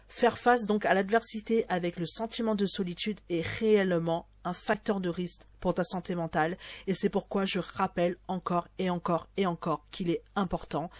Faire 0.08 0.38
face 0.38 0.66
donc 0.66 0.86
à 0.86 0.94
l'adversité 0.94 1.66
avec 1.68 1.96
le 1.96 2.06
sentiment 2.06 2.54
de 2.54 2.66
solitude 2.66 3.20
est 3.28 3.46
réellement 3.46 4.26
un 4.44 4.52
facteur 4.52 5.00
de 5.00 5.08
risque 5.08 5.42
pour 5.60 5.74
ta 5.74 5.84
santé 5.84 6.14
mentale 6.14 6.56
et 6.86 6.94
c'est 6.94 7.10
pourquoi 7.10 7.44
je 7.44 7.60
rappelle 7.60 8.16
encore 8.26 8.66
et 8.78 8.90
encore 8.90 9.28
et 9.36 9.46
encore 9.46 9.86
qu'il 9.90 10.10
est 10.10 10.22
important, 10.34 10.90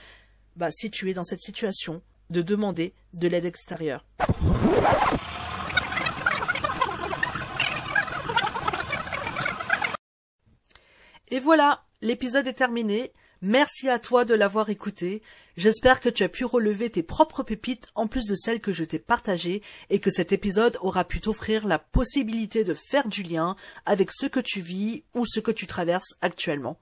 bah, 0.57 0.71
si 0.71 0.91
tu 0.91 1.11
es 1.11 1.15
dans 1.15 1.25
cette 1.25 1.41
situation, 1.41 2.03
de 2.31 2.43
demander 2.43 2.95
de 3.13 3.29
l'aide 3.29 3.45
extérieure. 3.45 4.05
Et 11.33 11.39
voilà, 11.39 11.85
l'épisode 12.01 12.47
est 12.49 12.55
terminé. 12.55 13.13
Merci 13.43 13.89
à 13.89 13.99
toi 13.99 14.25
de 14.25 14.35
l'avoir 14.35 14.69
écouté. 14.69 15.23
J'espère 15.57 16.01
que 16.01 16.09
tu 16.09 16.25
as 16.25 16.29
pu 16.29 16.45
relever 16.45 16.91
tes 16.91 17.03
propres 17.03 17.43
pépites 17.43 17.87
en 17.95 18.07
plus 18.07 18.27
de 18.27 18.35
celles 18.35 18.61
que 18.61 18.73
je 18.73 18.85
t'ai 18.85 18.99
partagées 18.99 19.63
et 19.89 20.01
que 20.01 20.11
cet 20.11 20.33
épisode 20.33 20.77
aura 20.81 21.05
pu 21.05 21.21
t'offrir 21.21 21.67
la 21.67 21.79
possibilité 21.79 22.65
de 22.65 22.75
faire 22.75 23.09
du 23.09 23.23
lien 23.23 23.57
avec 23.87 24.11
ce 24.13 24.27
que 24.27 24.41
tu 24.41 24.61
vis 24.61 25.05
ou 25.15 25.25
ce 25.25 25.41
que 25.41 25.53
tu 25.53 25.67
traverses 25.67 26.15
actuellement. 26.21 26.79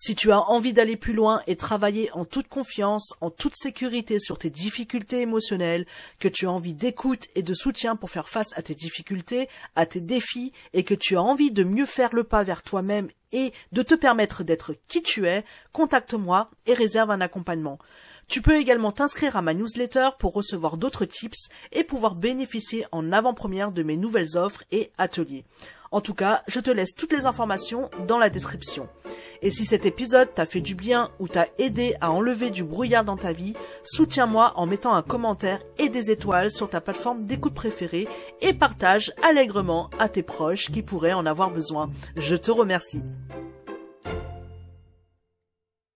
Si 0.00 0.14
tu 0.14 0.30
as 0.30 0.38
envie 0.38 0.72
d'aller 0.72 0.96
plus 0.96 1.12
loin 1.12 1.42
et 1.48 1.56
travailler 1.56 2.08
en 2.12 2.24
toute 2.24 2.46
confiance, 2.46 3.14
en 3.20 3.30
toute 3.30 3.56
sécurité 3.56 4.20
sur 4.20 4.38
tes 4.38 4.48
difficultés 4.48 5.22
émotionnelles, 5.22 5.86
que 6.20 6.28
tu 6.28 6.46
as 6.46 6.52
envie 6.52 6.72
d'écoute 6.72 7.26
et 7.34 7.42
de 7.42 7.52
soutien 7.52 7.96
pour 7.96 8.08
faire 8.08 8.28
face 8.28 8.56
à 8.56 8.62
tes 8.62 8.76
difficultés, 8.76 9.48
à 9.74 9.86
tes 9.86 10.00
défis, 10.00 10.52
et 10.72 10.84
que 10.84 10.94
tu 10.94 11.16
as 11.16 11.22
envie 11.22 11.50
de 11.50 11.64
mieux 11.64 11.84
faire 11.84 12.14
le 12.14 12.22
pas 12.22 12.44
vers 12.44 12.62
toi-même 12.62 13.08
et 13.32 13.52
de 13.72 13.82
te 13.82 13.96
permettre 13.96 14.44
d'être 14.44 14.76
qui 14.86 15.02
tu 15.02 15.26
es, 15.26 15.44
contacte-moi 15.72 16.48
et 16.66 16.74
réserve 16.74 17.10
un 17.10 17.20
accompagnement. 17.20 17.80
Tu 18.28 18.40
peux 18.40 18.56
également 18.56 18.92
t'inscrire 18.92 19.36
à 19.36 19.42
ma 19.42 19.52
newsletter 19.52 20.10
pour 20.20 20.32
recevoir 20.32 20.76
d'autres 20.76 21.06
tips 21.06 21.48
et 21.72 21.82
pouvoir 21.82 22.14
bénéficier 22.14 22.86
en 22.92 23.10
avant-première 23.10 23.72
de 23.72 23.82
mes 23.82 23.96
nouvelles 23.96 24.36
offres 24.36 24.62
et 24.70 24.92
ateliers. 24.96 25.44
En 25.90 26.00
tout 26.00 26.14
cas, 26.14 26.42
je 26.48 26.60
te 26.60 26.70
laisse 26.70 26.94
toutes 26.94 27.12
les 27.12 27.26
informations 27.26 27.90
dans 28.06 28.18
la 28.18 28.30
description. 28.30 28.88
Et 29.40 29.50
si 29.50 29.64
cet 29.64 29.86
épisode 29.86 30.32
t'a 30.34 30.46
fait 30.46 30.60
du 30.60 30.74
bien 30.74 31.10
ou 31.18 31.28
t'a 31.28 31.46
aidé 31.58 31.94
à 32.00 32.10
enlever 32.10 32.50
du 32.50 32.64
brouillard 32.64 33.04
dans 33.04 33.16
ta 33.16 33.32
vie, 33.32 33.54
soutiens-moi 33.84 34.52
en 34.56 34.66
mettant 34.66 34.94
un 34.94 35.02
commentaire 35.02 35.60
et 35.78 35.88
des 35.88 36.10
étoiles 36.10 36.50
sur 36.50 36.68
ta 36.68 36.80
plateforme 36.80 37.24
d'écoute 37.24 37.54
préférée 37.54 38.08
et 38.40 38.52
partage 38.52 39.12
allègrement 39.22 39.90
à 39.98 40.08
tes 40.08 40.22
proches 40.22 40.70
qui 40.70 40.82
pourraient 40.82 41.12
en 41.12 41.26
avoir 41.26 41.50
besoin. 41.50 41.90
Je 42.16 42.36
te 42.36 42.50
remercie. 42.50 43.02